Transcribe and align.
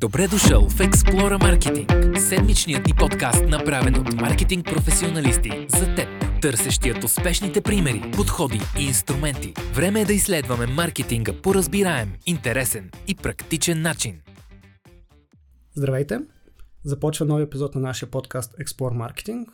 Добре 0.00 0.28
дошъл 0.28 0.68
в 0.68 0.78
Explora 0.78 1.38
Marketing, 1.38 2.18
седмичният 2.18 2.86
ни 2.86 2.92
подкаст, 2.98 3.44
направен 3.48 3.94
от 3.94 4.12
маркетинг 4.20 4.66
професионалисти 4.66 5.66
за 5.68 5.94
теб, 5.94 6.08
търсещият 6.42 7.04
успешните 7.04 7.60
примери, 7.60 8.10
подходи 8.16 8.60
и 8.80 8.84
инструменти. 8.84 9.54
Време 9.74 10.00
е 10.00 10.04
да 10.04 10.12
изследваме 10.12 10.66
маркетинга 10.66 11.32
по 11.42 11.54
разбираем, 11.54 12.12
интересен 12.26 12.90
и 13.08 13.14
практичен 13.14 13.82
начин. 13.82 14.20
Здравейте! 15.74 16.18
Започва 16.84 17.26
нови 17.26 17.42
епизод 17.42 17.74
на 17.74 17.80
нашия 17.80 18.10
подкаст 18.10 18.54
Explore 18.58 19.12
Marketing. 19.12 19.46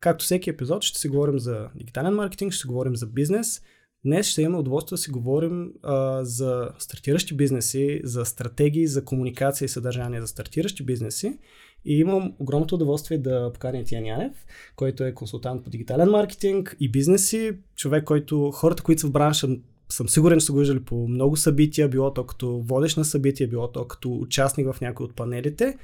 Както 0.00 0.24
всеки 0.24 0.50
епизод 0.50 0.82
ще 0.82 0.98
си 0.98 1.08
говорим 1.08 1.38
за 1.38 1.68
дигитален 1.74 2.14
маркетинг, 2.14 2.52
ще 2.52 2.60
си 2.60 2.66
говорим 2.66 2.96
за 2.96 3.06
бизнес– 3.06 3.60
Днес 4.04 4.26
ще 4.26 4.42
имаме 4.42 4.58
удоволствие 4.58 4.96
да 4.96 5.02
си 5.02 5.10
говорим 5.10 5.72
а, 5.82 6.24
за 6.24 6.68
стартиращи 6.78 7.36
бизнеси, 7.36 8.00
за 8.04 8.24
стратегии, 8.24 8.86
за 8.86 9.04
комуникация 9.04 9.66
и 9.66 9.68
съдържание 9.68 10.20
за 10.20 10.26
стартиращи 10.26 10.82
бизнеси. 10.84 11.38
И 11.84 11.98
имам 11.98 12.34
огромното 12.38 12.74
удоволствие 12.74 13.18
да 13.18 13.50
поканя 13.52 13.78
Етиян 13.78 14.06
Янев, 14.06 14.46
който 14.76 15.04
е 15.04 15.14
консултант 15.14 15.64
по 15.64 15.70
дигитален 15.70 16.10
маркетинг 16.10 16.76
и 16.80 16.90
бизнеси. 16.90 17.52
Човек, 17.76 18.04
който 18.04 18.50
хората, 18.50 18.82
които 18.82 19.00
са 19.00 19.06
в 19.06 19.12
бранша, 19.12 19.48
съм 19.88 20.08
сигурен, 20.08 20.38
че 20.38 20.46
са 20.46 20.52
го 20.52 20.58
виждали 20.58 20.80
по 20.80 21.08
много 21.08 21.36
събития, 21.36 21.88
било 21.88 22.12
то 22.12 22.26
като 22.26 22.62
водещ 22.66 22.96
на 22.96 23.04
събития, 23.04 23.48
било 23.48 23.72
то 23.72 23.84
като 23.84 24.14
участник 24.14 24.72
в 24.72 24.80
някои 24.80 25.06
от 25.06 25.16
панелите. 25.16 25.78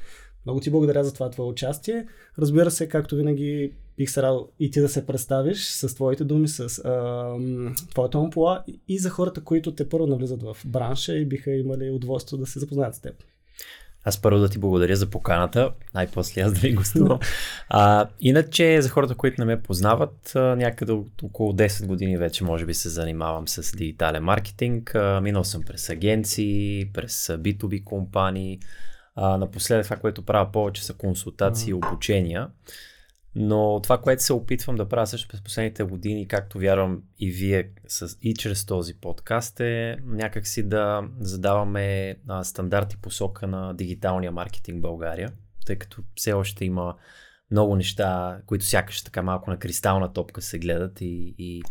Много 0.46 0.60
ти 0.60 0.70
благодаря 0.70 1.04
за 1.04 1.14
това 1.14 1.30
твое 1.30 1.48
участие. 1.48 2.06
Разбира 2.38 2.70
се, 2.70 2.88
както 2.88 3.16
винаги, 3.16 3.72
бих 3.96 4.10
се 4.10 4.22
радвал 4.22 4.48
и 4.60 4.70
ти 4.70 4.80
да 4.80 4.88
се 4.88 5.06
представиш 5.06 5.64
с 5.64 5.94
твоите 5.94 6.24
думи, 6.24 6.48
с 6.48 6.78
а, 6.78 7.34
твоята 7.90 8.18
ампула 8.18 8.64
и 8.88 8.98
за 8.98 9.10
хората, 9.10 9.44
които 9.44 9.74
те 9.74 9.88
първо 9.88 10.06
навлизат 10.06 10.42
в 10.42 10.56
бранша 10.66 11.14
и 11.14 11.26
биха 11.26 11.50
имали 11.50 11.90
удоволствие 11.90 12.38
да 12.38 12.46
се 12.46 12.58
запознаят 12.58 12.94
с 12.94 13.00
теб. 13.00 13.14
Аз 14.08 14.22
първо 14.22 14.40
да 14.40 14.48
ти 14.48 14.58
благодаря 14.58 14.96
за 14.96 15.06
поканата, 15.06 15.72
най-после 15.94 16.40
аз 16.40 16.52
да 16.52 16.60
ви 16.60 16.74
гостувам. 16.74 17.18
а, 17.68 18.08
иначе 18.20 18.82
за 18.82 18.88
хората, 18.88 19.14
които 19.14 19.40
не 19.40 19.44
ме 19.44 19.62
познават, 19.62 20.32
някъде 20.34 20.92
около 21.22 21.52
10 21.52 21.86
години 21.86 22.16
вече 22.16 22.44
може 22.44 22.66
би 22.66 22.74
се 22.74 22.88
занимавам 22.88 23.48
с 23.48 23.76
дигитален 23.76 24.22
маркетинг. 24.22 24.94
А, 24.94 25.20
минал 25.20 25.44
съм 25.44 25.62
през 25.62 25.90
агенции, 25.90 26.90
през 26.94 27.26
B2B 27.26 27.84
компании. 27.84 28.58
А, 29.14 29.36
напоследък 29.36 29.84
това, 29.84 29.96
което 29.96 30.24
правя 30.24 30.52
повече 30.52 30.84
са 30.84 30.94
консултации 30.94 31.70
и 31.70 31.74
обучения. 31.74 32.48
Но 33.38 33.80
това, 33.82 33.98
което 33.98 34.22
се 34.22 34.32
опитвам 34.32 34.76
да 34.76 34.88
правя 34.88 35.06
също 35.06 35.28
през 35.28 35.42
последните 35.42 35.82
години, 35.82 36.28
както 36.28 36.58
вярвам 36.58 37.02
и 37.18 37.30
вие 37.30 37.70
с, 37.88 38.16
и 38.22 38.34
чрез 38.34 38.66
този 38.66 38.94
подкаст 38.94 39.60
е 39.60 39.96
някакси 40.04 40.68
да 40.68 41.02
задаваме 41.20 42.16
а, 42.28 42.44
стандарти 42.44 42.96
посока 42.96 43.46
на 43.46 43.74
дигиталния 43.74 44.32
маркетинг 44.32 44.78
в 44.78 44.82
България, 44.82 45.32
тъй 45.66 45.76
като 45.76 46.02
все 46.14 46.32
още 46.32 46.64
има 46.64 46.94
много 47.50 47.76
неща, 47.76 48.38
които 48.46 48.64
сякаш 48.64 49.02
така 49.02 49.22
малко 49.22 49.50
на 49.50 49.58
кристална 49.58 50.12
топка 50.12 50.42
се 50.42 50.58
гледат 50.58 51.00
и, 51.00 51.34
и 51.38 51.62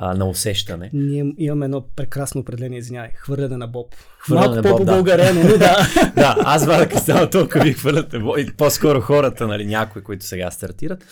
а, 0.00 0.14
на 0.14 0.28
усещане. 0.28 0.90
Ние 0.92 1.32
имаме 1.38 1.64
едно 1.64 1.84
прекрасно 1.96 2.40
определение, 2.40 2.78
извинявай, 2.78 3.10
хвърляне 3.14 3.56
на 3.56 3.66
Боб. 3.66 3.94
Хвърляне 4.18 4.56
на 4.56 4.62
Боб, 4.62 4.84
да. 4.84 4.96
но 4.96 5.02
да. 5.02 5.58
да, 6.16 6.36
аз 6.38 6.66
вада 6.66 6.88
кристална 6.88 7.30
топка 7.30 7.60
ви 7.60 7.72
хвърляте 7.72 8.20
и 8.38 8.52
по-скоро 8.56 9.00
хората, 9.00 9.46
нали, 9.46 9.66
някои, 9.66 10.02
които 10.02 10.24
сега 10.24 10.50
стартират. 10.50 11.04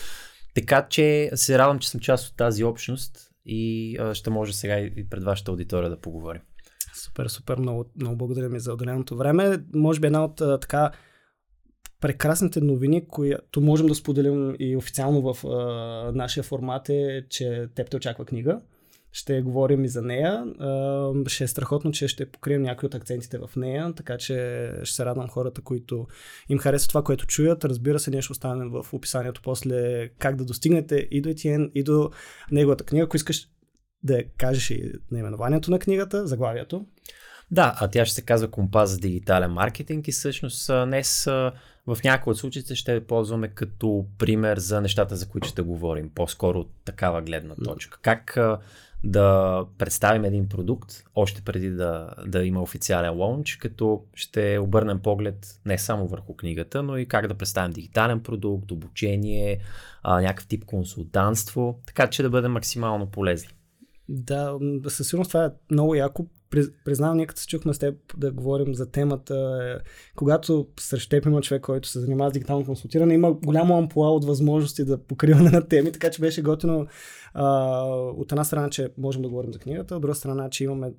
Така 0.55 0.87
че 0.89 1.31
се 1.35 1.59
радвам, 1.59 1.79
че 1.79 1.91
съм 1.91 2.01
част 2.01 2.29
от 2.29 2.37
тази 2.37 2.65
общност 2.65 3.19
и 3.47 3.97
а, 3.99 4.15
ще 4.15 4.31
може 4.31 4.53
сега 4.53 4.79
и 4.79 5.09
пред 5.11 5.25
вашата 5.25 5.51
аудитория 5.51 5.91
да 5.91 6.01
поговорим. 6.01 6.41
Супер, 7.05 7.27
супер, 7.27 7.59
много, 7.59 7.85
много 8.01 8.17
благодаря 8.17 8.49
ми 8.49 8.61
за 8.61 8.73
отделеното 8.73 9.17
време. 9.17 9.59
Може 9.75 10.01
би 10.01 10.07
една 10.07 10.25
от 10.25 10.41
а, 10.41 10.61
така 10.61 10.91
прекрасните 12.01 12.61
новини, 12.61 13.09
които 13.09 13.61
можем 13.61 13.87
да 13.87 13.95
споделим 13.95 14.57
и 14.59 14.77
официално 14.77 15.35
в 15.35 15.47
а, 15.47 16.13
нашия 16.15 16.45
формат 16.45 16.89
е, 16.89 17.25
че 17.31 17.67
теб 17.75 17.91
те 17.91 17.97
очаква 17.97 18.25
книга. 18.25 18.61
Ще 19.17 19.43
говорим 19.43 19.85
и 19.85 19.89
за 19.89 20.03
нея. 20.03 20.45
Ще 21.27 21.45
е 21.45 21.49
страхотно, 21.49 21.93
че 21.93 22.09
ще 22.09 22.31
покрием 22.31 22.63
някои 22.63 22.87
от 22.87 22.95
акцентите 22.95 23.39
в 23.39 23.51
нея, 23.57 23.93
така 23.97 24.19
че 24.19 24.71
ще 24.83 24.95
се 24.95 25.05
радвам 25.05 25.29
хората, 25.29 25.61
които 25.61 26.07
им 26.49 26.59
харесват 26.59 26.89
това, 26.89 27.03
което 27.03 27.27
чуят. 27.27 27.65
Разбира 27.65 27.99
се, 27.99 28.11
ние 28.11 28.23
ще 28.23 28.33
останем 28.33 28.71
в 28.71 28.87
описанието 28.93 29.41
после 29.45 30.09
как 30.09 30.37
да 30.37 30.45
достигнете 30.45 31.09
и 31.11 31.21
до 31.21 31.29
Етиен, 31.29 31.71
и 31.75 31.83
до 31.83 32.11
неговата 32.51 32.85
книга. 32.85 33.05
Ако 33.05 33.17
искаш 33.17 33.49
да 34.03 34.25
кажеш 34.39 34.71
и 34.71 34.93
наименованието 35.11 35.71
на 35.71 35.79
книгата, 35.79 36.27
заглавието. 36.27 36.87
Да, 37.51 37.77
а 37.81 37.89
тя 37.89 38.05
ще 38.05 38.15
се 38.15 38.23
казва 38.23 38.51
Компас 38.51 38.91
за 38.91 38.99
дигитален 38.99 39.53
маркетинг 39.53 40.09
и 40.09 40.13
всъщност 40.13 40.71
днес 40.87 41.25
в 41.87 41.99
някои 42.05 42.31
от 42.31 42.39
случаите 42.39 42.75
ще 42.75 43.07
ползваме 43.07 43.49
като 43.49 44.07
пример 44.19 44.59
за 44.59 44.81
нещата, 44.81 45.17
за 45.17 45.29
които 45.29 45.49
ще 45.49 45.63
говорим, 45.63 46.11
по-скоро 46.15 46.59
от 46.59 46.71
такава 46.85 47.23
гледна 47.23 47.55
точка. 47.55 47.99
Как 48.03 48.39
да 49.05 49.65
представим 49.79 50.25
един 50.25 50.49
продукт, 50.49 50.93
още 51.15 51.43
преди 51.43 51.71
да, 51.71 52.11
да 52.27 52.45
има 52.45 52.63
официален 52.63 53.15
лонч, 53.15 53.57
като 53.57 54.05
ще 54.15 54.59
обърнем 54.59 55.01
поглед 55.01 55.61
не 55.67 55.79
само 55.79 56.09
върху 56.09 56.37
книгата, 56.37 56.83
но 56.83 56.97
и 56.97 57.07
как 57.07 57.29
да 57.29 57.35
представим 57.35 57.73
дигитален 57.73 58.21
продукт, 58.21 58.71
обучение, 58.71 59.59
а, 60.03 60.21
някакъв 60.21 60.47
тип 60.47 60.65
консултантство, 60.65 61.81
така 61.87 62.11
че 62.11 62.23
да 62.23 62.31
бъде 62.31 62.49
максимално 62.49 63.07
полезни. 63.07 63.49
Да, 64.09 64.59
със 64.89 65.09
сигурност 65.09 65.31
това 65.31 65.45
е 65.45 65.51
много 65.71 65.95
яко 65.95 66.27
признавам, 66.85 67.17
ние 67.17 67.27
се 67.35 67.47
чухме 67.47 67.75
с 67.75 67.79
теб 67.79 67.95
да 68.17 68.33
говорим 68.33 68.75
за 68.75 68.91
темата, 68.91 69.59
е, 69.63 69.85
когато 70.17 70.69
срещу 70.81 71.09
теб 71.09 71.27
има 71.27 71.43
човек, 71.43 71.63
който 71.63 71.89
се 71.89 72.01
занимава 72.01 72.31
с 72.31 72.33
дигитално 72.33 72.65
консултиране, 72.65 73.15
има 73.15 73.33
голямо 73.33 73.79
ампула 73.79 74.11
от 74.11 74.25
възможности 74.25 74.85
да 74.85 74.99
покриване 74.99 75.51
на 75.51 75.69
теми, 75.69 75.93
така 75.93 76.11
че 76.11 76.21
беше 76.21 76.43
готино 76.43 76.87
а, 77.35 77.83
от 77.91 78.33
една 78.33 78.45
страна, 78.45 78.71
че 78.71 78.91
можем 78.99 79.23
да 79.23 79.29
говорим 79.29 79.53
за 79.53 79.59
книгата, 79.59 79.97
от 79.97 80.03
друга 80.03 80.15
страна, 80.15 80.51
че 80.51 80.65
имаме 80.65 80.93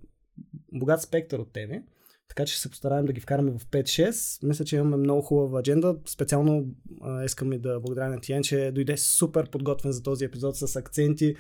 богат 0.74 1.02
спектър 1.02 1.40
от 1.40 1.54
теми. 1.54 1.82
Така 2.30 2.46
че 2.46 2.60
се 2.60 2.70
постараем 2.70 3.06
да 3.06 3.14
ги 3.14 3.22
вкараме 3.22 3.52
в 3.52 3.66
5-6. 3.66 4.48
Мисля, 4.48 4.66
че 4.66 4.76
имаме 4.76 4.98
много 4.98 5.22
хубава 5.22 5.60
адженда. 5.60 5.96
Специално 6.06 6.66
а, 7.02 7.24
искам 7.24 7.54
и 7.54 7.60
да 7.60 7.80
благодаря 7.80 8.10
на 8.10 8.22
Тиен, 8.22 8.44
че 8.44 8.72
дойде 8.72 8.98
супер 8.98 9.50
подготвен 9.50 9.92
за 9.92 10.04
този 10.04 10.26
епизод 10.26 10.56
с 10.58 10.76
акценти. 10.76 11.36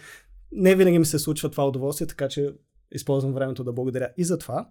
Не 0.51 0.75
винаги 0.75 0.99
ми 0.99 1.05
се 1.05 1.19
случва 1.19 1.49
това 1.49 1.67
удоволствие, 1.67 2.07
така 2.07 2.27
че 2.27 2.53
използвам 2.91 3.33
времето 3.33 3.63
да 3.63 3.73
благодаря 3.73 4.09
и 4.17 4.23
за 4.23 4.37
това. 4.37 4.69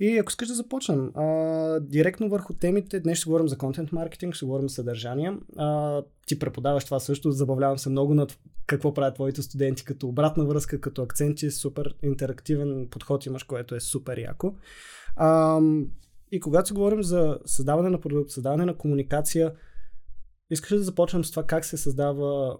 И 0.00 0.18
ако 0.18 0.30
искаш 0.30 0.48
да 0.48 0.54
започнем, 0.54 1.10
а, 1.14 1.80
директно 1.80 2.28
върху 2.28 2.54
темите, 2.54 3.00
днес 3.00 3.18
ще 3.18 3.26
говорим 3.26 3.48
за 3.48 3.58
контент 3.58 3.92
маркетинг, 3.92 4.34
ще 4.34 4.46
говорим 4.46 4.68
за 4.68 4.74
съдържание. 4.74 5.32
А, 5.56 6.02
ти 6.26 6.38
преподаваш 6.38 6.84
това 6.84 7.00
също, 7.00 7.32
забавлявам 7.32 7.78
се 7.78 7.90
много 7.90 8.14
над 8.14 8.38
какво 8.66 8.94
правят 8.94 9.14
твоите 9.14 9.42
студенти 9.42 9.84
като 9.84 10.08
обратна 10.08 10.44
връзка, 10.44 10.80
като 10.80 11.02
акценти, 11.02 11.50
супер 11.50 11.94
интерактивен 12.02 12.88
подход 12.90 13.26
имаш, 13.26 13.42
което 13.42 13.74
е 13.74 13.80
супер 13.80 14.18
яко. 14.18 14.54
А, 15.16 15.60
и 16.32 16.40
когато 16.40 16.68
си 16.68 16.74
говорим 16.74 17.02
за 17.02 17.38
създаване 17.44 17.90
на 17.90 18.00
продукт, 18.00 18.30
създаване 18.30 18.64
на 18.64 18.76
комуникация, 18.76 19.52
искаш 20.50 20.78
да 20.78 20.84
започнем 20.84 21.24
с 21.24 21.30
това 21.30 21.42
как 21.42 21.64
се 21.64 21.76
създава 21.76 22.58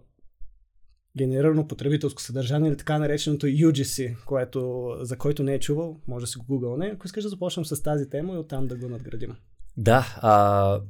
генерирано 1.19 1.69
потребителско 1.69 2.23
съдържание 2.23 2.69
или 2.69 2.77
така 2.77 2.99
нареченото 2.99 3.47
UGC, 3.47 4.25
което, 4.25 4.93
за 5.01 5.17
който 5.17 5.43
не 5.43 5.55
е 5.55 5.61
чувал, 5.61 5.97
може 6.09 6.23
да 6.23 6.27
си 6.27 6.39
го 6.39 6.45
гугълне. 6.49 6.91
Ако 6.95 7.07
искаш 7.07 7.23
да 7.23 7.29
започнем 7.29 7.65
с 7.65 7.83
тази 7.83 8.11
тема 8.11 8.35
и 8.35 8.39
оттам 8.39 8.67
да 8.67 8.77
го 8.77 8.89
надградим. 8.89 9.37
Да, 9.77 10.17
а, 10.17 10.81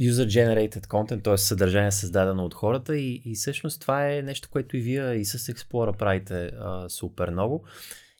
user-generated 0.00 0.86
content, 0.86 1.24
т.е. 1.24 1.38
съдържание 1.38 1.92
създадено 1.92 2.44
от 2.44 2.54
хората 2.54 2.96
и, 2.96 3.22
и 3.24 3.34
всъщност 3.34 3.80
това 3.80 4.10
е 4.12 4.22
нещо, 4.22 4.48
което 4.52 4.76
и 4.76 4.80
вие 4.80 5.14
и 5.14 5.24
с 5.24 5.52
Explorer 5.52 5.96
правите 5.96 6.50
а, 6.58 6.88
супер 6.88 7.30
много. 7.30 7.64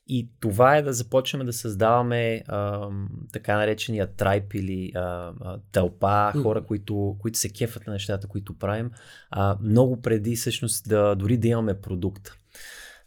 И 0.07 0.29
това 0.39 0.77
е 0.77 0.81
да 0.81 0.93
започнем 0.93 1.45
да 1.45 1.53
създаваме 1.53 2.43
а, 2.47 2.89
така 3.33 3.57
наречения 3.57 4.07
трайп 4.07 4.53
или 4.53 4.91
а, 4.95 4.99
а, 4.99 5.59
тълпа, 5.71 6.31
хора, 6.41 6.65
които, 6.65 7.15
които 7.19 7.39
се 7.39 7.49
кефат 7.49 7.87
на 7.87 7.93
нещата, 7.93 8.27
които 8.27 8.57
правим, 8.57 8.91
а, 9.29 9.57
много 9.61 10.01
преди 10.01 10.35
всъщност 10.35 10.89
да 10.89 11.15
дори 11.15 11.37
да 11.37 11.47
имаме 11.47 11.81
продукт. 11.81 12.31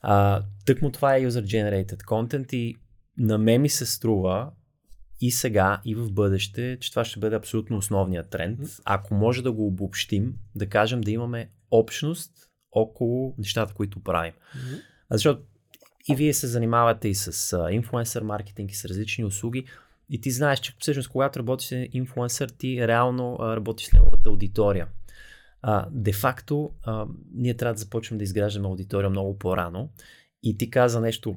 А, 0.01 0.43
тъкмо 0.67 0.93
това 0.93 1.17
е 1.17 1.23
user-generated 1.23 2.03
content 2.03 2.55
и 2.55 2.77
на 3.19 3.39
мен 3.39 3.63
ми 3.63 3.69
се 3.69 3.87
струва 3.87 4.51
и 5.21 5.31
сега, 5.31 5.81
и 5.85 5.95
в 5.95 6.13
бъдеще, 6.13 6.79
че 6.81 6.91
това 6.91 7.05
ще 7.05 7.21
бъде 7.21 7.37
абсолютно 7.37 7.77
основният 7.77 8.31
тренд. 8.31 8.61
Ако 8.85 9.15
може 9.15 9.43
да 9.43 9.53
го 9.53 9.67
обобщим, 9.67 10.35
да 10.55 10.67
кажем 10.67 11.01
да 11.01 11.11
имаме 11.11 11.51
общност 11.71 12.33
около 12.73 13.35
нещата, 13.39 13.75
които 13.75 14.01
правим. 14.01 14.33
Mm-hmm. 14.33 14.81
Защото 15.11 15.43
и 16.09 16.15
вие 16.15 16.35
се 16.35 16.47
занимавате 16.47 17.09
и 17.09 17.15
с 17.15 17.69
инфлуенсър 17.71 18.23
маркетинг 18.23 18.73
и 18.73 18.77
с 18.77 18.85
различни 18.85 19.25
услуги. 19.25 19.65
И 20.11 20.21
ти 20.21 20.31
знаеш, 20.31 20.61
че 20.61 20.75
всъщност 20.79 21.09
когато 21.09 21.39
работиш 21.39 21.69
с 21.69 21.87
инфлуенсър, 21.93 22.49
ти 22.49 22.87
реално 22.87 23.39
работиш 23.41 23.87
с 23.87 23.93
неговата 23.93 24.31
аудитория. 24.31 24.89
А, 25.63 25.87
де-факто, 25.91 26.71
а, 26.83 27.07
ние 27.35 27.57
трябва 27.57 27.75
да 27.75 27.79
започнем 27.79 28.19
да 28.19 28.25
изграждаме 28.25 28.69
аудитория 28.69 29.11
много 29.11 29.39
по-рано. 29.39 29.91
И 30.43 30.59
ти 30.59 30.71
каза 30.71 31.01
нещо 31.01 31.37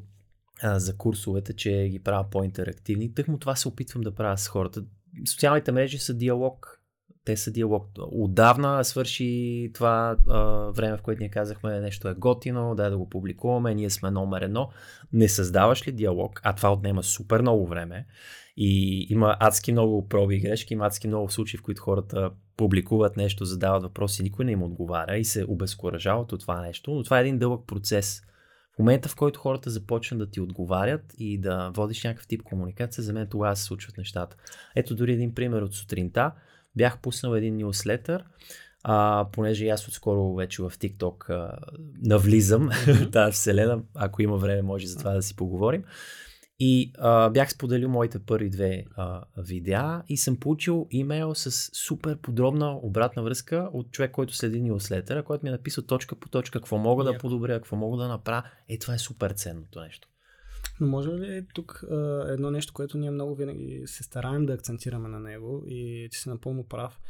а, 0.62 0.80
за 0.80 0.98
курсовете, 0.98 1.54
че 1.54 1.88
ги 1.92 2.00
правя 2.00 2.30
по-интерактивни. 2.30 3.14
Тъкмо 3.14 3.38
това 3.38 3.56
се 3.56 3.68
опитвам 3.68 4.02
да 4.04 4.16
правя 4.16 4.38
с 4.38 4.48
хората. 4.48 4.84
социалните 5.30 5.72
мрежи 5.72 5.98
са 5.98 6.14
диалог. 6.14 6.81
Те 7.26 7.38
са 7.38 7.52
диалог. 7.52 7.88
Отдавна 8.12 8.84
свърши 8.84 9.72
това 9.74 10.18
а, 10.30 10.42
време, 10.72 10.98
в 10.98 11.02
което 11.02 11.20
ние 11.20 11.30
казахме 11.30 11.80
нещо 11.80 12.08
е 12.08 12.14
готино, 12.14 12.76
дай 12.76 12.90
да 12.90 12.98
го 12.98 13.10
публикуваме, 13.10 13.76
ние 13.76 13.90
сме 13.90 14.12
номер 14.12 14.42
едно. 14.42 14.70
Не 15.14 15.30
създаваш 15.30 15.88
ли 15.88 15.92
диалог, 15.92 16.42
а 16.44 16.56
това 16.56 16.74
отнема 16.74 17.04
супер 17.04 17.42
много 17.42 17.68
време 17.68 18.06
и 18.58 19.02
има 19.10 19.38
адски 19.40 19.72
много 19.72 20.08
проби 20.08 20.36
и 20.36 20.40
грешки, 20.40 20.74
има 20.74 20.86
адски 20.86 21.08
много 21.08 21.30
случаи, 21.30 21.58
в 21.58 21.64
които 21.64 21.82
хората 21.82 22.32
публикуват 22.58 23.18
нещо, 23.18 23.46
задават 23.46 23.84
въпроси, 23.84 24.24
никой 24.24 24.46
не 24.46 24.52
им 24.52 24.64
отговаря 24.64 25.18
и 25.18 25.26
се 25.26 25.46
обезкуражават 25.48 26.32
от 26.32 26.42
това 26.42 26.62
нещо, 26.62 26.92
но 26.92 27.04
това 27.04 27.18
е 27.18 27.22
един 27.22 27.40
дълъг 27.40 27.68
процес. 27.68 28.22
В 28.76 28.80
момента, 28.80 29.10
в 29.10 29.16
който 29.16 29.40
хората 29.40 29.70
започнат 29.70 30.20
да 30.20 30.30
ти 30.30 30.42
отговарят 30.42 31.14
и 31.18 31.42
да 31.42 31.72
водиш 31.76 32.04
някакъв 32.04 32.28
тип 32.28 32.44
комуникация, 32.44 33.04
за 33.04 33.14
мен 33.14 33.28
тогава 33.28 33.56
се 33.56 33.64
случват 33.64 33.98
нещата. 33.98 34.36
Ето 34.76 34.96
дори 34.96 35.14
един 35.14 35.34
пример 35.34 35.62
от 35.62 35.74
сутринта. 35.74 36.32
Бях 36.76 37.02
пуснал 37.02 37.36
един 37.36 37.58
нюслетър, 37.58 38.24
а, 38.84 39.28
понеже 39.32 39.68
аз 39.68 39.88
отскоро 39.88 40.36
вече 40.36 40.62
в 40.62 40.72
TikTok 40.72 41.30
а, 41.30 41.58
навлизам 42.02 42.70
mm-hmm. 42.70 43.12
тази 43.12 43.32
вселена, 43.32 43.84
ако 43.96 44.22
има 44.22 44.38
време 44.38 44.62
може 44.62 44.88
за 44.88 44.98
това 44.98 45.14
да 45.14 45.22
си 45.22 45.36
поговорим. 45.36 45.84
И 46.64 46.92
а, 46.98 47.30
бях 47.30 47.52
споделил 47.52 47.90
моите 47.90 48.20
първи 48.20 48.50
две 48.50 48.86
а, 48.96 49.24
видеа 49.38 50.04
и 50.08 50.18
съм 50.18 50.38
получил 50.38 50.88
имейл 50.92 51.36
с 51.36 51.52
супер 51.74 52.18
подробна 52.18 52.78
обратна 52.82 53.24
връзка 53.24 53.70
от 53.74 53.92
човек, 53.92 54.12
който 54.12 54.36
следи 54.36 54.62
нюслетера, 54.62 55.24
който 55.24 55.46
ми 55.46 55.50
е 55.50 55.52
написал 55.52 55.84
точка 55.84 56.16
по 56.16 56.30
точка 56.30 56.60
какво 56.60 56.78
мога 56.78 57.04
yeah. 57.04 57.14
да 57.14 57.18
подобря, 57.18 57.54
какво 57.54 57.76
мога 57.76 58.04
да 58.04 58.08
направя. 58.08 58.44
Е, 58.70 58.78
това 58.78 58.94
е 58.94 58.98
супер 58.98 59.32
ценното 59.32 59.82
нещо. 59.82 60.08
Но 60.82 60.88
може 60.88 61.12
ли 61.12 61.46
тук 61.54 61.84
а, 61.84 62.26
едно 62.30 62.52
нещо, 62.52 62.74
което 62.74 62.98
ние 62.98 63.12
много 63.12 63.36
винаги 63.36 63.84
се 63.86 64.04
стараем 64.04 64.46
да 64.46 64.54
акцентираме 64.54 65.10
на 65.10 65.20
него 65.20 65.64
и 65.68 66.08
ти 66.12 66.18
си 66.18 66.30
напълно 66.30 66.68
прав. 66.68 67.02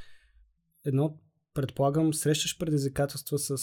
Едно, 0.85 1.17
предполагам, 1.53 2.13
срещаш 2.13 2.57
предизвикателства 2.57 3.39
с 3.39 3.57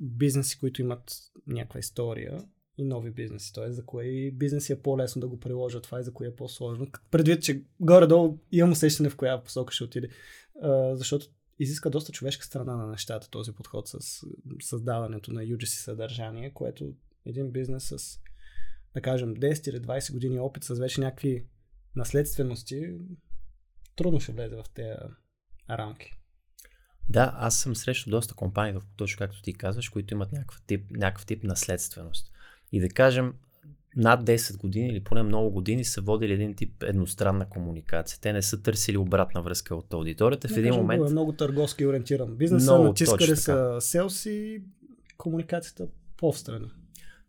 бизнеси, 0.00 0.58
които 0.58 0.80
имат 0.80 1.12
някаква 1.46 1.80
история 1.80 2.44
и 2.78 2.84
нови 2.84 3.10
бизнеси. 3.10 3.52
Тоест, 3.52 3.76
за 3.76 3.84
кое 3.84 4.30
бизнеси 4.30 4.72
е 4.72 4.82
по-лесно 4.82 5.20
да 5.20 5.28
го 5.28 5.40
приложат 5.40 5.82
това 5.82 6.00
и 6.00 6.04
за 6.04 6.12
кое 6.12 6.26
е 6.26 6.36
по-сложно. 6.36 6.86
Предвид, 7.10 7.42
че 7.42 7.64
горе-долу 7.80 8.38
имам 8.52 8.72
усещане 8.72 9.10
в 9.10 9.16
коя 9.16 9.42
посока 9.42 9.74
ще 9.74 9.84
отиде. 9.84 10.08
А, 10.62 10.96
защото 10.96 11.26
изиска 11.58 11.90
доста 11.90 12.12
човешка 12.12 12.44
страна 12.44 12.76
на 12.76 12.86
нещата 12.86 13.30
този 13.30 13.52
подход 13.52 13.88
с 13.88 14.24
създаването 14.60 15.32
на 15.32 15.42
UGC 15.42 15.84
съдържание, 15.84 16.52
което 16.54 16.92
един 17.26 17.50
бизнес 17.50 17.84
с, 17.88 18.18
да 18.98 19.02
кажем, 19.02 19.36
10 19.36 19.68
или 19.70 19.80
20 19.80 20.12
години 20.12 20.40
опит 20.40 20.64
с 20.64 20.74
вече 20.74 21.00
някакви 21.00 21.46
наследствености, 21.96 22.98
трудно 23.96 24.20
ще 24.20 24.32
влезе 24.32 24.56
в 24.56 24.64
тези 24.74 24.88
рамки. 25.70 26.18
Да, 27.08 27.32
аз 27.36 27.58
съм 27.58 27.76
срещал 27.76 28.10
доста 28.10 28.34
компании, 28.34 28.80
точно 28.96 29.18
както 29.18 29.42
ти 29.42 29.54
казваш, 29.54 29.88
които 29.88 30.14
имат 30.14 30.32
някакъв 30.32 30.62
тип, 30.66 30.90
някакъв 30.90 31.26
тип 31.26 31.44
наследственост. 31.44 32.32
И 32.72 32.80
да 32.80 32.88
кажем, 32.88 33.34
над 33.96 34.24
10 34.24 34.56
години 34.56 34.88
или 34.88 35.04
поне 35.04 35.22
много 35.22 35.50
години 35.50 35.84
са 35.84 36.00
водили 36.00 36.32
един 36.32 36.54
тип 36.54 36.82
едностранна 36.82 37.48
комуникация. 37.48 38.18
Те 38.20 38.32
не 38.32 38.42
са 38.42 38.62
търсили 38.62 38.96
обратна 38.96 39.42
връзка 39.42 39.74
от 39.74 39.92
аудиторията. 39.92 40.48
В 40.48 40.50
един 40.50 40.64
кажем, 40.64 40.80
момент. 40.80 41.08
Е 41.08 41.12
много 41.12 41.32
търговски 41.32 41.86
ориентиран. 41.86 42.36
Бизнесът 42.36 42.82
натискали 42.82 43.36
са 43.36 43.76
селс 43.80 44.26
и 44.26 44.62
комуникацията 45.18 45.88
по-встрани. 46.16 46.70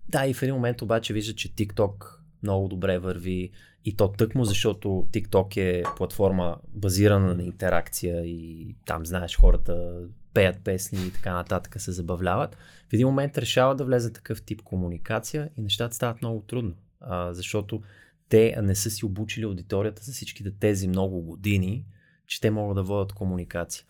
Да, 0.10 0.28
и 0.28 0.34
в 0.34 0.44
един 0.44 0.56
момент 0.56 0.82
обаче 0.82 1.14
вижда, 1.14 1.34
че 1.36 1.50
TikTok 1.50 2.06
много 2.44 2.68
добре 2.68 3.00
върви 3.00 3.52
и 3.86 3.96
то 3.96 4.12
тъкмо, 4.12 4.44
защото 4.44 5.08
TikTok 5.12 5.58
е 5.58 5.84
платформа 5.98 6.58
базирана 6.68 7.36
на 7.36 7.44
интеракция 7.44 8.26
и 8.26 8.76
там, 8.86 9.06
знаеш, 9.06 9.38
хората 9.38 10.02
пеят 10.34 10.64
песни 10.64 11.08
и 11.08 11.12
така 11.12 11.34
нататък 11.34 11.82
се 11.82 11.92
забавляват. 11.92 12.56
В 12.90 12.94
един 12.94 13.08
момент 13.08 13.38
решават 13.38 13.78
да 13.78 13.86
влезе 13.86 14.14
такъв 14.14 14.42
тип 14.42 14.62
комуникация 14.62 15.50
и 15.58 15.62
нещата 15.62 15.96
стават 15.96 16.22
много 16.22 16.42
трудно, 16.42 16.74
а, 17.00 17.34
защото 17.34 17.82
те 18.30 18.56
не 18.62 18.76
са 18.76 18.90
си 18.90 19.06
обучили 19.06 19.46
аудиторията 19.46 20.04
за 20.04 20.12
всичките 20.12 20.52
тези 20.52 20.88
много 20.88 21.22
години, 21.22 21.86
че 22.28 22.42
те 22.42 22.52
могат 22.52 22.76
да 22.76 22.84
водят 22.84 23.14
комуникация. 23.14 23.86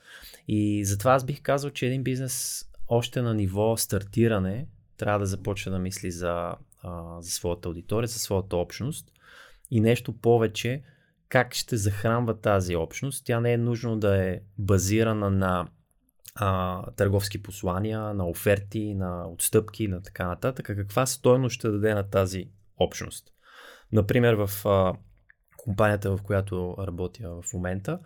И 0.48 0.86
затова 0.86 1.14
аз 1.14 1.26
бих 1.26 1.42
казал, 1.42 1.72
че 1.72 1.88
един 1.88 2.04
бизнес 2.04 2.66
още 2.88 3.22
на 3.22 3.34
ниво 3.34 3.78
стартиране 3.78 4.68
трябва 5.00 5.20
да 5.20 5.26
започне 5.26 5.72
да 5.72 5.80
мисли 5.80 6.12
за, 6.12 6.56
за 7.20 7.32
своята 7.32 7.68
аудитория, 7.68 8.08
за 8.08 8.20
своята 8.20 8.58
общност 8.58 9.12
и 9.72 9.80
нещо 9.80 10.18
повече, 10.18 10.84
как 11.30 11.54
ще 11.54 11.78
захранва 11.78 12.42
тази 12.42 12.76
общност. 12.76 13.26
Тя 13.26 13.40
не 13.40 13.54
е 13.54 13.58
нужно 13.58 13.98
да 13.98 14.26
е 14.26 14.40
базирана 14.58 15.30
на 15.30 15.68
а, 16.36 16.82
търговски 16.92 17.44
послания, 17.44 18.14
на 18.14 18.28
оферти, 18.28 18.94
на 18.94 19.28
отстъпки, 19.28 19.88
на 19.88 20.02
така 20.02 20.28
нататък. 20.28 20.66
Каква 20.66 21.06
стойност 21.06 21.56
ще 21.56 21.70
даде 21.70 21.94
на 21.94 22.10
тази 22.10 22.50
общност? 22.78 23.32
Например, 23.92 24.34
в 24.34 24.66
а, 24.66 24.94
компанията, 25.58 26.18
в 26.18 26.22
която 26.24 26.76
работя 26.80 27.42
в 27.42 27.54
момента, 27.54 28.00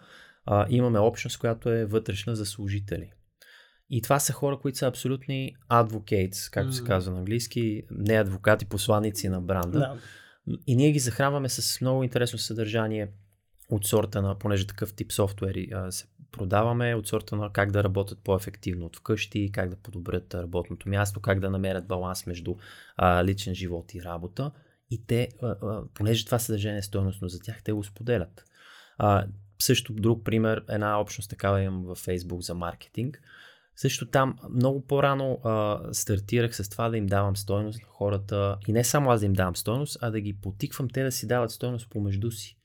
а, 0.45 0.65
имаме 0.69 0.99
общност, 0.99 1.39
която 1.39 1.69
е 1.69 1.85
вътрешна 1.85 2.35
за 2.35 2.45
служители. 2.45 3.11
И 3.89 4.01
това 4.01 4.19
са 4.19 4.33
хора, 4.33 4.59
които 4.59 4.77
са 4.77 4.87
абсолютни 4.87 5.55
advocates, 5.71 6.53
както 6.53 6.71
mm. 6.71 6.75
се 6.75 6.83
казва 6.83 7.13
на 7.13 7.19
английски, 7.19 7.83
не 7.91 8.13
адвокати, 8.13 8.65
посланици 8.65 9.29
на 9.29 9.41
бранда. 9.41 9.79
Да. 9.79 9.99
И 10.67 10.75
ние 10.75 10.91
ги 10.91 10.99
захранваме 10.99 11.49
с 11.49 11.81
много 11.81 12.03
интересно 12.03 12.39
съдържание 12.39 13.07
от 13.69 13.85
сорта 13.85 14.21
на, 14.21 14.39
понеже 14.39 14.67
такъв 14.67 14.93
тип 14.93 15.11
софтуери 15.11 15.69
а, 15.73 15.91
се 15.91 16.05
продаваме, 16.31 16.95
от 16.95 17.07
сорта 17.07 17.35
на 17.35 17.49
как 17.53 17.71
да 17.71 17.83
работят 17.83 18.19
по-ефективно 18.23 18.85
от 18.85 18.95
вкъщи, 18.95 19.51
как 19.51 19.69
да 19.69 19.75
подобрят 19.75 20.35
работното 20.35 20.89
място, 20.89 21.19
как 21.19 21.39
да 21.39 21.49
намерят 21.49 21.87
баланс 21.87 22.25
между 22.25 22.55
а, 22.97 23.23
личен 23.23 23.55
живот 23.55 23.93
и 23.93 24.03
работа. 24.03 24.51
И 24.91 25.05
те, 25.05 25.29
а, 25.41 25.47
а, 25.47 25.83
понеже 25.93 26.25
това 26.25 26.39
съдържание 26.39 26.79
е 26.79 26.81
стоеностно 26.81 27.27
за 27.27 27.39
тях, 27.39 27.63
те 27.63 27.71
го 27.71 27.83
споделят. 27.83 28.45
А, 28.97 29.25
също 29.61 29.93
друг 29.93 30.25
пример, 30.25 30.63
една 30.69 30.99
общност 30.99 31.29
такава 31.29 31.61
имам 31.61 31.83
във 31.83 32.05
Facebook 32.05 32.39
за 32.39 32.53
маркетинг. 32.53 33.21
Също 33.75 34.05
там 34.05 34.37
много 34.49 34.87
по-рано 34.87 35.39
а, 35.43 35.79
стартирах 35.91 36.55
с 36.55 36.69
това 36.69 36.89
да 36.89 36.97
им 36.97 37.07
давам 37.07 37.35
стойност 37.35 37.81
на 37.81 37.87
хората 37.87 38.57
и 38.67 38.71
не 38.71 38.83
само 38.83 39.11
аз 39.11 39.19
да 39.19 39.25
им 39.25 39.33
давам 39.33 39.55
стойност, 39.55 39.97
а 40.01 40.11
да 40.11 40.21
ги 40.21 40.33
потиквам 40.33 40.89
те 40.89 41.03
да 41.03 41.11
си 41.11 41.27
дават 41.27 41.51
стойност 41.51 41.89
помежду 41.89 42.31
си. 42.31 42.57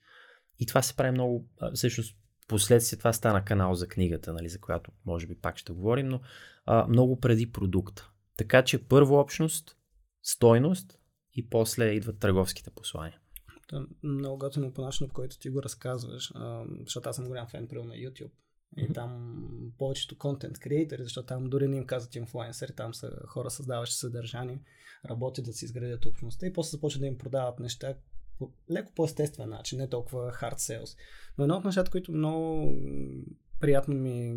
И 0.59 0.65
това 0.65 0.81
се 0.81 0.95
прави 0.95 1.11
много, 1.11 1.47
а, 1.59 1.71
всъщност 1.71 2.17
последствие 2.47 2.99
това 2.99 3.13
стана 3.13 3.45
канал 3.45 3.75
за 3.75 3.87
книгата, 3.87 4.33
нали, 4.33 4.49
за 4.49 4.59
която 4.59 4.91
може 5.05 5.27
би 5.27 5.35
пак 5.35 5.57
ще 5.57 5.73
говорим, 5.73 6.07
но 6.07 6.21
а, 6.65 6.87
много 6.87 7.19
преди 7.19 7.51
продукта. 7.51 8.09
Така 8.37 8.63
че 8.63 8.87
първо 8.87 9.19
общност, 9.19 9.77
стойност 10.21 10.99
и 11.33 11.49
после 11.49 11.85
идват 11.85 12.19
търговските 12.19 12.69
послания. 12.69 13.19
Много 14.03 14.37
готино 14.37 14.73
по 14.73 14.81
начина, 14.81 15.07
по 15.07 15.13
който 15.13 15.39
ти 15.39 15.49
го 15.49 15.63
разказваш, 15.63 16.33
защото 16.79 17.09
аз 17.09 17.15
съм 17.15 17.27
голям 17.27 17.47
фен 17.47 17.67
на 17.71 17.95
YouTube. 17.95 18.31
И 18.77 18.93
там 18.93 19.71
повечето 19.77 20.17
контент 20.17 20.59
креатори, 20.59 21.03
защото 21.03 21.27
там 21.27 21.49
дори 21.49 21.67
не 21.67 21.77
им 21.77 21.85
казват 21.85 22.15
инфлуенсъри, 22.15 22.73
там 22.75 22.93
са 22.93 23.11
хора 23.27 23.49
създаващи 23.49 23.95
съдържание, 23.95 24.61
работят 25.09 25.45
да 25.45 25.53
си 25.53 25.65
изградят 25.65 26.05
общността 26.05 26.47
и 26.47 26.53
после 26.53 26.69
започват 26.69 27.01
да 27.01 27.07
им 27.07 27.17
продават 27.17 27.59
неща, 27.59 27.95
по 28.39 28.51
леко 28.71 28.91
по-естествен 28.95 29.49
начин, 29.49 29.79
не 29.79 29.89
толкова 29.89 30.31
hard 30.31 30.57
sales. 30.57 30.97
Но 31.37 31.43
едно 31.43 31.57
от 31.57 31.65
нещата, 31.65 31.91
които 31.91 32.11
много 32.11 32.73
приятно 33.59 33.95
ми 33.95 34.35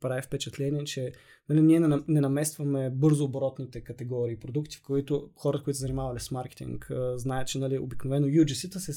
прави 0.00 0.22
впечатление, 0.22 0.84
че 0.84 1.12
нали, 1.48 1.62
ние 1.62 1.80
не, 1.80 2.20
наместваме 2.20 2.90
бързо 2.90 3.24
оборотните 3.24 3.80
категории 3.80 4.36
продукти, 4.36 4.76
в 4.76 4.82
които 4.82 5.30
хората, 5.36 5.64
които 5.64 5.76
се 5.76 5.80
занимавали 5.80 6.20
с 6.20 6.30
маркетинг, 6.30 6.90
знаят, 7.14 7.48
че 7.48 7.58
нали, 7.58 7.78
обикновено 7.78 8.26
UGC-та 8.26 8.80
се 8.80 8.92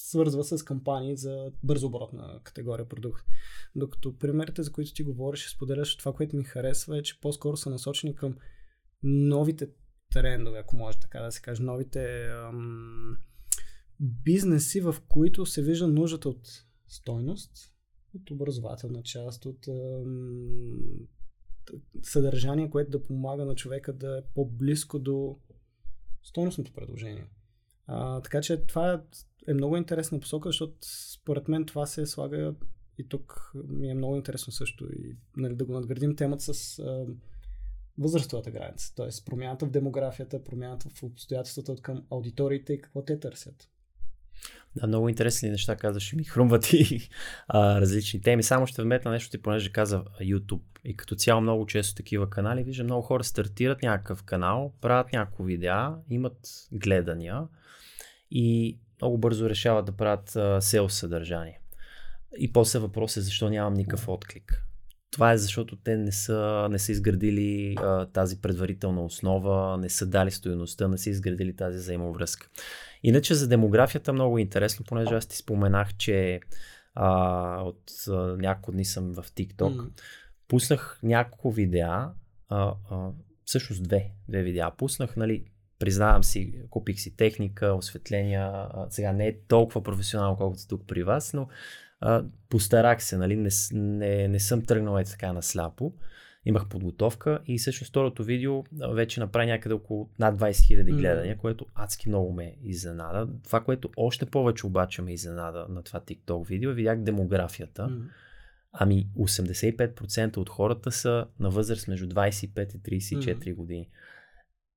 свързва 0.00 0.44
с 0.44 0.62
кампании 0.62 1.16
за 1.16 1.52
бързо 1.62 1.86
оборотна 1.86 2.40
категория 2.44 2.88
продукт. 2.88 3.26
Докато 3.76 4.18
примерите, 4.18 4.62
за 4.62 4.72
които 4.72 4.92
ти 4.92 5.02
говориш 5.02 5.46
и 5.46 5.50
споделяш, 5.50 5.96
това, 5.96 6.12
което 6.12 6.36
ми 6.36 6.44
харесва 6.44 6.98
е, 6.98 7.02
че 7.02 7.20
по-скоро 7.20 7.56
са 7.56 7.70
насочени 7.70 8.14
към 8.14 8.36
новите 9.02 9.68
трендове, 10.12 10.58
ако 10.58 10.76
може 10.76 10.98
така 10.98 11.20
да 11.20 11.32
се 11.32 11.42
каже, 11.42 11.62
новите 11.62 12.26
ам, 12.28 13.16
бизнеси, 14.00 14.80
в 14.80 14.96
които 15.08 15.46
се 15.46 15.62
вижда 15.62 15.88
нуждата 15.88 16.28
от 16.28 16.48
стойност, 16.86 17.52
от 18.14 18.30
образователна 18.30 19.02
част, 19.02 19.46
от 19.46 19.68
ем, 19.68 20.78
съдържание, 22.02 22.70
което 22.70 22.90
да 22.90 23.02
помага 23.02 23.44
на 23.44 23.54
човека 23.54 23.92
да 23.92 24.18
е 24.18 24.22
по-близко 24.34 24.98
до 24.98 25.38
стойностното 26.22 26.72
предложение. 26.72 27.26
А, 27.86 28.20
така 28.20 28.40
че 28.40 28.66
това 28.66 28.92
е 28.92 28.98
много 29.54 29.76
интересна 29.76 30.20
посока, 30.20 30.48
защото 30.48 30.74
според 31.12 31.48
мен 31.48 31.64
това 31.64 31.86
се 31.86 32.06
слага 32.06 32.54
и 32.98 33.08
тук 33.08 33.52
ми 33.68 33.90
е 33.90 33.94
много 33.94 34.16
интересно 34.16 34.52
също 34.52 34.86
и 34.92 35.16
нали, 35.36 35.54
да 35.54 35.64
го 35.64 35.72
надградим 35.72 36.16
темата 36.16 36.54
с 36.54 36.78
а, 36.78 37.06
възрастовата 37.98 38.50
граница, 38.50 38.94
т.е. 38.94 39.08
промяната 39.26 39.66
в 39.66 39.70
демографията, 39.70 40.44
промяната 40.44 40.88
в 40.88 41.02
обстоятелствата 41.02 41.72
от 41.72 41.82
към 41.82 42.04
аудиториите 42.10 42.72
и 42.72 42.80
какво 42.80 43.04
те 43.04 43.20
търсят. 43.20 43.68
Да, 44.76 44.86
много 44.86 45.08
интересни 45.08 45.50
неща 45.50 45.76
казваш, 45.76 46.12
ми 46.12 46.24
хрумват 46.24 46.72
и 46.72 47.08
а, 47.48 47.80
различни 47.80 48.20
теми. 48.20 48.42
Само 48.42 48.66
ще 48.66 48.82
вметна 48.82 49.10
нещо 49.10 49.30
ти, 49.30 49.42
понеже 49.42 49.72
каза 49.72 50.04
YouTube 50.20 50.62
и 50.84 50.96
като 50.96 51.14
цяло 51.14 51.40
много 51.40 51.66
често 51.66 51.94
такива 51.94 52.30
канали, 52.30 52.64
виждам 52.64 52.86
много 52.86 53.02
хора 53.02 53.24
стартират 53.24 53.82
някакъв 53.82 54.22
канал, 54.22 54.72
правят 54.80 55.12
някакво 55.12 55.44
видеа, 55.44 55.94
имат 56.10 56.38
гледания 56.72 57.42
и 58.30 58.78
много 59.00 59.18
бързо 59.18 59.50
решават 59.50 59.86
да 59.86 59.92
правят 59.92 60.36
сел 60.64 60.88
съдържание. 60.88 61.60
И 62.38 62.52
после 62.52 62.78
въпрос 62.78 63.16
е 63.16 63.20
защо 63.20 63.50
нямам 63.50 63.74
никакъв 63.74 64.08
отклик. 64.08 64.64
Това 65.10 65.32
е 65.32 65.38
защото 65.38 65.76
те 65.76 65.96
не 65.96 66.12
са, 66.12 66.68
не 66.70 66.78
са 66.78 66.92
изградили 66.92 67.74
а, 67.78 68.06
тази 68.06 68.40
предварителна 68.40 69.04
основа, 69.04 69.78
не 69.78 69.88
са 69.88 70.06
дали 70.06 70.30
стоеността, 70.30 70.88
не 70.88 70.98
са 70.98 71.10
изградили 71.10 71.56
тази 71.56 71.78
взаимовръзка. 71.78 72.48
Иначе 73.02 73.34
за 73.34 73.48
демографията 73.48 74.12
много 74.12 74.38
интересно, 74.38 74.84
понеже 74.88 75.14
аз 75.14 75.26
ти 75.26 75.36
споменах, 75.36 75.96
че 75.96 76.40
а, 76.94 77.62
от 77.62 77.82
а, 78.08 78.12
няколко 78.12 78.72
дни 78.72 78.84
съм 78.84 79.14
в 79.14 79.22
TikTok. 79.22 79.76
Mm. 79.76 79.90
Пуснах 80.48 81.00
няколко 81.02 81.50
видеа, 81.50 82.10
а, 82.48 82.74
а, 82.90 83.10
всъщност 83.44 83.82
две, 83.82 84.10
две 84.28 84.42
видеа. 84.42 84.70
Пуснах, 84.76 85.16
нали, 85.16 85.44
признавам 85.78 86.24
си, 86.24 86.54
купих 86.70 87.00
си 87.00 87.16
техника, 87.16 87.66
осветления, 87.66 88.68
сега 88.90 89.12
не 89.12 89.26
е 89.26 89.38
толкова 89.48 89.82
професионално, 89.82 90.36
колкото 90.36 90.68
тук 90.68 90.86
при 90.86 91.02
вас, 91.02 91.34
но 91.34 91.48
а, 92.00 92.24
постарах 92.48 93.02
се, 93.02 93.16
нали, 93.16 93.36
не, 93.36 93.50
не, 93.72 94.28
не 94.28 94.40
съм 94.40 94.64
тръгнал 94.64 94.98
е 94.98 95.04
така 95.04 95.32
на 95.32 95.42
сляпо. 95.42 95.92
Имах 96.44 96.68
подготовка 96.68 97.38
и 97.46 97.58
всъщност 97.58 97.88
второто 97.88 98.24
видео 98.24 98.64
вече 98.92 99.20
направи 99.20 99.46
някъде 99.46 99.74
около 99.74 100.10
над 100.18 100.38
20 100.38 100.50
000 100.50 100.96
гледания, 100.96 101.36
mm. 101.36 101.40
което 101.40 101.66
адски 101.74 102.08
много 102.08 102.32
ме 102.32 102.56
изненада. 102.62 103.28
Това, 103.44 103.60
което 103.60 103.90
още 103.96 104.26
повече 104.26 104.66
обаче 104.66 105.02
ме 105.02 105.12
изненада 105.12 105.66
на 105.68 105.82
това 105.82 106.00
TikTok 106.00 106.46
видео, 106.46 106.72
видях 106.72 106.98
демографията. 106.98 107.82
Mm. 107.82 108.02
Ами 108.72 109.08
85% 109.18 110.36
от 110.36 110.48
хората 110.48 110.92
са 110.92 111.26
на 111.40 111.50
възраст 111.50 111.88
между 111.88 112.06
25 112.06 112.76
и 112.76 113.00
34 113.00 113.34
mm. 113.34 113.54
години. 113.54 113.88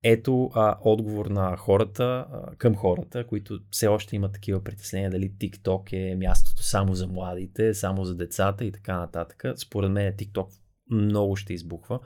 Ето 0.04 0.50
а, 0.54 0.78
отговор 0.80 1.26
на 1.26 1.56
хората, 1.56 2.26
а, 2.32 2.56
към 2.56 2.76
хората, 2.76 3.26
които 3.26 3.60
все 3.70 3.86
още 3.86 4.16
имат 4.16 4.32
такива 4.32 4.64
притеснения 4.64 5.10
дали 5.10 5.30
TikTok 5.30 5.92
е 5.92 6.14
мястото 6.14 6.62
само 6.62 6.94
за 6.94 7.06
младите, 7.06 7.74
само 7.74 8.04
за 8.04 8.14
децата 8.14 8.64
и 8.64 8.72
така 8.72 8.98
нататък. 8.98 9.44
Според 9.56 9.90
мен 9.90 10.12
TikTok 10.12 10.46
много 10.90 11.36
ще 11.36 11.54
избухва 11.54 12.00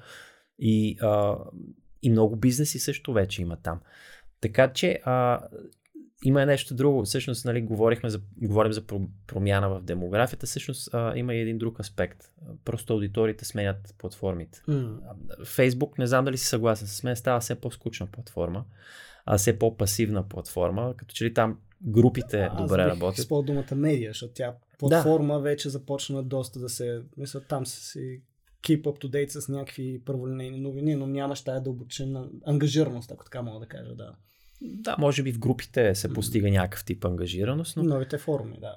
и, 0.58 0.98
а, 1.00 1.36
и 2.02 2.10
много 2.10 2.36
бизнеси 2.36 2.78
също 2.78 3.12
вече 3.12 3.42
има 3.42 3.56
там. 3.56 3.80
Така 4.40 4.72
че 4.72 5.00
а, 5.04 5.40
има 6.24 6.46
нещо 6.46 6.74
друго. 6.74 7.04
Всъщност, 7.04 7.44
нали, 7.44 7.62
говорихме 7.62 8.10
за, 8.10 8.20
говорим 8.42 8.72
за 8.72 8.82
промяна 9.26 9.68
в 9.68 9.82
демографията. 9.82 10.46
Всъщност, 10.46 10.94
а, 10.94 11.16
има 11.16 11.34
и 11.34 11.40
един 11.40 11.58
друг 11.58 11.80
аспект. 11.80 12.30
Просто 12.64 12.92
аудиториите 12.92 13.44
сменят 13.44 13.94
платформите. 13.98 14.58
Mm. 14.68 14.98
Фейсбук, 15.44 15.98
не 15.98 16.06
знам 16.06 16.24
дали 16.24 16.38
си 16.38 16.46
съгласен 16.46 16.88
с 16.88 17.02
мен, 17.02 17.16
става 17.16 17.40
все 17.40 17.54
по-скучна 17.54 18.06
платформа, 18.06 18.64
а 19.26 19.38
все 19.38 19.58
по-пасивна 19.58 20.28
платформа, 20.28 20.94
като 20.96 21.14
че 21.14 21.24
ли 21.24 21.34
там 21.34 21.58
групите 21.82 22.48
а, 22.52 22.56
добре 22.56 22.82
аз 22.82 22.90
работят. 22.90 23.18
Аз 23.32 23.44
думата 23.44 23.74
медия, 23.74 24.10
защото 24.10 24.32
тя 24.34 24.54
платформа 24.78 25.34
да. 25.34 25.40
вече 25.40 25.68
започна 25.68 26.22
доста 26.22 26.58
да 26.58 26.68
се... 26.68 27.02
Мисля, 27.16 27.40
там 27.40 27.66
си 27.66 28.22
keep 28.62 28.82
up 28.82 29.04
to 29.04 29.10
date 29.10 29.28
с 29.28 29.48
някакви 29.48 30.02
първолинейни 30.04 30.58
новини, 30.60 30.94
но 30.94 31.06
нямаш 31.06 31.44
тая 31.44 31.60
дълбочина 31.60 32.28
ангажираност, 32.46 33.12
ако 33.12 33.24
така 33.24 33.42
мога 33.42 33.60
да 33.60 33.66
кажа, 33.66 33.94
да. 33.94 34.14
Да, 34.62 34.96
може 34.98 35.22
би 35.22 35.32
в 35.32 35.38
групите 35.38 35.94
се 35.94 36.12
постига 36.12 36.50
някакъв 36.50 36.84
тип 36.84 37.04
ангажираност. 37.04 37.76
Но... 37.76 37.82
Новите 37.82 38.18
форми, 38.18 38.58
да. 38.60 38.76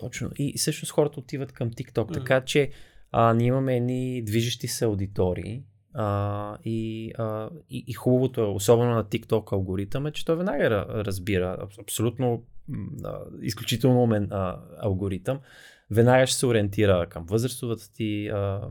Точно. 0.00 0.30
И 0.38 0.58
всъщност 0.58 0.92
хората 0.92 1.20
отиват 1.20 1.52
към 1.52 1.70
TikTok, 1.70 2.10
mm. 2.10 2.14
така 2.14 2.40
че 2.40 2.70
а, 3.12 3.34
ние 3.34 3.46
имаме 3.46 3.76
едни 3.76 4.22
движещи 4.24 4.68
се 4.68 4.84
аудитории, 4.84 5.62
а, 5.94 6.58
и, 6.64 7.12
а, 7.18 7.50
и, 7.70 7.84
и 7.86 7.92
хубавото 7.92 8.40
е, 8.40 8.44
особено 8.44 8.90
на 8.90 9.04
TikTok 9.04 9.52
алгоритъм, 9.52 10.06
е, 10.06 10.12
че 10.12 10.24
той 10.24 10.36
веднага 10.36 10.70
разбира 10.88 11.68
абсолютно 11.80 12.44
а, 13.04 13.18
изключително 13.42 14.02
умен 14.02 14.28
а, 14.30 14.60
алгоритъм. 14.78 15.40
Веднага 15.90 16.26
ще 16.26 16.36
се 16.36 16.46
ориентира 16.46 17.06
към 17.10 17.24
възрастовата 17.26 17.92
ти, 17.92 18.28
а, 18.28 18.68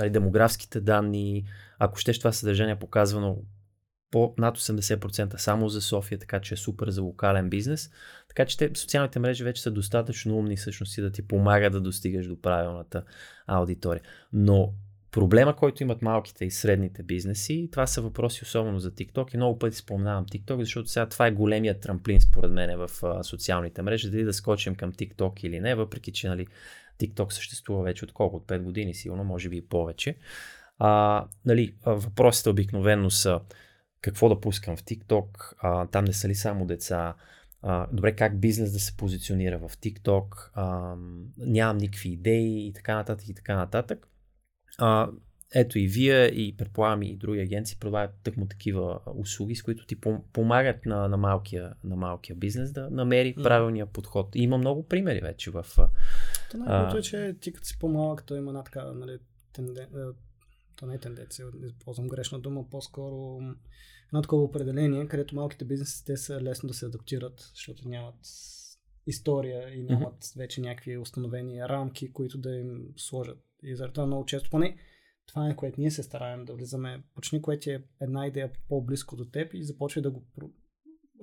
а, 0.00 0.10
демографските 0.10 0.80
данни. 0.80 1.44
Ако 1.78 1.98
ще 1.98 2.12
това 2.12 2.32
съдържание 2.32 2.72
е 2.72 2.78
показвано 2.78 3.36
по 4.10 4.34
над 4.38 4.58
80% 4.58 5.36
само 5.36 5.68
за 5.68 5.80
София, 5.80 6.18
така 6.18 6.40
че 6.40 6.54
е 6.54 6.56
супер 6.56 6.90
за 6.90 7.02
локален 7.02 7.50
бизнес. 7.50 7.90
Така 8.28 8.44
че 8.44 8.56
те, 8.56 8.70
социалните 8.74 9.18
мрежи 9.18 9.44
вече 9.44 9.62
са 9.62 9.70
достатъчно 9.70 10.36
умни 10.36 10.56
всъщност 10.56 10.98
и 10.98 11.02
да 11.02 11.12
ти 11.12 11.28
помагат 11.28 11.72
да 11.72 11.80
достигаш 11.80 12.26
до 12.26 12.40
правилната 12.40 13.04
аудитория. 13.46 14.02
Но 14.32 14.72
проблема, 15.10 15.56
който 15.56 15.82
имат 15.82 16.02
малките 16.02 16.44
и 16.44 16.50
средните 16.50 17.02
бизнеси, 17.02 17.68
това 17.72 17.86
са 17.86 18.02
въпроси 18.02 18.44
особено 18.44 18.78
за 18.78 18.90
TikTok 18.90 19.34
и 19.34 19.36
много 19.36 19.58
пъти 19.58 19.76
споменавам 19.76 20.26
TikTok, 20.26 20.60
защото 20.60 20.88
сега 20.88 21.06
това 21.06 21.26
е 21.26 21.32
големия 21.32 21.80
трамплин 21.80 22.20
според 22.20 22.52
мен 22.52 22.78
в 22.78 22.90
а, 23.02 23.22
социалните 23.22 23.82
мрежи, 23.82 24.10
дали 24.10 24.24
да 24.24 24.32
скочим 24.32 24.74
към 24.74 24.92
TikTok 24.92 25.40
или 25.44 25.60
не, 25.60 25.74
въпреки 25.74 26.12
че 26.12 26.28
нали, 26.28 26.46
TikTok 27.00 27.30
съществува 27.30 27.82
вече 27.82 28.04
от 28.04 28.12
колко? 28.12 28.36
От 28.36 28.46
5 28.46 28.58
години 28.58 28.94
сигурно, 28.94 29.24
може 29.24 29.48
би 29.48 29.56
и 29.56 29.66
повече. 29.66 30.16
А, 30.78 31.24
нали, 31.44 31.74
въпросите 31.86 32.50
обикновено 32.50 33.10
са 33.10 33.40
какво 34.10 34.28
да 34.28 34.40
пускам 34.40 34.76
в 34.76 34.82
TikTok, 34.82 35.54
а, 35.58 35.86
там 35.86 36.04
не 36.04 36.12
са 36.12 36.28
ли 36.28 36.34
само 36.34 36.66
деца, 36.66 37.14
а, 37.62 37.86
добре 37.92 38.16
как 38.16 38.40
бизнес 38.40 38.72
да 38.72 38.78
се 38.78 38.96
позиционира 38.96 39.58
в 39.58 39.68
TikTok, 39.68 40.50
а, 40.54 40.96
нямам 41.38 41.78
никакви 41.78 42.08
идеи 42.08 42.66
и 42.66 42.72
така 42.72 42.94
нататък 42.94 43.28
и 43.28 43.34
така 43.34 43.56
нататък. 43.56 44.08
А, 44.78 45.10
ето 45.54 45.78
и 45.78 45.86
вие 45.86 46.26
и 46.26 46.56
предполагам 46.56 47.02
и 47.02 47.16
други 47.16 47.40
агенции 47.40 47.78
предлагат 47.80 48.14
тъкмо 48.22 48.46
такива 48.46 49.00
услуги, 49.14 49.54
с 49.54 49.62
които 49.62 49.86
ти 49.86 49.96
помагат 50.32 50.86
на, 50.86 51.08
на, 51.08 51.16
малкия, 51.16 51.74
на 51.84 51.96
малкия 51.96 52.36
бизнес 52.36 52.72
да 52.72 52.90
намери 52.90 53.34
mm. 53.34 53.42
правилния 53.42 53.86
подход. 53.86 54.34
И 54.34 54.42
има 54.42 54.58
много 54.58 54.88
примери 54.88 55.20
вече 55.20 55.50
в... 55.50 55.66
То 56.50 56.58
най-доброто 56.58 56.98
е, 56.98 57.02
че 57.02 57.36
ти 57.40 57.52
като 57.52 57.66
си 57.66 57.78
по-малък, 57.78 58.24
то 58.26 58.36
има 58.36 58.50
една 58.50 58.62
така, 58.62 58.92
нали, 58.92 59.18
тенден... 59.52 59.86
то 60.76 60.86
не 60.86 60.94
е 60.94 60.98
тенденция, 60.98 61.46
използвам 61.64 62.08
грешна 62.08 62.38
дума, 62.38 62.70
по-скоро 62.70 63.40
едно 64.08 64.22
такова 64.22 64.42
определение, 64.42 65.08
където 65.08 65.34
малките 65.34 65.64
бизнеси 65.64 66.04
те 66.04 66.16
са 66.16 66.40
лесно 66.40 66.66
да 66.66 66.74
се 66.74 66.86
адаптират, 66.86 67.50
защото 67.54 67.88
нямат 67.88 68.14
история 69.06 69.74
и 69.74 69.82
нямат 69.82 70.24
mm-hmm. 70.24 70.38
вече 70.38 70.60
някакви 70.60 70.98
установени 70.98 71.62
рамки, 71.62 72.12
които 72.12 72.38
да 72.38 72.56
им 72.56 72.88
сложат. 72.96 73.38
И 73.62 73.76
заради 73.76 73.92
това 73.92 74.06
много 74.06 74.26
често, 74.26 74.50
поне 74.50 74.76
това 75.26 75.48
е 75.48 75.56
което 75.56 75.80
ние 75.80 75.90
се 75.90 76.02
стараем 76.02 76.44
да 76.44 76.54
влизаме. 76.54 77.02
Почни, 77.14 77.42
което 77.42 77.70
е 77.70 77.84
една 78.00 78.26
идея 78.26 78.52
по-близко 78.68 79.16
до 79.16 79.24
теб 79.24 79.54
и 79.54 79.64
започвай 79.64 80.02
да 80.02 80.10
го 80.10 80.24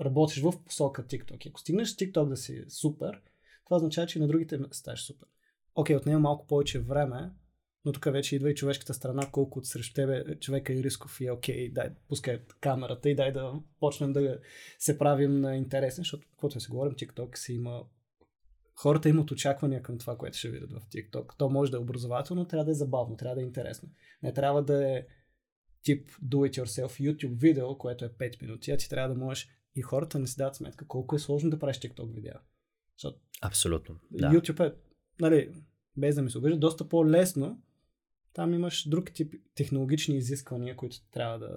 работиш 0.01 0.42
в 0.42 0.63
посока 0.65 1.04
TikTok. 1.04 1.50
Ако 1.50 1.60
стигнеш 1.60 1.96
TikTok 1.96 2.30
да 2.30 2.38
си 2.38 2.65
супер, 2.70 3.22
това 3.65 3.77
означава, 3.77 4.08
че 4.08 4.20
и 4.20 4.22
на 4.22 4.27
другите 4.27 4.60
ставаш 4.72 5.06
супер. 5.06 5.27
Окей, 5.75 5.96
отнема 5.96 6.20
малко 6.20 6.48
повече 6.48 6.80
време, 6.80 7.32
но 7.86 7.92
тук 7.92 8.06
вече 8.06 8.36
идва 8.36 8.51
и 8.51 8.56
човешката 8.56 8.94
страна, 8.94 9.30
колко 9.32 9.60
от 9.60 9.65
срещу 9.65 9.94
тебе 9.94 10.36
човека 10.39 10.74
е 10.74 10.84
рисков 10.84 11.22
и 11.22 11.25
е 11.25 11.32
окей, 11.32 11.72
дай, 11.72 11.89
пускай 12.08 12.39
камерата 12.62 13.10
и 13.10 13.15
дай 13.15 13.32
да 13.32 13.54
почнем 13.80 14.13
да 14.13 14.39
се 14.80 14.98
правим 14.98 15.39
на 15.39 15.56
интересен, 15.56 16.01
защото 16.01 16.27
каквото 16.30 16.60
се 16.60 16.70
говорим, 16.70 16.94
TikTok 16.94 17.38
си 17.38 17.54
има 17.54 17.84
хората 18.75 19.10
имат 19.10 19.32
очаквания 19.32 19.82
към 19.84 19.98
това, 19.98 20.18
което 20.18 20.38
ще 20.38 20.50
видят 20.50 20.72
в 20.72 20.82
TikTok. 20.89 21.38
То 21.38 21.50
може 21.50 21.72
да 21.72 21.77
е 21.77 21.80
образователно, 21.80 22.46
трябва 22.46 22.65
да 22.65 22.72
е 22.72 22.74
забавно, 22.74 23.18
трябва 23.18 23.36
да 23.36 23.42
е 23.42 23.46
интересно. 23.46 23.89
Не 24.24 24.34
трябва 24.34 24.63
да 24.63 24.92
е 24.92 25.06
тип 25.84 26.10
do 26.10 26.36
it 26.36 26.63
yourself 26.63 27.13
YouTube 27.13 27.39
видео, 27.39 27.77
което 27.77 28.06
е 28.06 28.10
5 28.10 28.42
минути, 28.42 28.72
а 28.72 28.77
ти 28.77 28.89
трябва 28.89 29.15
да 29.15 29.25
можеш 29.25 29.50
и 29.75 29.82
хората 29.82 30.20
не 30.20 30.27
си 30.27 30.38
дадат 30.38 30.56
сметка 30.56 30.88
колко 30.88 31.15
е 31.15 31.20
сложно 31.20 31.50
да 31.50 31.60
правиш 31.60 31.77
TikTok 31.77 32.15
видео. 32.15 32.34
Защото 32.98 33.20
Абсолютно. 33.42 33.96
Да. 34.12 34.30
YouTube 34.30 34.68
е, 34.68 34.75
нали, 35.20 35.51
без 35.98 36.15
да 36.15 36.22
ми 36.22 36.30
се 36.30 36.38
обижда, 36.38 36.60
доста 36.60 36.89
по-лесно. 36.89 37.62
Там 38.36 38.54
имаш 38.54 38.89
друг 38.89 39.12
тип 39.13 39.34
технологични 39.56 40.18
изисквания, 40.18 40.75
които 40.75 40.96
трябва 41.12 41.39
да, 41.39 41.48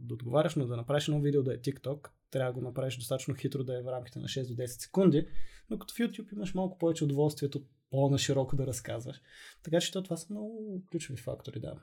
да 0.00 0.14
отговаряш, 0.14 0.56
но 0.56 0.66
да 0.66 0.76
направиш 0.76 1.08
едно 1.08 1.20
видео 1.20 1.42
да 1.42 1.54
е 1.54 1.58
TikTok, 1.58 2.08
трябва 2.30 2.52
да 2.52 2.60
го 2.60 2.66
направиш 2.66 2.96
достатъчно 2.96 3.34
хитро 3.34 3.64
да 3.64 3.78
е 3.78 3.82
в 3.82 3.92
рамките 3.92 4.18
на 4.18 4.24
6 4.24 4.48
до 4.48 4.62
10 4.62 4.66
секунди, 4.66 5.26
но 5.70 5.78
като 5.78 5.94
в 5.94 5.98
YouTube 5.98 6.32
имаш 6.32 6.54
малко 6.54 6.78
повече 6.78 7.04
удоволствието 7.04 7.62
по-нашироко 7.90 8.56
да 8.56 8.66
разказваш. 8.66 9.20
Така 9.62 9.80
че 9.80 9.92
това 9.92 10.16
са 10.16 10.26
много 10.30 10.82
ключови 10.90 11.20
фактори, 11.20 11.60
да. 11.60 11.74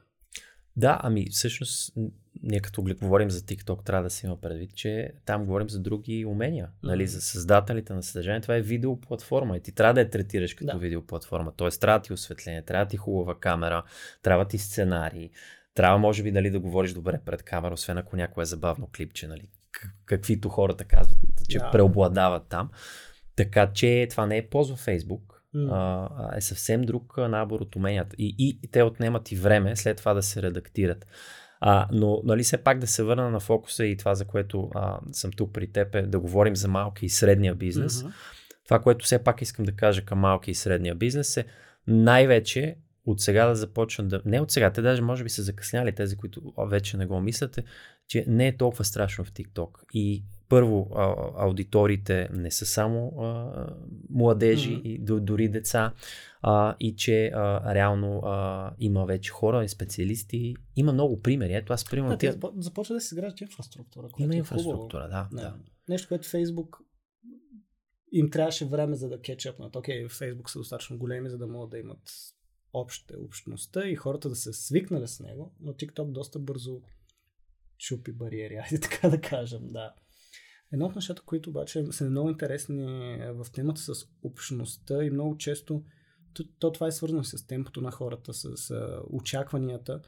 Да, 0.76 1.00
ами 1.04 1.28
всъщност 1.32 1.94
ние 2.44 2.60
като 2.60 2.82
говорим 2.82 3.32
за 3.32 3.42
TikTok, 3.42 3.86
трябва 3.86 4.04
да 4.04 4.10
се 4.10 4.28
има 4.28 4.42
предвид, 4.42 4.76
че 4.76 5.12
там 5.26 5.46
говорим 5.46 5.70
за 5.70 5.80
други 5.80 6.26
умения, 6.26 6.68
mm-hmm. 6.68 6.88
нали, 6.88 7.08
за 7.08 7.22
създателите 7.22 7.94
на 7.94 8.04
съдържание. 8.04 8.42
Това 8.42 8.56
е 8.56 8.62
видеоплатформа 8.62 9.58
и 9.58 9.60
ти 9.60 9.72
трябва 9.72 9.94
да 9.94 10.00
я 10.00 10.10
третираш 10.10 10.54
като 10.54 10.72
да. 10.72 10.78
видеоплатформа. 10.78 11.54
Тоест 11.58 11.82
трябва 11.82 12.00
да 12.00 12.04
ти 12.04 12.14
осветление, 12.14 12.62
трябва 12.62 12.86
да 12.86 12.90
ти 12.90 12.98
хубава 12.98 13.40
камера, 13.40 13.84
трябва 14.22 14.46
ти 14.48 14.58
сценарии, 14.58 15.30
трябва 15.74 15.98
може 15.98 16.24
би 16.24 16.32
нали, 16.32 16.50
да 16.50 16.60
говориш 16.60 16.94
добре 16.94 17.20
пред 17.26 17.44
камера, 17.44 17.74
освен 17.74 17.98
ако 17.98 18.16
някое 18.16 18.46
забавно 18.46 18.90
клипче, 18.96 19.28
нали, 19.28 19.48
каквито 20.06 20.50
хората 20.50 20.84
казват, 20.84 21.18
че 21.50 21.60
yeah. 21.60 21.72
преобладават 21.72 22.48
там. 22.50 22.70
Така 23.36 23.72
че 23.74 24.08
това 24.10 24.26
не 24.26 24.38
е 24.38 24.50
пост 24.50 24.72
във 24.72 24.80
А, 25.56 26.10
е 26.38 26.42
съвсем 26.42 26.82
друг 26.82 27.18
набор 27.18 27.62
от 27.62 27.76
уменията. 27.76 28.16
И, 28.20 28.36
и, 28.38 28.68
те 28.72 28.84
отнемат 28.84 29.32
и 29.32 29.36
време 29.36 29.76
след 29.76 29.98
това 29.98 30.14
да 30.14 30.24
се 30.24 30.42
редактират. 30.42 31.06
А, 31.60 31.88
но, 31.92 32.22
нали, 32.24 32.44
все 32.44 32.58
пак 32.58 32.80
да 32.80 32.88
се 32.88 33.04
върна 33.04 33.30
на 33.30 33.40
фокуса 33.40 33.86
и 33.86 33.98
това, 33.98 34.16
за 34.16 34.26
което 34.26 34.70
а, 34.76 35.00
съм 35.12 35.32
тук 35.32 35.54
при 35.54 35.68
теб, 35.68 35.96
е 35.96 36.02
да 36.02 36.20
говорим 36.20 36.56
за 36.56 36.68
малки 36.68 37.06
и 37.06 37.10
средния 37.10 37.56
бизнес. 37.56 38.04
Мгм. 38.04 38.12
Това, 38.66 38.80
което 38.80 39.06
все 39.06 39.24
пак 39.24 39.42
искам 39.42 39.66
да 39.66 39.72
кажа 39.72 40.06
към 40.06 40.20
малки 40.20 40.52
и 40.52 40.56
средния 40.56 40.96
бизнес 40.96 41.38
е 41.38 41.46
най-вече 41.88 42.76
от 43.06 43.22
сега 43.22 43.46
да 43.46 43.56
започнат 43.56 44.08
да... 44.08 44.22
Не 44.26 44.42
от 44.42 44.52
сега, 44.52 44.72
те 44.72 44.82
даже 44.82 45.02
може 45.02 45.24
би 45.24 45.30
са 45.30 45.44
закъсняли 45.44 45.92
тези, 45.92 46.18
които 46.18 46.54
вече 46.68 46.98
не 46.98 47.06
го 47.06 47.22
мислите, 47.22 47.64
че 48.08 48.26
не 48.28 48.48
е 48.48 48.58
толкова 48.58 48.86
страшно 48.86 49.26
в 49.26 49.32
TikTok. 49.32 49.70
И 49.94 50.24
първо, 50.54 50.90
а, 50.96 51.16
аудиториите 51.38 52.30
не 52.34 52.52
са 52.52 52.66
само 52.66 53.08
а, 53.20 53.52
младежи 54.10 54.72
Мгм. 54.72 54.82
и 54.84 54.98
до- 54.98 55.20
дори 55.20 55.50
деца, 55.50 55.94
а, 56.42 56.76
и 56.80 56.96
че 56.96 57.28
а, 57.28 57.76
реално 57.76 58.20
а, 58.20 58.72
има 58.80 59.06
вече 59.06 59.32
хора 59.32 59.64
и 59.64 59.70
специалисти. 59.70 60.56
Има 60.76 60.94
много 60.94 61.22
примери. 61.22 61.54
Ето 61.54 61.74
аз 61.74 61.86
примерно... 61.86 62.18
Да, 62.18 62.34
запо- 62.34 62.60
започва 62.60 62.96
да 62.96 63.02
се 63.02 63.16
изгражда 63.16 63.46
инфраструктура. 63.46 64.08
Има 64.20 64.34
е 64.34 64.38
инфраструктура, 64.38 65.08
да, 65.10 65.24
хубаво. 65.24 65.48
да. 65.48 65.56
Нещо, 65.90 66.08
което 66.08 66.30
Фейсбук 66.30 66.78
им 68.12 68.30
трябваше 68.30 68.66
време 68.66 68.96
за 68.96 69.10
да 69.10 69.22
кетчъпнат. 69.22 69.76
Окей, 69.76 70.08
Фейсбук 70.08 70.50
са 70.50 70.60
достатъчно 70.60 70.98
големи, 70.98 71.30
за 71.30 71.38
да 71.38 71.48
могат 71.48 71.70
да 71.70 71.78
имат 71.78 72.12
обща 72.74 73.16
общността 73.20 73.88
и 73.88 73.96
хората 73.96 74.30
да 74.30 74.36
се 74.36 74.54
свикнали 74.54 75.08
с 75.08 75.20
него, 75.20 75.56
но 75.60 75.74
TikTok 75.74 76.12
доста 76.12 76.40
бързо 76.40 76.82
чупи 77.78 78.12
бариери, 78.12 78.56
айде 78.64 78.80
така 78.80 79.10
да 79.10 79.22
кажем, 79.22 79.62
да. 79.64 79.94
Едно 80.74 80.86
от 80.86 80.96
нещата, 80.96 81.22
които 81.22 81.50
обаче 81.50 81.86
са 81.92 82.10
много 82.10 82.30
интересни 82.30 83.14
е 83.14 83.32
в 83.32 83.46
темата 83.54 83.82
с 83.82 84.06
общността 84.24 85.04
и 85.04 85.10
много 85.10 85.38
често 85.38 85.84
то, 86.34 86.44
то 86.60 86.72
това 86.72 86.88
е 86.88 86.92
свързано 86.92 87.24
с 87.24 87.48
темпото 87.48 87.82
на 87.82 87.92
хората, 87.92 88.34
с, 88.34 88.58
с 88.58 89.00
очакванията. 89.10 90.02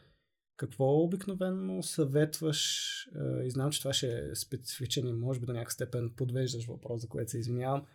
Какво 0.58 1.04
обикновено 1.04 1.84
съветваш, 1.84 2.92
е, 3.06 3.46
и 3.46 3.52
знам, 3.52 3.72
че 3.72 3.80
това 3.80 3.94
ще 3.94 4.18
е 4.18 4.36
специфичен 4.36 5.08
и 5.08 5.14
може 5.14 5.40
би 5.40 5.46
до 5.46 5.54
някакъв 5.54 5.74
степен 5.74 6.14
подвеждаш 6.16 6.66
въпрос, 6.66 7.02
за 7.02 7.08
което 7.08 7.32
се 7.32 7.40
извинявам, 7.40 7.86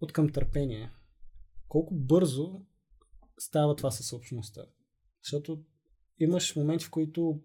от 0.00 0.12
към 0.12 0.32
търпение. 0.32 0.92
Колко 1.68 1.94
бързо 1.94 2.66
става 3.38 3.76
това 3.76 3.90
със 3.90 4.12
общността? 4.12 4.62
Защото 5.22 5.64
имаш 6.18 6.56
моменти, 6.56 6.84
в 6.84 6.90
които 6.90 7.40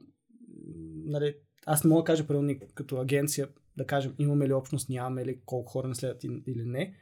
нали, 1.06 1.36
аз 1.66 1.84
не 1.84 1.90
мога 1.90 2.02
да 2.02 2.06
кажа, 2.06 2.28
примерно, 2.28 2.60
като 2.76 2.98
агенция, 2.98 3.50
да 3.80 3.88
кажем, 3.88 4.16
имаме 4.20 4.48
ли 4.48 4.54
общност, 4.54 4.90
нямаме 4.90 5.26
ли, 5.26 5.42
колко 5.46 5.72
хора 5.72 5.88
не 5.88 5.96
следят 5.96 6.24
или 6.24 6.66
не. 6.66 6.96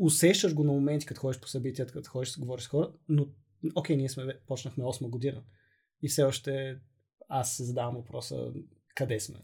Усещаш 0.00 0.54
го 0.54 0.64
на 0.64 0.72
моменти, 0.72 1.06
като 1.06 1.20
ходиш 1.20 1.40
по 1.40 1.48
събитията, 1.48 1.92
като 1.92 2.10
ходиш 2.10 2.32
да 2.32 2.40
говориш 2.40 2.64
с 2.64 2.68
хора, 2.68 2.92
но 3.08 3.26
окей, 3.74 3.96
ние 3.96 4.08
сме, 4.08 4.38
почнахме 4.46 4.84
8 4.84 5.10
година 5.10 5.42
и 6.02 6.08
все 6.08 6.22
още 6.22 6.78
аз 7.28 7.56
се 7.56 7.64
задавам 7.64 7.96
въпроса 7.96 8.52
къде 8.94 9.20
сме. 9.20 9.38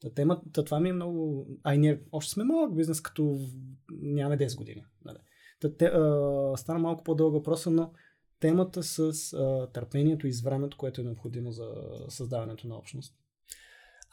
Та, 0.00 0.10
тема, 0.10 0.42
това 0.52 0.80
ми 0.80 0.88
е 0.88 0.92
много... 0.92 1.46
А 1.62 1.74
и 1.74 1.78
ние 1.78 2.00
още 2.12 2.32
сме 2.32 2.44
малък 2.44 2.76
бизнес, 2.76 3.00
като 3.00 3.40
нямаме 3.90 4.38
10 4.38 4.56
години. 4.56 4.84
Нали. 5.04 5.18
Та, 5.60 5.76
те, 5.76 5.84
а, 5.84 6.52
стана 6.56 6.78
малко 6.78 7.04
по-дълъг 7.04 7.32
въпроса, 7.32 7.70
но 7.70 7.92
темата 8.40 8.82
с 8.82 9.32
а, 9.32 9.68
търпението 9.72 10.26
и 10.26 10.32
с 10.32 10.42
времето, 10.42 10.76
което 10.76 11.00
е 11.00 11.04
необходимо 11.04 11.52
за 11.52 11.74
създаването 12.08 12.68
на 12.68 12.76
общност. 12.76 13.14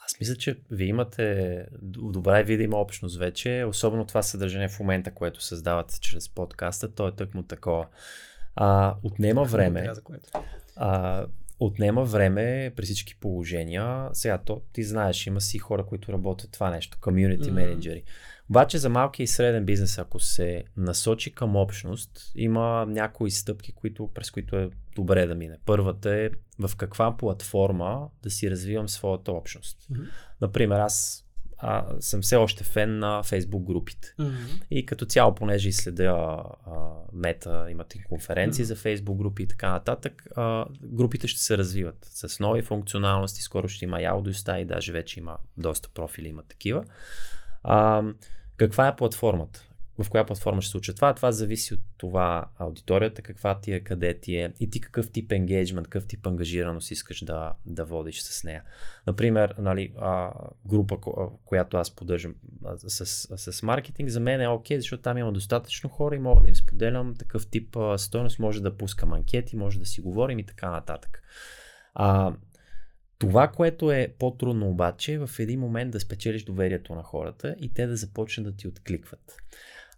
Аз 0.05 0.19
мисля, 0.19 0.35
че 0.35 0.57
вие 0.71 0.87
имате 0.87 1.65
добра 1.81 2.41
видима 2.41 2.77
общност 2.77 3.17
вече, 3.17 3.65
особено 3.67 4.05
това 4.05 4.21
съдържание 4.21 4.67
в 4.67 4.79
момента, 4.79 5.11
което 5.11 5.43
създавате 5.43 5.99
чрез 5.99 6.29
подкаста, 6.29 6.95
то 6.95 7.07
е 7.07 7.11
тъкмо 7.11 7.43
такова. 7.43 7.87
А, 8.55 8.95
отнема 9.03 9.43
време. 9.43 9.89
А, 10.75 11.25
отнема 11.59 12.03
време 12.03 12.73
при 12.75 12.85
всички 12.85 13.15
положения. 13.19 14.09
Сега, 14.13 14.37
то, 14.37 14.61
ти 14.73 14.83
знаеш, 14.83 15.27
има 15.27 15.41
си 15.41 15.57
хора, 15.57 15.85
които 15.85 16.13
работят 16.13 16.51
това 16.51 16.69
нещо, 16.69 16.97
комьюнити 17.01 17.51
менеджери. 17.51 18.03
Обаче 18.49 18.77
за 18.77 18.89
малки 18.89 19.23
и 19.23 19.27
среден 19.27 19.65
бизнес, 19.65 19.97
ако 19.97 20.19
се 20.19 20.63
насочи 20.77 21.31
към 21.31 21.55
общност, 21.55 22.31
има 22.35 22.85
някои 22.87 23.31
стъпки, 23.31 23.71
които, 23.71 24.09
през 24.13 24.31
които 24.31 24.55
е 24.55 24.69
добре 24.95 25.25
да 25.25 25.35
мине. 25.35 25.57
Първата 25.65 26.15
е 26.15 26.29
в 26.59 26.75
каква 26.77 27.17
платформа 27.17 28.09
да 28.23 28.29
си 28.29 28.51
развивам 28.51 28.89
своята 28.89 29.31
общност. 29.31 29.77
Мгм. 29.89 30.01
Например, 30.41 30.79
аз 30.79 31.25
а, 31.57 31.85
съм 31.99 32.21
все 32.21 32.35
още 32.35 32.63
фен 32.63 32.99
на 32.99 33.23
Facebook 33.23 33.63
групите. 33.63 34.13
Мгм. 34.19 34.35
И 34.71 34.85
като 34.85 35.05
цяло, 35.05 35.35
понеже 35.35 35.69
и 35.69 35.73
следя 35.73 36.11
а, 36.11 36.43
мета, 37.13 37.67
имате 37.69 38.03
конференции 38.09 38.63
Мгм. 38.63 38.67
за 38.67 38.75
Facebook 38.75 39.17
групи 39.17 39.43
и 39.43 39.47
така 39.47 39.71
нататък, 39.71 40.23
а, 40.35 40.65
групите 40.83 41.27
ще 41.27 41.41
се 41.41 41.57
развиват 41.57 41.97
с 42.01 42.39
нови 42.39 42.61
функционалности. 42.61 43.41
Скоро 43.41 43.67
ще 43.67 43.85
има 43.85 44.01
и 44.01 44.05
аудиостаи, 44.05 44.65
даже 44.65 44.91
вече 44.91 45.19
има 45.19 45.37
доста 45.57 45.89
профили, 45.89 46.27
има 46.27 46.43
такива. 46.43 46.83
А, 47.67 48.03
каква 48.57 48.87
е 48.87 48.95
платформата? 48.95 49.61
В 50.03 50.09
коя 50.09 50.25
платформа 50.25 50.61
ще 50.61 50.67
се 50.67 50.71
случва 50.71 50.93
това? 50.93 51.13
Това 51.13 51.31
зависи 51.31 51.73
от 51.73 51.79
това 51.97 52.45
аудиторията, 52.57 53.21
каква 53.21 53.59
ти 53.59 53.71
е, 53.71 53.79
къде 53.79 54.19
ти 54.19 54.35
е 54.35 54.53
и 54.59 54.69
ти 54.69 54.81
какъв 54.81 55.11
тип 55.11 55.31
енгейджмент, 55.31 55.87
какъв 55.87 56.07
тип 56.07 56.27
ангажираност 56.27 56.91
искаш 56.91 57.23
да, 57.23 57.53
да 57.65 57.85
водиш 57.85 58.21
с 58.21 58.43
нея. 58.43 58.63
Например, 59.07 59.55
нали, 59.57 59.93
а, 59.99 60.31
група, 60.65 60.97
която 61.45 61.77
аз 61.77 61.95
поддържам 61.95 62.35
с, 62.77 63.05
с, 63.05 63.51
с 63.51 63.63
маркетинг, 63.63 64.09
за 64.09 64.19
мен 64.19 64.41
е 64.41 64.47
окей, 64.47 64.79
защото 64.79 65.03
там 65.03 65.17
има 65.17 65.31
достатъчно 65.31 65.89
хора 65.89 66.15
и 66.15 66.19
мога 66.19 66.41
да 66.41 66.47
им 66.49 66.55
споделям 66.55 67.15
такъв 67.15 67.47
тип 67.47 67.77
стойност, 67.97 68.39
може 68.39 68.61
да 68.61 68.77
пускам 68.77 69.13
анкети, 69.13 69.55
може 69.55 69.79
да 69.79 69.85
си 69.85 70.01
говорим 70.01 70.39
и 70.39 70.45
така 70.45 70.71
нататък. 70.71 71.21
А, 71.93 72.33
това, 73.19 73.47
което 73.47 73.91
е 73.91 74.13
по-трудно 74.19 74.69
обаче, 74.69 75.13
е 75.13 75.19
в 75.19 75.29
един 75.39 75.59
момент 75.59 75.91
да 75.91 75.99
спечелиш 75.99 76.43
доверието 76.43 76.95
на 76.95 77.03
хората 77.03 77.55
и 77.59 77.73
те 77.73 77.87
да 77.87 77.95
започнат 77.95 78.47
да 78.47 78.55
ти 78.55 78.67
откликват. 78.67 79.37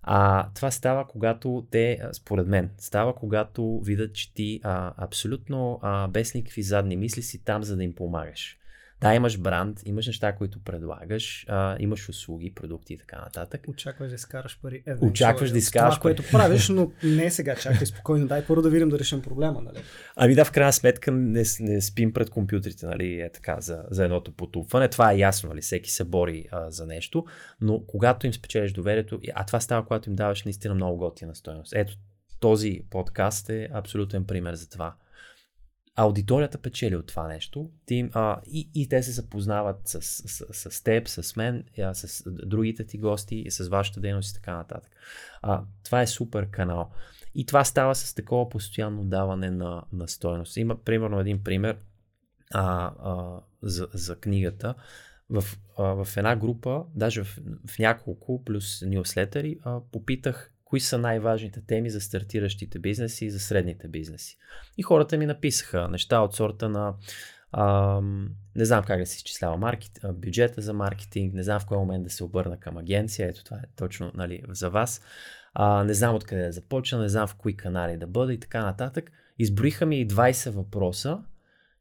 А, 0.02 0.50
това 0.56 0.72
става, 0.72 1.08
когато 1.08 1.68
те, 1.72 2.00
според 2.14 2.48
мен, 2.48 2.70
става, 2.78 3.16
когато 3.16 3.80
видят, 3.80 4.14
че 4.14 4.34
ти 4.34 4.60
а, 4.64 4.94
абсолютно 4.98 5.80
а, 5.82 6.08
без 6.08 6.34
никакви 6.34 6.62
задни 6.62 6.96
мисли 6.96 7.22
си 7.22 7.44
там, 7.44 7.64
за 7.64 7.76
да 7.76 7.84
им 7.84 7.96
помагаш. 7.96 8.58
Да, 9.02 9.16
имаш 9.16 9.38
бранд, 9.38 9.82
имаш 9.86 10.08
неща, 10.08 10.36
които 10.36 10.60
предлагаш, 10.60 11.46
а, 11.50 11.76
имаш 11.80 12.10
услуги, 12.10 12.54
продукти 12.54 12.94
и 12.94 12.98
така 12.98 13.18
нататък. 13.18 13.62
Очакваш 13.68 14.10
да 14.10 14.16
изкараш 14.16 14.60
пари. 14.62 14.84
Е, 14.88 15.06
Очакваш 15.06 15.52
да 15.52 15.58
изкараш 15.58 15.94
Това, 15.96 16.02
което 16.02 16.24
правиш, 16.32 16.70
но 16.70 16.92
не 17.04 17.32
сега, 17.32 17.56
чакай 17.56 17.88
спокойно. 17.88 18.28
Дай 18.28 18.46
първо 18.46 18.62
да 18.62 18.70
видим 18.70 18.90
да 18.90 19.00
решим 19.00 19.22
проблема. 19.22 19.62
Нали? 19.62 19.78
Ами 20.16 20.36
да, 20.36 20.46
в 20.46 20.52
крайна 20.52 20.74
сметка 20.74 21.12
не, 21.12 21.44
не 21.60 21.82
спим 21.82 22.14
пред 22.14 22.30
компютрите, 22.30 22.86
нали, 22.86 23.22
е 23.22 23.32
така, 23.32 23.62
за, 23.62 23.84
за 23.92 24.04
едното 24.04 24.32
потупване. 24.32 24.88
Това 24.88 25.12
е 25.12 25.18
ясно, 25.18 25.50
нали, 25.50 25.62
всеки 25.62 25.92
се 25.92 26.04
бори 26.04 26.46
а, 26.52 26.72
за 26.72 26.86
нещо, 26.86 27.26
но 27.62 27.84
когато 27.88 28.26
им 28.26 28.34
спечелиш 28.34 28.72
доверието, 28.72 29.20
а 29.36 29.46
това 29.46 29.60
става, 29.60 29.86
когато 29.86 30.10
им 30.10 30.16
даваш 30.16 30.44
наистина 30.44 30.74
много 30.74 30.98
готина 30.98 31.36
стоеност. 31.36 31.74
Ето, 31.76 31.94
този 32.40 32.82
подкаст 32.90 33.50
е 33.50 33.70
абсолютен 33.74 34.26
пример 34.26 34.54
за 34.54 34.70
това. 34.70 34.96
Аудиторията 36.00 36.58
печели 36.58 36.96
от 36.96 37.08
това 37.08 37.28
нещо 37.28 37.70
ти, 37.86 38.10
а, 38.14 38.42
и, 38.48 38.70
и 38.76 38.90
те 38.90 39.04
се 39.04 39.12
запознават 39.12 39.80
с, 39.86 40.02
с, 40.02 40.70
с 40.70 40.84
теб, 40.84 41.08
с 41.08 41.36
мен, 41.36 41.64
а, 41.80 41.94
с 41.94 42.24
другите 42.28 42.86
ти 42.86 42.98
гости, 42.98 43.46
с 43.50 43.68
вашата 43.68 44.00
дейност 44.00 44.32
и 44.32 44.34
така 44.34 44.56
нататък. 44.56 44.92
А, 45.42 45.64
това 45.84 46.02
е 46.02 46.08
супер 46.08 46.50
канал. 46.50 46.92
И 47.36 47.46
това 47.46 47.64
става 47.64 47.96
с 47.96 48.14
такова 48.14 48.50
постоянно 48.50 49.04
даване 49.04 49.50
на, 49.52 49.84
на 49.94 50.08
стоеност. 50.08 50.58
Има 50.58 50.84
примерно 50.84 51.20
един 51.20 51.44
пример 51.44 51.78
а, 52.54 52.92
а, 53.00 53.40
за, 53.62 53.88
за 53.94 54.16
книгата. 54.16 54.76
В, 55.30 55.44
а, 55.78 55.84
в 55.84 56.18
една 56.18 56.36
група, 56.36 56.84
даже 56.96 57.24
в, 57.24 57.40
в 57.68 57.80
няколко, 57.80 58.44
плюс 58.44 58.82
нюслетери, 58.82 59.60
попитах 59.92 60.52
кои 60.70 60.80
са 60.80 60.98
най-важните 60.98 61.62
теми 61.68 61.90
за 61.90 62.02
стартиращите 62.02 62.80
бизнеси 62.80 63.26
и 63.26 63.30
за 63.30 63.40
средните 63.40 63.88
бизнеси. 63.88 64.38
И 64.78 64.84
хората 64.84 65.18
ми 65.18 65.26
написаха 65.26 65.88
неща 65.88 66.20
от 66.20 66.36
сорта 66.36 66.70
на 66.70 66.94
а, 67.52 68.02
не 68.56 68.66
знам 68.66 68.84
как 68.84 69.00
да 69.00 69.06
се 69.06 69.16
изчислява 69.16 69.58
маркет, 69.58 70.00
бюджета 70.14 70.62
за 70.62 70.74
маркетинг, 70.74 71.34
не 71.34 71.44
знам 71.44 71.60
в 71.60 71.66
кой 71.66 71.78
момент 71.78 72.04
да 72.04 72.10
се 72.10 72.24
обърна 72.24 72.60
към 72.60 72.78
агенция, 72.78 73.30
ето 73.30 73.44
това 73.44 73.58
е 73.58 73.76
точно 73.76 74.12
нали, 74.16 74.44
за 74.50 74.70
вас. 74.70 75.02
А, 75.54 75.84
не 75.84 75.94
знам 75.94 76.16
откъде 76.16 76.44
да 76.44 76.52
започна, 76.52 77.00
не 77.00 77.10
знам 77.10 77.28
в 77.28 77.36
кои 77.36 77.58
канали 77.58 77.98
да 77.98 78.08
бъда 78.08 78.34
и 78.34 78.40
така 78.40 78.64
нататък. 78.64 79.12
Изброиха 79.40 79.86
ми 79.86 80.00
и 80.00 80.08
20 80.08 80.50
въпроса 80.50 81.20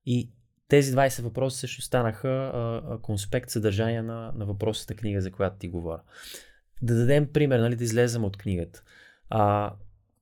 и 0.06 0.32
тези 0.68 0.92
20 0.92 1.22
въпроса 1.22 1.58
също 1.58 1.82
станаха 1.82 2.28
а, 2.28 2.98
конспект 3.02 3.50
съдържание 3.50 4.02
на, 4.02 4.32
на 4.36 4.44
въпросата 4.46 4.94
книга, 4.94 5.20
за 5.20 5.32
която 5.32 5.56
ти 5.58 5.68
говоря. 5.68 6.02
Да 6.82 6.94
дадем 6.94 7.32
пример, 7.32 7.58
нали, 7.58 7.76
да 7.76 7.84
излезем 7.84 8.24
от 8.24 8.36
книгата. 8.36 8.82
А, 9.30 9.72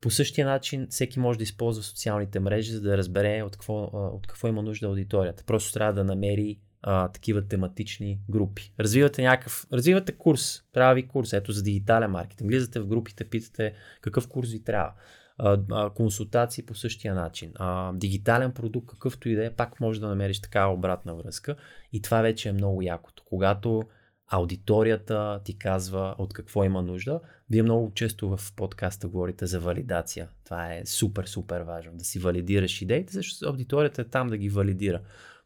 по 0.00 0.10
същия 0.10 0.46
начин 0.46 0.86
всеки 0.90 1.20
може 1.20 1.38
да 1.38 1.42
използва 1.42 1.82
социалните 1.82 2.40
мрежи, 2.40 2.72
за 2.72 2.80
да 2.80 2.96
разбере 2.96 3.42
от 3.42 3.52
какво, 3.52 3.90
от 3.92 4.26
какво 4.26 4.48
има 4.48 4.62
нужда 4.62 4.86
аудиторията. 4.86 5.44
Просто 5.44 5.72
трябва 5.72 5.92
да 5.92 6.04
намери 6.04 6.58
а, 6.82 7.08
такива 7.08 7.48
тематични 7.48 8.20
групи. 8.30 8.72
Развивате 8.80 9.22
някакъв, 9.22 9.66
развивате 9.72 10.12
курс, 10.12 10.62
трябва 10.72 10.94
ви 10.94 11.08
курс, 11.08 11.32
ето 11.32 11.52
за 11.52 11.62
дигитален 11.62 12.10
маркетинг. 12.10 12.50
Влизате 12.50 12.80
в 12.80 12.86
групите, 12.86 13.24
питате 13.24 13.74
какъв 14.00 14.28
курс 14.28 14.50
ви 14.50 14.64
трябва. 14.64 14.92
А, 15.38 15.58
а, 15.70 15.90
консултации 15.90 16.66
по 16.66 16.74
същия 16.74 17.14
начин. 17.14 17.52
А, 17.54 17.92
дигитален 17.92 18.52
продукт, 18.52 18.90
какъвто 18.90 19.28
и 19.28 19.34
да 19.34 19.44
е, 19.44 19.50
пак 19.50 19.80
може 19.80 20.00
да 20.00 20.08
намериш 20.08 20.40
такава 20.40 20.74
обратна 20.74 21.14
връзка. 21.14 21.56
И 21.92 22.02
това 22.02 22.22
вече 22.22 22.48
е 22.48 22.52
много 22.52 22.82
якото. 22.82 23.22
Когато 23.26 23.82
аудиторията 24.28 25.40
ти 25.44 25.58
казва 25.58 26.14
от 26.18 26.34
какво 26.34 26.64
има 26.64 26.82
нужда. 26.82 27.20
Вие 27.50 27.62
много 27.62 27.92
често 27.94 28.36
в 28.36 28.52
подкаста 28.56 29.08
говорите 29.08 29.46
за 29.46 29.60
валидация. 29.60 30.28
Това 30.44 30.74
е 30.74 30.86
супер, 30.86 31.24
супер 31.24 31.60
важно. 31.60 31.92
Да 31.96 32.04
си 32.04 32.18
валидираш 32.18 32.82
идеите, 32.82 33.12
защото 33.12 33.50
аудиторията 33.50 34.02
е 34.02 34.04
там 34.04 34.28
да 34.28 34.36
ги 34.36 34.48
валидира. 34.48 35.00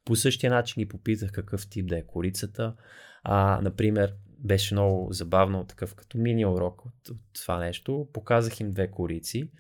По 0.05 0.17
същия 0.17 0.51
начин 0.51 0.81
ги 0.81 0.89
попитах 0.89 1.33
какъв 1.33 1.69
тип 1.69 1.87
да 1.87 1.99
е 1.99 2.07
корицата. 2.07 2.75
А, 3.23 3.61
например, 3.63 4.15
беше 4.39 4.75
много 4.75 5.13
забавно, 5.13 5.65
такъв 5.65 5.95
като 5.95 6.19
мини 6.19 6.47
урок 6.47 6.85
от, 6.85 7.09
от 7.09 7.21
това 7.43 7.59
нещо. 7.59 8.09
Показах 8.13 8.61
им 8.61 8.71
две 8.71 8.91
корици 8.91 9.51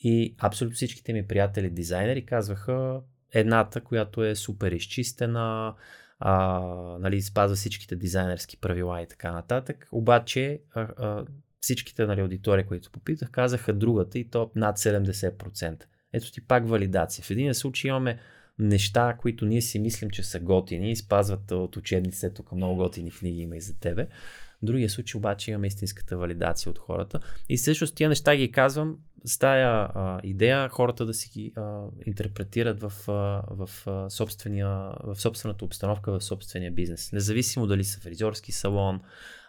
и 0.00 0.34
абсолютно 0.38 0.74
всичките 0.74 1.12
ми 1.12 1.26
приятели 1.26 1.70
дизайнери 1.70 2.26
казваха 2.26 3.00
едната, 3.32 3.80
която 3.80 4.24
е 4.24 4.34
супер 4.34 4.72
изчистена, 4.72 5.74
а, 6.18 6.60
нали, 7.00 7.22
спазва 7.22 7.56
всичките 7.56 7.96
дизайнерски 7.96 8.56
правила 8.56 9.02
и 9.02 9.06
така 9.06 9.32
нататък. 9.32 9.88
Обаче 9.92 10.60
а, 10.74 10.80
а, 10.80 11.24
всичките 11.60 12.06
нали, 12.06 12.20
аудитории, 12.20 12.64
които 12.64 12.90
попитах, 12.90 13.30
казаха 13.30 13.72
другата 13.72 14.18
и 14.18 14.30
то 14.30 14.50
над 14.54 14.78
70%. 14.78 15.84
Ето 16.12 16.32
ти 16.32 16.40
пак 16.40 16.68
валидация. 16.68 17.24
В 17.24 17.30
един 17.30 17.54
случай 17.54 17.88
имаме 17.88 18.18
неща, 18.58 19.16
които 19.20 19.46
ние 19.46 19.62
си 19.62 19.78
мислим, 19.78 20.10
че 20.10 20.22
са 20.22 20.40
готини 20.40 20.90
и 20.90 20.96
спазват 20.96 21.50
от 21.50 21.76
учебниците, 21.76 22.34
тук 22.34 22.52
много 22.52 22.76
готини 22.76 23.10
книги 23.10 23.40
има 23.40 23.56
и 23.56 23.60
за 23.60 23.78
тебе. 23.78 24.06
В 24.62 24.64
другия 24.64 24.90
случай 24.90 25.18
обаче 25.18 25.50
имаме 25.50 25.66
истинската 25.66 26.16
валидация 26.16 26.70
от 26.70 26.78
хората. 26.78 27.20
И 27.48 27.58
също 27.58 27.86
с 27.86 27.94
тия 27.94 28.08
неща 28.08 28.36
ги 28.36 28.52
казвам 28.52 28.98
с 29.24 29.38
тая 29.38 29.68
а, 29.94 30.20
идея 30.22 30.68
хората 30.68 31.06
да 31.06 31.14
си 31.14 31.30
ги 31.32 31.52
а, 31.56 31.84
интерпретират 32.06 32.80
в, 32.80 32.92
а, 33.08 33.42
в, 33.50 33.70
а, 33.86 34.10
собствения, 34.10 34.68
в 35.04 35.16
собствената 35.16 35.64
обстановка, 35.64 36.12
в 36.12 36.24
собствения 36.24 36.72
бизнес. 36.72 37.12
Независимо 37.12 37.66
дали 37.66 37.84
са 37.84 38.00
фризьорски 38.00 38.52
салон, 38.52 39.00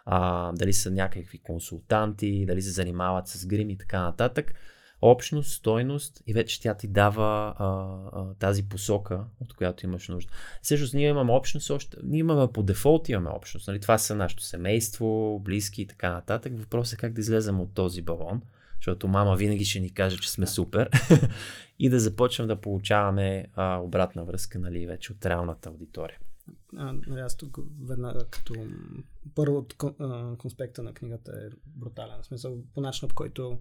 а, 0.04 0.52
дали 0.52 0.72
са 0.72 0.90
някакви 0.90 1.38
консултанти, 1.38 2.46
дали 2.46 2.62
се 2.62 2.70
занимават 2.70 3.28
с 3.28 3.46
грим 3.46 3.70
и 3.70 3.78
така 3.78 4.02
нататък 4.02 4.54
общност, 5.02 5.52
стойност 5.52 6.22
и 6.26 6.32
вече 6.32 6.60
тя 6.60 6.74
ти 6.74 6.88
дава 6.88 7.54
а, 7.58 7.64
а, 7.66 8.34
тази 8.34 8.68
посока, 8.68 9.24
от 9.40 9.54
която 9.54 9.86
имаш 9.86 10.08
нужда. 10.08 10.32
Също 10.62 10.96
ние 10.96 11.08
имаме 11.08 11.32
общност, 11.32 11.70
още, 11.70 11.96
ние 12.02 12.20
имаме 12.20 12.52
по 12.52 12.62
дефолт 12.62 13.08
имаме 13.08 13.30
общност. 13.30 13.68
Нали? 13.68 13.80
Това 13.80 13.98
са 13.98 14.14
нашето 14.14 14.42
семейство, 14.42 15.40
близки 15.44 15.82
и 15.82 15.86
така 15.86 16.12
нататък. 16.12 16.52
Въпросът 16.56 16.94
е 16.94 17.00
как 17.00 17.12
да 17.12 17.20
излезем 17.20 17.60
от 17.60 17.74
този 17.74 18.02
балон, 18.02 18.42
защото 18.80 19.08
мама 19.08 19.36
винаги 19.36 19.64
ще 19.64 19.80
ни 19.80 19.94
каже, 19.94 20.16
че 20.16 20.30
сме 20.30 20.46
супер 20.46 20.90
и 21.78 21.88
да 21.88 22.00
започнем 22.00 22.48
да 22.48 22.60
получаваме 22.60 23.46
а, 23.54 23.76
обратна 23.76 24.24
връзка 24.24 24.58
нали, 24.58 24.86
вече 24.86 25.12
от 25.12 25.26
реалната 25.26 25.68
аудитория. 25.68 26.18
А, 26.76 26.92
нали, 27.06 27.20
аз 27.20 27.36
тук 27.36 27.58
веднага 27.88 28.26
като 28.30 28.54
първо 29.34 29.56
от 29.56 29.74
конспекта 30.38 30.82
на 30.82 30.94
книгата 30.94 31.32
е 31.32 31.56
брутален. 31.66 32.22
В 32.22 32.26
смисъл, 32.26 32.58
по 32.74 32.80
начина 32.80 33.08
по 33.08 33.14
който 33.14 33.60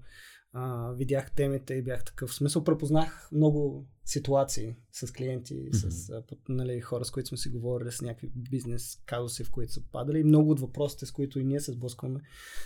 а, 0.54 0.92
видях 0.92 1.32
темите 1.32 1.74
и 1.74 1.82
бях 1.82 2.04
такъв. 2.04 2.30
В 2.30 2.34
смисъл, 2.34 2.64
препознах 2.64 3.30
много 3.32 3.88
ситуации 4.06 4.76
с 4.92 5.14
клиенти, 5.14 5.54
mm-hmm. 5.54 5.90
с 5.90 6.10
а, 6.10 6.24
нали, 6.50 6.82
хора, 6.82 7.06
с 7.06 7.12
които 7.12 7.28
сме 7.28 7.38
си 7.38 7.50
говорили, 7.50 7.92
с 7.92 8.02
някакви 8.02 8.32
бизнес 8.36 9.02
казуси, 9.06 9.44
в 9.44 9.52
които 9.52 9.74
са 9.74 9.82
падали 9.92 10.20
и 10.20 10.24
много 10.24 10.52
от 10.52 10.60
въпросите, 10.60 11.06
с 11.06 11.12
които 11.12 11.40
и 11.40 11.44
ние 11.44 11.60
се 11.60 11.72
сблъскваме. 11.72 12.20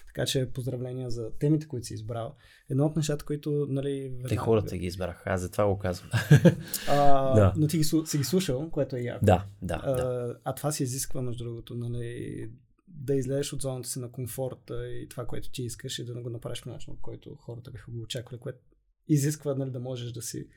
Така 0.07 0.25
че 0.25 0.51
поздравления 0.53 1.09
за 1.09 1.31
темите, 1.39 1.67
които 1.67 1.87
си 1.87 1.93
избрал. 1.93 2.35
Едно 2.69 2.85
от 2.85 2.95
нещата, 2.95 3.25
които... 3.25 3.67
Нали, 3.69 4.01
веднага... 4.01 4.29
Те 4.29 4.35
хората 4.35 4.77
ги 4.77 4.85
избраха, 4.85 5.23
аз 5.25 5.41
за 5.41 5.51
това 5.51 5.67
го 5.67 5.77
казвам. 5.77 6.09
а, 6.87 7.33
да. 7.35 7.53
Но 7.57 7.67
ти 7.67 7.77
ги, 7.77 7.83
си 7.83 8.17
ги 8.17 8.23
слушал, 8.23 8.69
което 8.71 8.95
е 8.95 8.99
яко. 8.99 9.25
Да, 9.25 9.45
да. 9.61 9.81
А, 9.83 9.91
да. 9.91 10.37
а 10.43 10.55
това 10.55 10.71
се 10.71 10.83
изисква, 10.83 11.21
между 11.21 11.43
другото, 11.43 11.75
нали, 11.75 12.49
да 12.95 13.15
излезеш 13.15 13.53
от 13.53 13.61
зоната 13.61 13.89
си 13.89 13.99
на 13.99 14.11
комфорта 14.11 14.87
и 14.87 15.09
това, 15.09 15.25
което 15.25 15.51
ти 15.51 15.63
искаш 15.63 15.99
и 15.99 16.05
да 16.05 16.21
го 16.21 16.29
направиш 16.29 16.63
по 16.63 16.69
начин, 16.69 16.97
който 17.01 17.35
хората 17.35 17.71
биха 17.71 17.91
го 17.91 18.01
очаквали, 18.01 18.39
което 18.39 18.59
изисква 19.07 19.55
нали, 19.55 19.71
да 19.71 19.79
можеш 19.79 20.11
да 20.11 20.21
си 20.21 20.47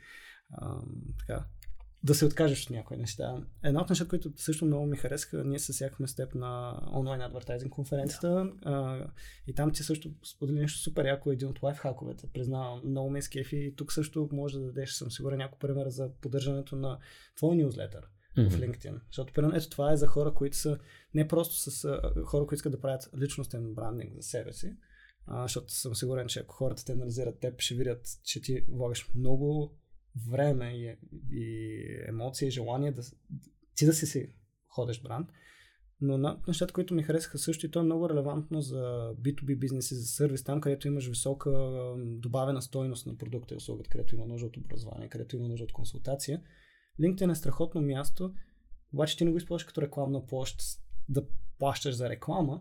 а, 0.50 0.80
така, 1.18 1.46
да 2.02 2.14
се 2.14 2.24
откажеш 2.24 2.64
от 2.64 2.70
някои 2.70 2.96
неща. 2.96 3.46
Едно 3.62 3.80
от 3.80 3.88
нещата, 3.88 4.08
които 4.08 4.32
също 4.36 4.66
много 4.66 4.86
ми 4.86 4.96
харесаха, 4.96 5.44
ние 5.44 5.58
се 5.58 5.72
сяхме 5.72 6.08
с 6.08 6.14
теб 6.14 6.34
на 6.34 6.80
онлайн 6.94 7.20
адвертайзинг 7.20 7.72
конференцията 7.72 8.28
да. 8.28 8.52
а, 8.62 9.06
и 9.46 9.54
там 9.54 9.72
ти 9.72 9.82
също 9.82 10.10
сподели 10.24 10.58
нещо 10.58 10.78
супер 10.78 11.04
яко, 11.04 11.32
един 11.32 11.48
от 11.48 11.62
лайфхаковете, 11.62 12.26
признавам, 12.34 12.80
много 12.84 13.10
ме 13.10 13.22
скефи 13.22 13.56
и 13.56 13.76
тук 13.76 13.92
също 13.92 14.28
може 14.32 14.58
да 14.58 14.64
дадеш, 14.64 14.92
съм 14.92 15.10
сигурен, 15.10 15.38
няколко 15.38 15.58
примера 15.58 15.90
за 15.90 16.10
поддържането 16.20 16.76
на 16.76 16.98
твой 17.36 17.56
нюзлетър 17.56 18.08
mm-hmm. 18.36 18.50
в 18.50 18.60
LinkedIn. 18.60 19.00
Защото, 19.06 19.32
примерно, 19.32 19.56
ето 19.56 19.70
това 19.70 19.92
е 19.92 19.96
за 19.96 20.06
хора, 20.06 20.34
които 20.34 20.56
са 20.56 20.78
не 21.14 21.28
просто 21.28 21.54
с 21.70 21.84
а, 21.84 22.12
хора, 22.24 22.46
които 22.46 22.54
искат 22.54 22.72
да 22.72 22.80
правят 22.80 23.10
личностен 23.18 23.74
брандинг 23.74 24.14
за 24.14 24.22
себе 24.22 24.52
си, 24.52 24.76
а, 25.26 25.42
защото 25.42 25.72
съм 25.72 25.94
сигурен, 25.94 26.26
че 26.26 26.40
ако 26.40 26.54
хората 26.54 26.84
те 26.84 26.92
анализират 26.92 27.40
теб, 27.40 27.60
ще 27.60 27.74
видят, 27.74 28.06
че 28.24 28.42
ти 28.42 28.64
влагаш 28.68 29.10
много 29.14 29.76
време 30.30 30.72
и, 30.72 30.96
и 31.30 31.84
емоции, 32.08 32.48
и 32.48 32.50
желание 32.50 32.92
да, 32.92 33.02
ти 33.74 33.86
да 33.86 33.92
си 33.92 34.06
си 34.06 34.34
ходеш 34.68 35.02
бранд. 35.02 35.28
Но 36.00 36.18
на 36.18 36.40
нещата, 36.48 36.72
които 36.72 36.94
ми 36.94 37.02
харесаха 37.02 37.38
също 37.38 37.66
и 37.66 37.70
то 37.70 37.80
е 37.80 37.82
много 37.82 38.08
релевантно 38.08 38.60
за 38.60 39.12
B2B 39.20 39.58
бизнеси, 39.58 39.94
за 39.94 40.06
сервис, 40.06 40.44
там 40.44 40.60
където 40.60 40.88
имаш 40.88 41.08
висока 41.08 41.50
добавена 41.96 42.62
стойност 42.62 43.06
на 43.06 43.16
продукта 43.16 43.54
и 43.54 43.56
услугата, 43.56 43.90
където 43.90 44.14
има 44.14 44.26
нужда 44.26 44.46
от 44.46 44.56
образование, 44.56 45.08
където 45.08 45.36
има 45.36 45.48
нужда 45.48 45.64
от 45.64 45.72
консултация 45.72 46.42
LinkedIn 47.00 47.32
е 47.32 47.34
страхотно 47.34 47.80
място, 47.80 48.34
обаче 48.92 49.16
ти 49.16 49.24
не 49.24 49.30
го 49.30 49.36
използваш 49.36 49.64
като 49.64 49.82
рекламна 49.82 50.26
площ 50.26 50.62
да 51.08 51.22
плащаш 51.58 51.94
за 51.94 52.08
реклама, 52.08 52.60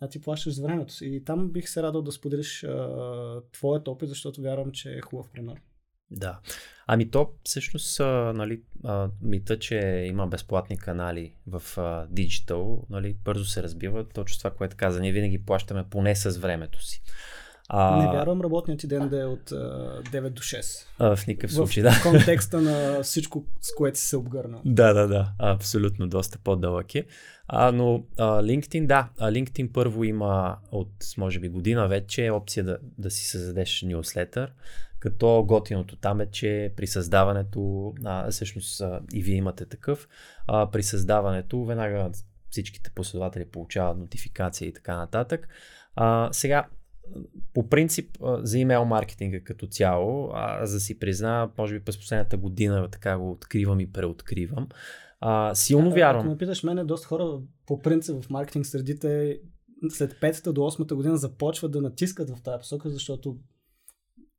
а 0.00 0.08
ти 0.08 0.20
плащаш 0.20 0.54
за 0.54 0.62
времето 0.62 0.92
си. 0.92 1.06
И 1.06 1.24
там 1.24 1.52
бих 1.52 1.68
се 1.68 1.82
радвал 1.82 2.02
да 2.02 2.12
споделиш 2.12 2.64
а, 2.64 3.42
твоят 3.52 3.88
опит, 3.88 4.08
защото 4.08 4.42
вярвам, 4.42 4.72
че 4.72 4.92
е 4.92 5.00
хубав 5.00 5.30
пример. 5.30 5.60
Да. 6.10 6.40
Ами 6.86 7.10
то 7.10 7.32
всъщност 7.44 8.00
а, 8.00 8.32
нали, 8.32 8.62
а, 8.84 9.10
мита, 9.22 9.58
че 9.58 10.04
има 10.08 10.26
безплатни 10.26 10.78
канали 10.78 11.36
в 11.46 11.62
а, 11.78 12.08
нали, 12.90 13.14
бързо 13.24 13.44
се 13.44 13.62
разбива. 13.62 14.08
Точно 14.08 14.38
това, 14.38 14.50
което 14.50 14.76
каза, 14.76 15.00
ние 15.00 15.12
винаги 15.12 15.44
плащаме 15.44 15.88
поне 15.90 16.16
с 16.16 16.38
времето 16.38 16.84
си. 16.84 17.02
А... 17.68 17.96
Не 17.96 18.12
вярвам 18.12 18.40
работният 18.40 18.80
ти 18.80 18.86
ден 18.86 19.08
да 19.08 19.20
е 19.20 19.24
от 19.24 19.52
а, 19.52 19.56
9 20.02 20.30
до 20.30 20.42
6. 20.42 20.86
А, 20.98 21.16
в 21.16 21.26
никакъв 21.26 21.52
случай, 21.52 21.82
да. 21.82 21.90
В 21.90 22.02
контекста 22.10 22.60
на 22.60 23.02
всичко, 23.02 23.44
с 23.60 23.74
което 23.74 23.98
си 23.98 24.06
се 24.06 24.16
обгърна. 24.16 24.60
Да, 24.64 24.92
да, 24.92 25.08
да. 25.08 25.32
Абсолютно, 25.38 26.08
доста 26.08 26.38
по-дълъг 26.38 26.94
е. 26.94 27.06
А, 27.48 27.72
но 27.72 28.04
а, 28.18 28.42
LinkedIn, 28.42 28.86
да. 28.86 29.08
А, 29.18 29.30
LinkedIn 29.30 29.72
първо 29.72 30.04
има 30.04 30.58
от, 30.72 30.92
може 31.18 31.40
би, 31.40 31.48
година 31.48 31.88
вече 31.88 32.30
опция 32.30 32.64
да, 32.64 32.78
да 32.98 33.10
си 33.10 33.26
създадеш 33.26 33.82
нюслетър, 33.82 34.52
като 34.98 35.44
готиното 35.48 35.96
там 35.96 36.20
е, 36.20 36.26
че 36.26 36.72
при 36.76 36.86
създаването, 36.86 37.92
а, 38.04 38.30
всъщност 38.30 38.80
а, 38.80 39.00
и 39.14 39.22
вие 39.22 39.36
имате 39.36 39.66
такъв, 39.66 40.08
а, 40.46 40.70
при 40.70 40.82
създаването 40.82 41.64
веднага 41.64 42.10
всичките 42.50 42.90
последователи 42.94 43.44
получават 43.44 43.98
нотификация 43.98 44.68
и 44.68 44.72
така 44.72 44.96
нататък. 44.96 45.48
А, 45.96 46.28
сега, 46.32 46.66
по 47.54 47.68
принцип 47.68 48.18
за 48.38 48.58
имейл 48.58 48.84
маркетинга 48.84 49.40
като 49.40 49.66
цяло, 49.66 50.30
аз 50.34 50.72
да 50.72 50.80
си 50.80 50.98
призна, 50.98 51.50
може 51.58 51.78
би 51.78 51.84
през 51.84 51.98
последната 51.98 52.36
година 52.36 52.88
така 52.90 53.18
го 53.18 53.30
откривам 53.30 53.80
и 53.80 53.92
преоткривам. 53.92 54.68
А, 55.20 55.54
силно 55.54 55.90
а, 55.90 55.94
вярвам. 55.94 56.20
Ако 56.20 56.30
ме 56.30 56.38
питаш 56.38 56.62
мене, 56.62 56.84
доста 56.84 57.06
хора 57.06 57.38
по 57.66 57.78
принцип 57.78 58.22
в 58.22 58.30
маркетинг 58.30 58.66
средите 58.66 59.38
след 59.88 60.12
5 60.20 60.52
до 60.52 60.60
8 60.60 60.94
година 60.94 61.16
започват 61.16 61.72
да 61.72 61.80
натискат 61.80 62.30
в 62.30 62.42
тази 62.42 62.58
посока, 62.58 62.90
защото 62.90 63.36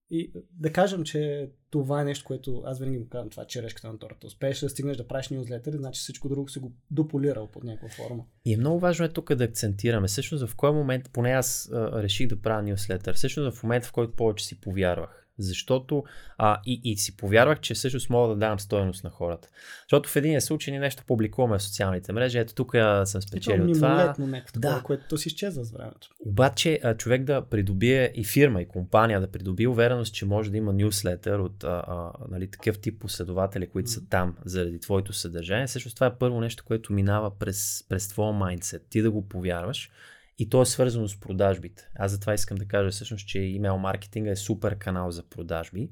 и 0.09 0.31
да 0.51 0.73
кажем, 0.73 1.03
че 1.03 1.49
това 1.69 2.01
е 2.01 2.05
нещо, 2.05 2.25
което 2.25 2.63
аз 2.65 2.79
винаги 2.79 2.97
му 2.97 3.07
казвам, 3.09 3.29
това 3.29 3.43
е 3.43 3.47
черешката 3.47 3.87
на 3.87 3.99
торта. 3.99 4.27
Успееш 4.27 4.59
да 4.59 4.69
стигнеш 4.69 4.97
да 4.97 5.07
правиш 5.07 5.29
нюзлетър, 5.29 5.73
значи 5.77 5.99
всичко 5.99 6.29
друго 6.29 6.49
си 6.49 6.59
го 6.59 6.73
дополирал 6.91 7.51
под 7.51 7.63
някаква 7.63 7.89
форма. 7.89 8.23
И 8.45 8.53
е 8.53 8.57
много 8.57 8.79
важно 8.79 9.05
е 9.05 9.09
тук 9.09 9.35
да 9.35 9.43
акцентираме. 9.43 10.07
Всъщност 10.07 10.47
в 10.47 10.55
кой 10.55 10.71
момент, 10.71 11.09
поне 11.13 11.29
аз 11.29 11.69
а, 11.73 12.03
реших 12.03 12.27
да 12.27 12.41
правя 12.41 12.63
нюзлетър, 12.63 13.15
всъщност 13.15 13.57
в 13.57 13.63
момента, 13.63 13.87
в 13.87 13.91
който 13.91 14.15
повече 14.15 14.45
си 14.45 14.61
повярвах. 14.61 15.24
Защото 15.39 16.03
а, 16.37 16.59
и, 16.65 16.81
и 16.83 16.97
си 16.97 17.17
повярвах, 17.17 17.59
че 17.59 17.73
всъщност 17.73 18.09
мога 18.09 18.27
да 18.27 18.35
дам 18.35 18.59
стоеност 18.59 19.03
на 19.03 19.09
хората. 19.09 19.49
Защото 19.81 20.09
в 20.09 20.15
един 20.15 20.41
случай 20.41 20.71
ние 20.71 20.79
нещо 20.79 21.03
публикуваме 21.07 21.57
в 21.57 21.63
социалните 21.63 22.13
мрежи. 22.13 22.37
Ето 22.37 22.53
тук 22.53 22.75
съм 23.05 23.21
спечелил 23.21 23.73
това. 23.73 24.15
Нещо, 24.17 24.59
да. 24.59 24.81
което 24.83 25.17
си 25.17 25.27
изчезва 25.27 25.63
с 25.63 25.71
времето. 25.71 26.09
Обаче 26.25 26.79
човек 26.97 27.23
да 27.23 27.41
придобие 27.41 28.11
и 28.15 28.23
фирма, 28.23 28.61
и 28.61 28.67
компания 28.67 29.21
да 29.21 29.31
придобие 29.31 29.67
увереност, 29.67 30.13
че 30.13 30.25
може 30.25 30.51
да 30.51 30.57
има 30.57 30.73
нюслетър 30.73 31.39
от 31.39 31.63
а, 31.63 31.83
а, 31.87 32.11
нали, 32.31 32.51
такъв 32.51 32.79
тип 32.79 33.01
последователи, 33.01 33.67
които 33.67 33.89
mm. 33.89 33.93
са 33.93 34.09
там 34.09 34.35
заради 34.45 34.79
твоето 34.79 35.13
съдържание. 35.13 35.67
Всъщност 35.67 35.95
това 35.95 36.07
е 36.07 36.15
първо 36.15 36.41
нещо, 36.41 36.63
което 36.67 36.93
минава 36.93 37.37
през, 37.39 37.85
през 37.89 38.07
твоя 38.07 38.33
майндсет. 38.33 38.85
Ти 38.89 39.01
да 39.01 39.11
го 39.11 39.27
повярваш 39.27 39.91
и 40.39 40.49
то 40.49 40.61
е 40.61 40.65
свързано 40.65 41.07
с 41.07 41.19
продажбите. 41.19 41.89
Аз 41.95 42.11
затова 42.11 42.33
искам 42.33 42.57
да 42.57 42.65
кажа 42.65 42.91
всъщност, 42.91 43.27
че 43.27 43.39
имейл 43.39 43.77
маркетинга 43.77 44.31
е 44.31 44.35
супер 44.35 44.77
канал 44.77 45.11
за 45.11 45.23
продажби, 45.23 45.89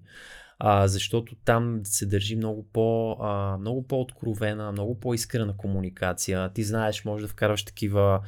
а, 0.59 0.87
защото 0.87 1.35
там 1.45 1.81
се 1.83 2.05
държи 2.05 2.35
много, 2.35 2.67
по, 2.73 3.17
а, 3.19 3.57
много 3.57 3.87
по-откровена, 3.87 4.71
много 4.71 4.99
по-искрена 4.99 5.57
комуникация. 5.57 6.49
Ти 6.53 6.63
знаеш, 6.63 7.05
може 7.05 7.21
да 7.21 7.27
вкарваш 7.27 7.63
такива 7.63 8.21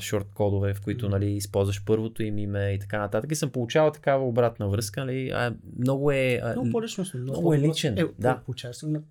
шорт 0.00 0.26
кодове, 0.34 0.74
в 0.74 0.80
които 0.80 1.08
нали, 1.08 1.30
използваш 1.30 1.84
първото 1.84 2.22
им 2.22 2.38
име 2.38 2.70
и 2.70 2.78
така 2.78 2.98
нататък. 2.98 3.32
И 3.32 3.36
съм 3.36 3.50
получавал 3.50 3.92
такава 3.92 4.28
обратна 4.28 4.68
връзка. 4.68 5.04
Нали, 5.04 5.30
а, 5.30 5.54
много 5.78 6.10
е. 6.10 6.40
А, 6.42 6.52
много 6.52 6.70
по-лично. 6.70 7.04
Много, 7.14 7.30
много 7.30 7.54
е 7.54 7.58
личен. 7.58 7.98
Е, 7.98 8.04
да. 8.18 8.42
Получаваш 8.44 8.82
на, 8.82 9.02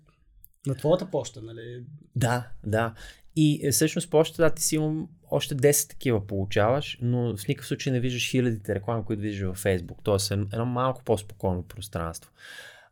на 0.66 0.74
твоята 0.74 1.10
почта, 1.10 1.42
нали? 1.42 1.84
Да, 2.16 2.48
да. 2.66 2.94
И 3.40 3.60
е, 3.62 3.70
всъщност 3.70 4.10
почта, 4.10 4.42
да, 4.42 4.50
ти 4.50 4.62
си 4.62 4.76
имам 4.76 5.08
още 5.30 5.56
10 5.56 5.90
такива 5.90 6.26
получаваш, 6.26 6.98
но 7.02 7.36
в 7.36 7.48
никакъв 7.48 7.66
случай 7.66 7.92
не 7.92 8.00
виждаш 8.00 8.30
хилядите 8.30 8.74
реклами, 8.74 9.04
които 9.04 9.22
виждаш 9.22 9.48
във 9.48 9.64
Facebook. 9.64 9.96
Тоест 10.02 10.30
е 10.30 10.34
едно 10.34 10.66
малко 10.66 11.04
по-спокойно 11.04 11.62
пространство. 11.62 12.32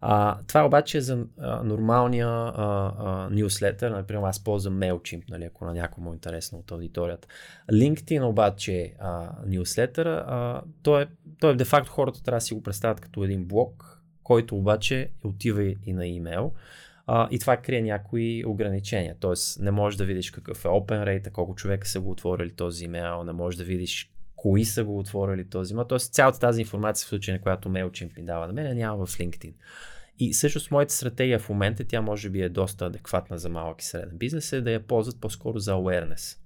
А, 0.00 0.38
това 0.46 0.66
обаче 0.66 0.98
е 0.98 1.00
за 1.00 1.24
а, 1.38 1.62
нормалния 1.62 2.28
а, 2.28 3.28
нюслетър. 3.30 3.90
Например, 3.90 4.22
аз 4.22 4.44
ползвам 4.44 4.80
MailChimp, 4.80 5.22
нали, 5.30 5.44
ако 5.44 5.64
на 5.64 5.74
някой 5.74 6.04
му 6.04 6.10
е 6.10 6.14
интересно 6.14 6.58
от 6.58 6.70
аудиторията. 6.70 7.28
LinkedIn 7.72 8.24
обаче 8.24 8.94
а, 9.00 9.30
а, 9.98 10.62
той, 10.82 11.02
е, 11.02 11.06
той 11.40 11.52
е 11.52 11.56
де-факто 11.56 11.90
хората 11.90 12.22
трябва 12.22 12.36
да 12.36 12.44
си 12.44 12.54
го 12.54 12.62
представят 12.62 13.00
като 13.00 13.24
един 13.24 13.44
блок, 13.44 14.02
който 14.22 14.56
обаче 14.56 15.10
отива 15.24 15.62
и 15.62 15.92
на 15.92 16.06
имейл. 16.06 16.52
А, 17.06 17.28
и 17.30 17.38
това 17.38 17.56
крие 17.56 17.82
някои 17.82 18.44
ограничения. 18.44 19.16
Тоест, 19.20 19.60
не 19.60 19.70
можеш 19.70 19.96
да 19.96 20.04
видиш 20.04 20.30
какъв 20.30 20.64
е 20.64 20.68
open 20.68 21.04
rate, 21.04 21.30
колко 21.30 21.54
човека 21.54 21.88
са 21.88 22.00
го 22.00 22.10
отворили 22.10 22.50
този 22.50 22.84
имейл, 22.84 23.24
не 23.24 23.32
можеш 23.32 23.58
да 23.58 23.64
видиш 23.64 24.10
кои 24.36 24.64
са 24.64 24.84
го 24.84 24.98
отворили 24.98 25.48
този 25.48 25.72
имейл. 25.72 25.86
Тоест, 25.86 26.14
цялата 26.14 26.38
тази 26.40 26.60
информация 26.60 27.04
в 27.04 27.08
случай, 27.08 27.34
на 27.34 27.40
която 27.40 27.68
MailChimp 27.68 28.16
ми 28.16 28.24
дава 28.24 28.46
на 28.46 28.52
мен, 28.52 28.76
няма 28.76 29.06
в 29.06 29.18
LinkedIn. 29.18 29.52
И 30.18 30.32
всъщност 30.32 30.70
моята 30.70 30.94
стратегия 30.94 31.38
в 31.38 31.48
момента, 31.48 31.84
тя 31.84 32.00
може 32.00 32.30
би 32.30 32.42
е 32.42 32.48
доста 32.48 32.86
адекватна 32.86 33.38
за 33.38 33.48
малък 33.48 33.82
и 33.82 33.84
среден 33.84 34.18
бизнес, 34.18 34.52
е 34.52 34.60
да 34.60 34.70
я 34.70 34.86
ползват 34.86 35.20
по-скоро 35.20 35.58
за 35.58 35.72
awareness. 35.72 36.38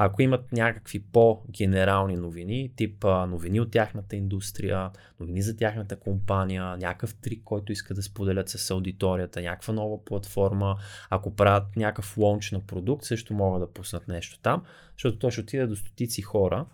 Ако 0.00 0.22
имат 0.22 0.52
някакви 0.52 1.00
по-генерални 1.00 2.16
новини, 2.16 2.72
тип 2.76 3.04
новини 3.04 3.60
от 3.60 3.70
тяхната 3.70 4.16
индустрия, 4.16 4.90
новини 5.20 5.42
за 5.42 5.56
тяхната 5.56 5.96
компания, 5.96 6.76
някакъв 6.76 7.14
трик, 7.14 7.42
който 7.44 7.72
искат 7.72 7.96
да 7.96 8.02
споделят 8.02 8.48
с 8.48 8.70
аудиторията, 8.70 9.42
някаква 9.42 9.74
нова 9.74 10.04
платформа, 10.04 10.76
ако 11.10 11.34
правят 11.34 11.76
някакъв 11.76 12.16
лонч 12.16 12.52
на 12.52 12.60
продукт, 12.60 13.04
също 13.04 13.34
могат 13.34 13.60
да 13.60 13.72
пуснат 13.72 14.08
нещо 14.08 14.38
там, 14.42 14.62
защото 14.92 15.18
то 15.18 15.30
ще 15.30 15.40
отиде 15.40 15.66
до 15.66 15.76
стотици 15.76 16.22
хора. 16.22 16.66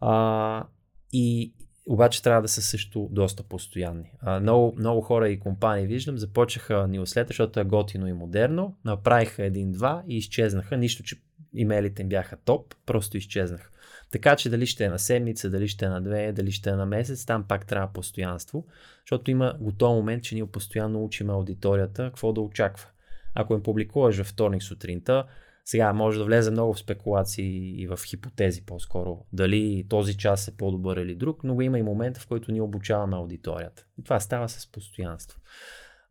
А, 0.00 0.64
и, 1.12 1.54
обаче 1.86 2.22
трябва 2.22 2.42
да 2.42 2.48
са 2.48 2.62
също 2.62 3.08
доста 3.10 3.42
постоянни. 3.42 4.10
А, 4.20 4.40
много, 4.40 4.74
много 4.78 5.00
хора 5.00 5.28
и 5.28 5.40
компании 5.40 5.86
виждам, 5.86 6.18
започнаха 6.18 6.88
нюслета, 6.88 7.28
защото 7.28 7.60
е 7.60 7.64
готино 7.64 8.06
и 8.06 8.12
модерно, 8.12 8.76
направиха 8.84 9.44
един-два 9.44 10.02
и 10.08 10.16
изчезнаха, 10.16 10.76
нищо, 10.76 11.02
че 11.02 11.16
имейлите 11.54 12.02
им 12.02 12.08
бяха 12.08 12.36
топ, 12.36 12.74
просто 12.86 13.16
изчезнах. 13.16 13.70
Така 14.10 14.36
че 14.36 14.50
дали 14.50 14.66
ще 14.66 14.84
е 14.84 14.88
на 14.88 14.98
седмица, 14.98 15.50
дали 15.50 15.68
ще 15.68 15.84
е 15.84 15.88
на 15.88 16.00
две, 16.00 16.32
дали 16.32 16.52
ще 16.52 16.70
е 16.70 16.74
на 16.74 16.86
месец, 16.86 17.26
там 17.26 17.44
пак 17.48 17.66
трябва 17.66 17.92
постоянство, 17.92 18.66
защото 19.02 19.30
има 19.30 19.54
готов 19.60 19.96
момент, 19.96 20.24
че 20.24 20.34
ние 20.34 20.46
постоянно 20.46 21.04
учим 21.04 21.30
аудиторията 21.30 22.04
какво 22.04 22.32
да 22.32 22.40
очаква. 22.40 22.88
Ако 23.34 23.54
им 23.54 23.62
публикуваш 23.62 24.18
във 24.18 24.26
вторник 24.26 24.62
сутринта, 24.62 25.24
сега 25.64 25.92
може 25.92 26.18
да 26.18 26.24
влезе 26.24 26.50
много 26.50 26.74
в 26.74 26.78
спекулации 26.78 27.82
и 27.82 27.86
в 27.86 28.00
хипотези 28.06 28.62
по-скоро, 28.66 29.26
дали 29.32 29.86
този 29.88 30.16
час 30.16 30.48
е 30.48 30.56
по-добър 30.56 30.96
или 30.96 31.14
друг, 31.14 31.44
но 31.44 31.60
има 31.60 31.78
и 31.78 31.82
момента, 31.82 32.20
в 32.20 32.26
който 32.26 32.52
ние 32.52 32.62
обучаваме 32.62 33.16
аудиторията. 33.16 33.86
И 33.98 34.04
това 34.04 34.20
става 34.20 34.48
с 34.48 34.72
постоянство. 34.72 35.40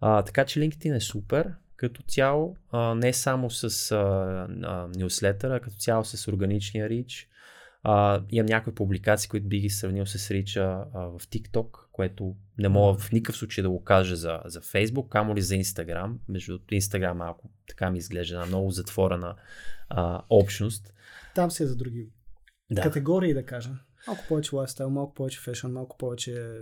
А, 0.02 0.22
така 0.22 0.46
че 0.46 0.60
LinkedIn 0.60 0.96
е 0.96 1.00
супер 1.00 1.54
като 1.78 2.02
цяло, 2.02 2.56
а, 2.72 2.96
не 2.96 3.14
само 3.14 3.50
с 3.50 3.96
нюслетъра, 4.98 5.60
като 5.60 5.76
цяло 5.76 6.06
с 6.06 6.28
органичния 6.28 6.90
рич. 6.90 7.30
А, 7.84 8.22
имам 8.30 8.46
някои 8.46 8.76
публикации, 8.76 9.30
които 9.30 9.48
би 9.48 9.60
ги 9.60 9.70
сравнил 9.70 10.06
с 10.06 10.32
рича 10.32 10.64
а, 10.64 11.00
в 11.00 11.20
TikTok, 11.20 11.78
което 11.92 12.36
не 12.58 12.70
мога 12.70 13.00
в 13.00 13.12
никакъв 13.12 13.38
случай 13.38 13.62
да 13.62 13.70
го 13.70 13.84
кажа 13.84 14.16
за, 14.16 14.42
за 14.46 14.62
Facebook, 14.62 15.10
камо 15.10 15.36
ли 15.36 15.42
за 15.42 15.56
Instagram. 15.56 16.14
Между 16.30 16.60
Instagram 16.60 17.14
малко 17.14 17.50
така 17.68 17.92
ми 17.92 17.98
изглежда 17.98 18.36
една 18.36 18.46
много 18.46 18.72
затворена 18.72 19.36
а, 19.90 20.22
общност. 20.30 20.94
Там 21.36 21.52
си 21.52 21.64
е 21.64 21.66
за 21.66 21.76
други 21.76 22.10
да. 22.72 22.82
категории, 22.82 23.34
да 23.34 23.46
кажем. 23.46 23.80
Малко 24.08 24.24
повече 24.28 24.56
лайфстайл, 24.56 24.90
малко 24.90 25.14
повече 25.14 25.40
фешън, 25.40 25.72
малко 25.72 25.98
повече 25.98 26.62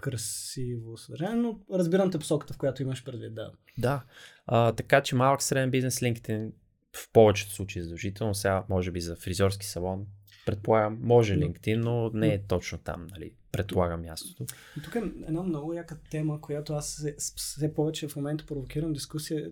красиво 0.00 0.96
съдържание, 0.96 1.36
но 1.36 1.60
разбирам 1.72 2.10
те 2.10 2.18
посоката, 2.18 2.54
в 2.54 2.58
която 2.58 2.82
имаш 2.82 3.04
предвид, 3.04 3.34
да. 3.34 3.52
Да, 3.78 4.04
а, 4.46 4.72
така 4.72 5.02
че 5.02 5.16
малък 5.16 5.42
среден 5.42 5.70
бизнес 5.70 6.00
LinkedIn 6.00 6.52
в 6.96 7.12
повечето 7.12 7.52
случаи 7.52 7.82
задължително, 7.82 8.34
сега 8.34 8.64
може 8.68 8.90
би 8.90 9.00
за 9.00 9.16
фризорски 9.16 9.66
салон, 9.66 10.06
предполагам, 10.46 10.98
може 11.02 11.34
LinkedIn, 11.34 11.76
но 11.76 12.10
не 12.10 12.34
е 12.34 12.42
точно 12.46 12.78
там, 12.78 13.06
нали, 13.10 13.32
предполагам 13.52 14.02
мястото. 14.02 14.44
И 14.78 14.82
тук 14.82 14.94
е 14.94 14.98
една 14.98 15.42
много 15.42 15.72
яка 15.72 16.00
тема, 16.10 16.40
която 16.40 16.72
аз 16.72 17.06
все 17.18 17.74
повече 17.74 18.08
в 18.08 18.16
момента 18.16 18.46
провокирам 18.46 18.92
дискусия 18.92 19.50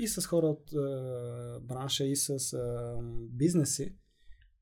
и 0.00 0.08
с 0.08 0.26
хора 0.26 0.46
от 0.46 0.72
е, 0.72 0.76
бранша, 1.60 2.04
и 2.04 2.16
с 2.16 2.52
е, 2.52 2.58
бизнеси. 3.30 3.94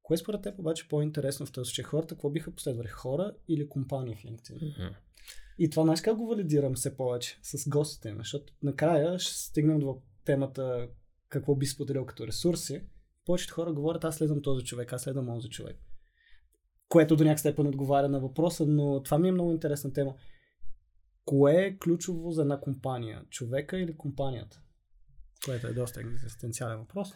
Кое 0.03 0.16
според 0.16 0.42
теб 0.42 0.59
обаче 0.59 0.85
е 0.87 0.88
по-интересно 0.88 1.46
в 1.46 1.53
този 1.53 1.68
случай? 1.68 1.85
Хората 1.85 2.14
какво 2.14 2.31
биха 2.31 2.55
последвали? 2.55 2.88
Хора 2.88 3.33
или 3.48 3.68
компании 3.68 4.14
в 4.14 4.22
LinkedIn? 4.22 4.59
Mm-hmm. 4.61 4.94
И 5.59 5.71
това 5.71 5.83
знаеш 5.83 6.01
как 6.01 6.16
го 6.16 6.27
валидирам 6.27 6.75
все 6.75 6.97
повече 6.97 7.38
с 7.42 7.68
гостите 7.68 8.12
ми, 8.12 8.18
защото 8.18 8.53
накрая 8.62 9.18
ще 9.18 9.35
стигнем 9.35 9.79
до 9.79 10.01
темата 10.25 10.88
какво 11.29 11.55
би 11.55 11.66
споделил 11.66 12.07
като 12.07 12.27
ресурси. 12.27 12.83
Повечето 13.27 13.55
хора 13.55 13.73
говорят, 13.73 14.05
аз 14.05 14.16
следвам 14.16 14.42
този 14.42 14.64
човек, 14.64 14.92
аз 14.92 15.03
следвам 15.03 15.27
този 15.27 15.49
човек. 15.49 15.77
Което 16.88 17.16
до 17.16 17.25
някакъв 17.25 17.40
степен 17.40 17.66
отговаря 17.66 18.09
на 18.09 18.21
въпроса, 18.21 18.66
но 18.66 19.03
това 19.03 19.18
ми 19.18 19.29
е 19.29 19.33
много 19.33 19.53
интересна 19.53 19.92
тема. 19.92 20.14
Кое 21.25 21.55
е 21.55 21.79
ключово 21.79 22.31
за 22.31 22.42
една 22.42 22.61
компания? 22.61 23.23
Човека 23.31 23.79
или 23.79 23.97
компанията? 23.97 24.61
Което 25.44 25.66
е 25.66 25.73
доста 25.73 26.01
екзистенциален 26.01 26.79
въпрос. 26.79 27.14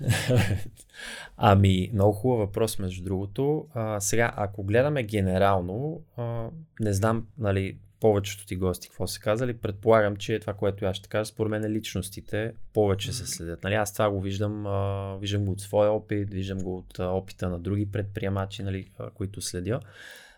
ами, 1.37 1.91
много 1.93 2.13
хубав 2.13 2.39
въпрос, 2.39 2.79
между 2.79 3.05
другото. 3.05 3.69
А, 3.75 4.01
сега, 4.01 4.33
ако 4.37 4.65
гледаме 4.65 5.03
генерално, 5.03 6.05
а, 6.17 6.51
не 6.81 6.93
знам, 6.93 7.27
нали, 7.39 7.79
повечето 8.03 8.47
ти 8.47 8.57
гости 8.57 8.89
какво 8.89 9.07
са 9.07 9.21
казали, 9.21 9.57
предполагам, 9.57 10.17
че 10.17 10.39
това, 10.39 10.55
което 10.55 10.85
аз 10.85 10.97
ще 10.97 11.09
кажа, 11.09 11.25
според 11.25 11.51
мен 11.51 11.73
личностите 11.73 12.53
повече 12.73 13.13
се 13.13 13.27
следят. 13.27 13.65
Нали, 13.65 13.75
аз 13.75 13.93
това 13.93 14.11
го 14.11 14.21
виждам, 14.21 14.67
а, 14.67 15.17
виждам 15.21 15.45
го 15.45 15.53
от 15.53 15.61
своя 15.61 15.91
опит, 15.91 16.31
виждам 16.31 16.59
го 16.59 16.77
от 16.77 16.99
а, 16.99 17.09
опита 17.09 17.49
на 17.49 17.59
други 17.59 17.91
предприемачи, 17.93 18.63
нали, 18.63 18.91
а, 18.99 19.11
които 19.11 19.41
следя. 19.41 19.81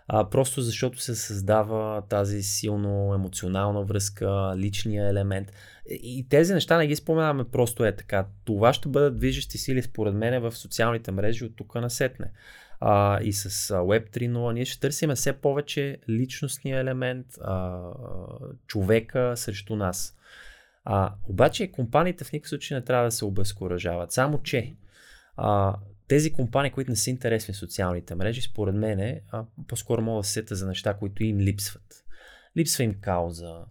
А, 0.08 0.30
просто 0.30 0.60
защото 0.60 1.00
се 1.00 1.14
създава 1.14 2.02
тази 2.08 2.42
силно 2.42 3.14
емоционална 3.14 3.82
връзка, 3.82 4.54
личния 4.56 5.08
елемент. 5.08 5.52
И 5.88 6.26
тези 6.28 6.54
неща 6.54 6.78
не 6.78 6.86
ги 6.86 6.96
споменаваме 6.96 7.44
просто 7.44 7.84
е 7.84 7.96
така. 7.96 8.26
Това 8.44 8.72
ще 8.72 8.88
бъдат 8.88 9.18
движещи 9.18 9.58
сили 9.58 9.82
според 9.82 10.14
мен 10.14 10.42
в 10.42 10.52
социалните 10.52 11.10
мрежи 11.10 11.44
от 11.44 11.56
тук 11.56 11.74
насетне 11.74 12.30
а, 12.86 13.20
и 13.22 13.32
с 13.32 13.50
Web 13.68 14.16
3.0 14.16 14.52
ние 14.52 14.64
ще 14.64 14.80
търсим 14.80 15.10
все 15.14 15.32
повече 15.32 15.98
личностния 16.08 16.80
елемент, 16.80 17.26
а, 17.42 17.80
човека 18.66 19.32
срещу 19.36 19.76
нас. 19.76 20.16
А, 20.84 21.14
обаче 21.28 21.72
компаниите 21.72 22.24
в 22.24 22.32
никакъв 22.32 22.48
случай 22.48 22.74
не 22.74 22.84
трябва 22.84 23.04
да 23.04 23.10
се 23.10 23.24
обезкуражават. 23.24 24.12
Само, 24.12 24.42
че 24.42 24.76
а, 25.36 25.76
тези 26.08 26.32
компании, 26.32 26.70
които 26.70 26.90
не 26.90 26.96
са 26.96 27.10
интересни 27.10 27.54
в 27.54 27.56
социалните 27.56 28.14
мрежи, 28.14 28.40
според 28.40 28.74
мен, 28.74 29.20
по-скоро 29.68 30.02
могат 30.02 30.22
да 30.22 30.26
се 30.26 30.32
сета 30.32 30.54
за 30.54 30.66
неща, 30.66 30.94
които 30.94 31.24
им 31.24 31.40
липсват. 31.40 32.04
Липсва 32.56 32.84
им 32.84 32.94
кауза, 33.00 33.64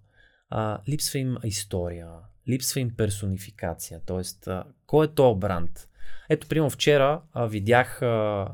а, 0.49 0.79
липсва 0.89 1.19
им 1.19 1.37
история, 1.43 2.07
липсва 2.49 2.79
им 2.79 2.95
персонификация. 2.95 4.01
А, 4.47 4.63
кой 4.85 5.05
е 5.05 5.09
то 5.09 5.35
бранд? 5.35 5.87
Ето, 6.33 6.47
примерно 6.47 6.69
вчера 6.69 7.21
а, 7.33 7.45
видях 7.45 8.01
а, 8.01 8.07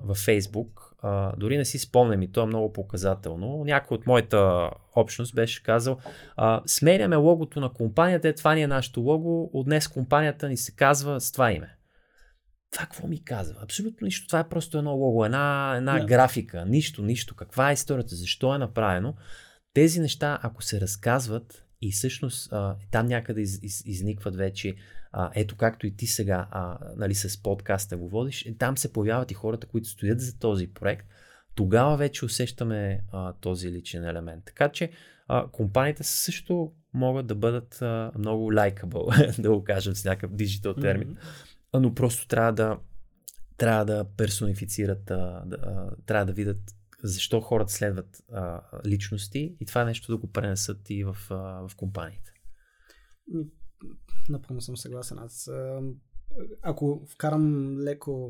във 0.03 0.17
Фейсбук 0.17 0.95
а, 1.01 1.35
дори 1.37 1.57
не 1.57 1.65
си 1.65 1.79
спомням 1.79 2.21
и 2.21 2.31
то 2.31 2.43
е 2.43 2.45
много 2.45 2.73
показателно, 2.73 3.63
някой 3.65 3.95
от 3.95 4.07
моята 4.07 4.69
общност 4.95 5.35
беше 5.35 5.63
казал, 5.63 5.97
а, 6.37 6.61
сменяме 6.65 7.15
логото 7.15 7.59
на 7.59 7.73
компанията, 7.73 8.27
е, 8.27 8.33
това 8.33 8.55
ни 8.55 8.61
е 8.61 8.67
нашето 8.67 9.01
лого, 9.01 9.49
от 9.53 9.65
днес 9.65 9.87
компанията 9.87 10.49
ни 10.49 10.57
се 10.57 10.75
казва 10.75 11.21
с 11.21 11.31
това 11.31 11.51
име. 11.51 11.75
Това 12.71 12.83
какво 12.83 13.07
ми 13.07 13.23
казва? 13.23 13.55
Абсолютно 13.63 14.05
нищо. 14.05 14.27
Това 14.27 14.39
е 14.39 14.49
просто 14.49 14.77
едно 14.77 14.91
лого, 14.91 15.25
една, 15.25 15.73
една 15.77 15.99
yeah. 15.99 16.05
графика. 16.05 16.65
Нищо, 16.65 17.01
нищо. 17.01 17.35
Каква 17.35 17.69
е 17.69 17.73
историята? 17.73 18.15
Защо 18.15 18.55
е 18.55 18.57
направено? 18.57 19.15
Тези 19.73 19.99
неща, 19.99 20.39
ако 20.41 20.63
се 20.63 20.81
разказват 20.81 21.65
и 21.81 21.91
всъщност 21.91 22.53
а, 22.53 22.75
там 22.91 23.07
някъде 23.07 23.41
из, 23.41 23.59
из, 23.63 23.85
изникват 23.85 24.35
вече 24.35 24.75
а, 25.11 25.31
ето 25.35 25.55
както 25.55 25.87
и 25.87 25.95
ти 25.95 26.07
сега 26.07 26.47
а, 26.51 26.77
нали, 26.95 27.15
с 27.15 27.43
подкаста 27.43 27.97
го 27.97 28.09
водиш, 28.09 28.45
е, 28.45 28.55
там 28.57 28.77
се 28.77 28.93
появяват 28.93 29.31
и 29.31 29.33
хората, 29.33 29.67
които 29.67 29.87
стоят 29.87 30.21
за 30.21 30.39
този 30.39 30.67
проект, 30.67 31.07
тогава 31.55 31.97
вече 31.97 32.25
усещаме 32.25 33.01
а, 33.11 33.33
този 33.33 33.71
личен 33.71 34.05
елемент. 34.05 34.45
Така 34.45 34.69
че 34.69 34.91
а, 35.27 35.47
компаниите 35.47 36.03
също 36.03 36.71
могат 36.93 37.27
да 37.27 37.35
бъдат 37.35 37.81
а, 37.81 38.11
много 38.17 38.53
likable, 38.53 39.41
да 39.41 39.49
го 39.49 39.63
кажем 39.63 39.95
с 39.95 40.05
някакъв 40.05 40.35
диджитал 40.35 40.73
термин, 40.73 41.15
mm-hmm. 41.15 41.79
но 41.79 41.95
просто 41.95 42.27
трябва 42.27 42.53
да 42.53 42.77
трябва 43.57 43.85
да 43.85 44.05
персонифицират, 44.17 45.11
а, 45.11 45.43
да, 45.45 45.57
а, 45.63 45.89
трябва 46.05 46.25
да 46.25 46.33
видят 46.33 46.75
защо 47.03 47.41
хората 47.41 47.71
следват 47.71 48.23
а, 48.31 48.61
личности 48.85 49.57
и 49.59 49.65
това 49.65 49.83
нещо 49.83 50.11
да 50.11 50.17
го 50.17 50.31
пренесат 50.31 50.89
и 50.89 51.03
в, 51.03 51.17
а, 51.29 51.67
в 51.67 51.75
компаниите. 51.75 52.31
Напълно 54.29 54.61
съм 54.61 54.77
съгласен. 54.77 55.19
Аз 55.19 55.49
ако 56.61 57.05
вкарам 57.09 57.77
леко 57.79 58.29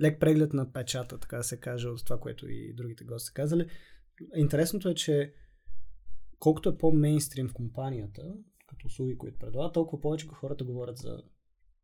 лек 0.00 0.20
преглед 0.20 0.52
на 0.52 0.72
печата, 0.72 1.18
така 1.18 1.36
да 1.36 1.44
се 1.44 1.60
каже, 1.60 1.88
от 1.88 2.04
това, 2.04 2.20
което 2.20 2.48
и 2.48 2.74
другите 2.74 3.04
гости 3.04 3.26
са 3.26 3.32
казали, 3.32 3.68
интересното 4.36 4.88
е, 4.88 4.94
че 4.94 5.34
колкото 6.38 6.68
е 6.68 6.78
по-мейнстрим 6.78 7.48
в 7.48 7.52
компанията, 7.52 8.34
като 8.66 8.86
услуги, 8.86 9.18
които 9.18 9.38
предлага, 9.38 9.72
толкова 9.72 10.00
повече 10.00 10.26
хората 10.26 10.64
говорят 10.64 10.96
за 10.96 11.22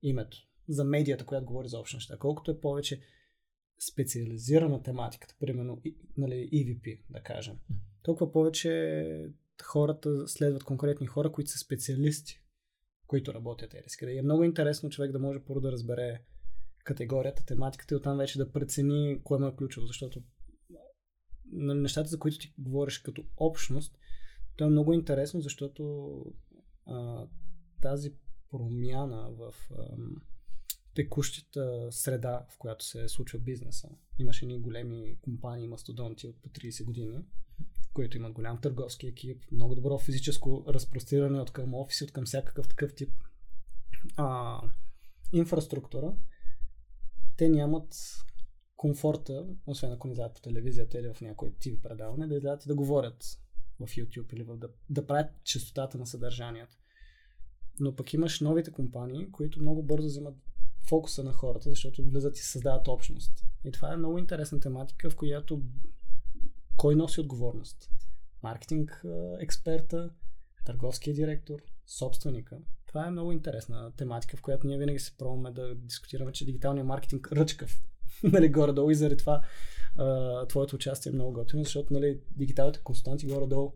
името, 0.02 0.38
за 0.68 0.84
медията, 0.84 1.26
която 1.26 1.46
говори 1.46 1.68
за 1.68 1.82
неща. 1.94 2.16
Колкото 2.18 2.50
е 2.50 2.60
повече 2.60 3.00
специализирана 3.78 4.82
тематиката, 4.82 5.34
примерно 5.40 5.82
нали, 6.16 6.34
EVP, 6.34 7.00
да 7.10 7.22
кажем, 7.22 7.58
толкова 8.02 8.32
повече 8.32 9.32
хората 9.64 10.28
следват 10.28 10.64
конкретни 10.64 11.06
хора, 11.06 11.32
които 11.32 11.50
са 11.50 11.58
специалисти, 11.58 12.42
които 13.06 13.34
работят 13.34 13.74
ериска. 13.74 14.10
И 14.10 14.18
е 14.18 14.22
много 14.22 14.44
интересно 14.44 14.90
човек 14.90 15.12
да 15.12 15.18
може 15.18 15.44
първо 15.44 15.60
да 15.60 15.72
разбере 15.72 16.22
категорията, 16.84 17.46
тематиката 17.46 17.94
и 17.94 17.96
оттам 17.96 18.18
вече 18.18 18.38
да 18.38 18.52
прецени 18.52 19.20
кое 19.24 19.38
му 19.38 19.46
е 19.46 19.56
ключово, 19.56 19.86
защото 19.86 20.22
нещата, 21.52 22.08
за 22.08 22.18
които 22.18 22.38
ти 22.38 22.54
говориш 22.58 22.98
като 22.98 23.24
общност, 23.36 23.98
то 24.56 24.64
е 24.64 24.70
много 24.70 24.92
интересно, 24.92 25.40
защото 25.40 26.24
а, 26.86 27.26
тази 27.82 28.14
промяна 28.50 29.30
в 29.30 29.54
а, 29.70 29.96
текущата 30.98 31.88
среда, 31.90 32.46
в 32.50 32.58
която 32.58 32.84
се 32.84 33.08
случва 33.08 33.38
бизнеса. 33.38 33.88
Имаше 34.18 34.46
ни 34.46 34.58
големи 34.58 35.18
компании, 35.22 35.68
мастодонти 35.68 36.26
от 36.26 36.42
по 36.42 36.48
30 36.48 36.84
години, 36.84 37.18
които 37.92 38.16
имат 38.16 38.32
голям 38.32 38.60
търговски 38.60 39.06
екип, 39.06 39.44
много 39.52 39.74
добро 39.74 39.98
физическо 39.98 40.64
разпростиране 40.68 41.40
от 41.40 41.50
към 41.50 41.74
офиси, 41.74 42.04
от 42.04 42.12
към 42.12 42.24
всякакъв 42.24 42.68
такъв 42.68 42.94
тип 42.94 43.12
а, 44.16 44.60
инфраструктура, 45.32 46.14
те 47.36 47.48
нямат 47.48 47.94
комфорта, 48.76 49.46
освен 49.66 49.92
ако 49.92 50.06
не 50.06 50.12
излязат 50.12 50.34
по 50.34 50.40
телевизията 50.40 50.98
или 50.98 51.14
в 51.14 51.20
някой 51.20 51.50
TV 51.50 51.80
предаване, 51.80 52.26
да 52.26 52.36
излязат 52.36 52.64
и 52.64 52.68
да 52.68 52.74
говорят 52.74 53.24
в 53.80 53.86
YouTube 53.86 54.34
или 54.34 54.42
в, 54.42 54.56
да, 54.56 54.68
да 54.90 55.06
правят 55.06 55.30
частотата 55.44 55.98
на 55.98 56.06
съдържанието. 56.06 56.76
Но 57.80 57.96
пък 57.96 58.12
имаш 58.12 58.40
новите 58.40 58.72
компании, 58.72 59.30
които 59.30 59.60
много 59.60 59.82
бързо 59.82 60.06
взимат 60.06 60.34
фокуса 60.88 61.24
на 61.24 61.32
хората, 61.32 61.70
защото 61.70 62.04
влизат 62.04 62.38
и 62.38 62.42
създават 62.42 62.88
общност. 62.88 63.44
И 63.64 63.72
това 63.72 63.92
е 63.92 63.96
много 63.96 64.18
интересна 64.18 64.60
тематика, 64.60 65.10
в 65.10 65.16
която 65.16 65.62
кой 66.76 66.94
носи 66.94 67.20
отговорност? 67.20 67.90
Маркетинг 68.42 69.04
експерта, 69.40 70.10
търговския 70.64 71.14
директор, 71.14 71.58
собственика. 71.86 72.58
Това 72.86 73.06
е 73.06 73.10
много 73.10 73.32
интересна 73.32 73.92
тематика, 73.96 74.36
в 74.36 74.42
която 74.42 74.66
ние 74.66 74.78
винаги 74.78 74.98
се 74.98 75.16
пробваме 75.18 75.50
да 75.50 75.74
дискутираме, 75.74 76.32
че 76.32 76.44
дигиталният 76.44 76.86
маркетинг 76.86 77.32
ръчкав. 77.32 77.82
нали, 78.22 78.48
горе-долу 78.48 78.90
и 78.90 78.94
заради 78.94 79.16
това 79.16 79.42
твоето 80.48 80.76
участие 80.76 81.10
е 81.10 81.14
много 81.14 81.32
готино, 81.32 81.64
защото 81.64 81.92
нали, 81.92 82.20
дигиталните 82.36 82.80
консултанти 82.80 83.26
горе-долу 83.26 83.72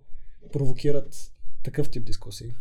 провокират 0.52 1.32
такъв 1.62 1.90
тип 1.90 2.04
дискусии. 2.04 2.52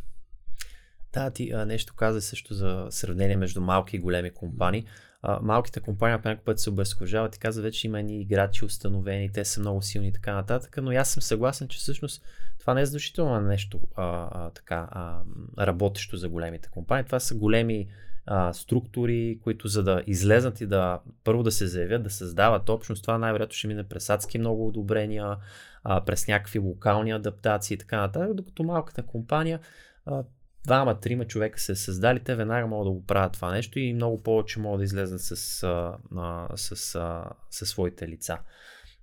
Да, 1.14 1.30
ти 1.30 1.52
а, 1.52 1.66
нещо 1.66 1.94
каза 1.96 2.22
също 2.22 2.54
за 2.54 2.88
сравнение 2.90 3.36
между 3.36 3.62
малки 3.62 3.96
и 3.96 4.00
големи 4.00 4.32
компании 4.32 4.86
а, 5.24 5.40
малките 5.42 5.80
компании 5.80 6.22
по 6.22 6.28
някакъв 6.28 6.46
път 6.46 6.60
се 6.60 6.70
обезкуражават 6.70 7.36
и 7.36 7.40
казват, 7.40 7.64
вече 7.64 7.88
има 7.88 8.02
ни 8.02 8.22
играчи 8.22 8.66
установени, 8.66 9.32
те 9.32 9.46
са 9.46 9.60
много 9.60 9.82
силни 9.82 10.08
и 10.08 10.14
така 10.14 10.34
нататък, 10.34 10.78
но 10.82 10.92
аз 10.92 11.10
съм 11.10 11.22
съгласен, 11.22 11.68
че 11.68 11.78
всъщност 11.78 12.24
това 12.60 12.74
не 12.74 12.82
е 12.82 12.86
задължително 12.86 13.42
нещо 13.42 13.80
а, 13.96 14.30
а, 14.32 14.50
така, 14.50 14.88
а, 14.92 15.22
работещо 15.60 16.18
за 16.18 16.30
големите 16.30 16.70
компании. 16.70 17.06
Това 17.06 17.20
са 17.20 17.36
големи 17.36 17.88
а, 18.26 18.54
структури, 18.54 19.40
които 19.44 19.68
за 19.68 19.84
да 19.84 20.04
излезнат 20.08 20.62
и 20.62 20.68
да 20.68 21.00
първо 21.24 21.44
да 21.44 21.52
се 21.52 21.68
заявят, 21.68 22.04
да 22.04 22.10
създават 22.10 22.70
общност, 22.70 23.04
това 23.04 23.18
най-вероятно 23.18 23.54
ще 23.54 23.68
мине 23.68 23.84
през 23.84 24.10
адски 24.10 24.40
много 24.40 24.68
одобрения, 24.68 25.38
а, 25.84 26.06
през 26.06 26.28
някакви 26.28 26.60
локални 26.60 27.12
адаптации 27.12 27.76
и 27.76 27.78
така 27.78 27.98
нататък, 27.98 28.34
докато 28.34 28.64
малката 28.64 29.04
компания 29.04 29.60
а, 30.06 30.24
двама, 30.64 31.00
трима 31.00 31.26
човека 31.26 31.60
се 31.60 31.76
създали, 31.76 32.24
те 32.24 32.36
веднага 32.36 32.68
могат 32.68 32.86
да 32.86 32.92
го 32.92 33.06
правят 33.06 33.34
това 33.34 33.52
нещо 33.52 33.80
и 33.80 33.94
много 33.94 34.24
повече 34.24 34.60
могат 34.60 34.80
да 34.80 34.84
излезнат 34.84 35.22
с, 35.22 35.64
а, 35.64 36.48
с, 36.56 36.96
а, 36.96 37.30
с 37.50 37.66
своите 37.66 38.08
лица. 38.08 38.40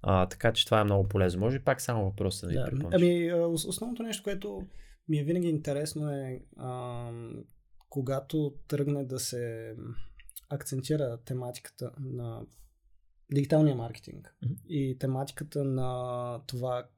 А, 0.03 0.27
така 0.27 0.53
че 0.53 0.64
това 0.64 0.81
е 0.81 0.85
много 0.85 1.09
полезно. 1.09 1.40
Може 1.40 1.57
и 1.57 1.64
пак 1.64 1.81
само 1.81 2.05
въпроса 2.05 2.47
да 2.47 2.51
ви 2.51 2.59
да, 2.59 2.64
припомня. 2.64 2.90
Ами, 2.92 3.33
основното 3.44 4.03
нещо, 4.03 4.23
което 4.23 4.62
ми 5.09 5.18
е 5.18 5.25
винаги 5.25 5.49
интересно 5.49 6.11
е 6.11 6.42
а, 6.57 7.11
когато 7.88 8.55
тръгне 8.68 9.05
да 9.05 9.18
се 9.18 9.75
акцентира 10.49 11.18
тематиката 11.25 11.90
на 12.01 12.42
дигиталния 13.35 13.77
маркетинг 13.77 14.35
mm-hmm. 14.44 14.66
и 14.68 14.99
тематиката 14.99 15.64
на 15.64 16.40
това 16.47 16.88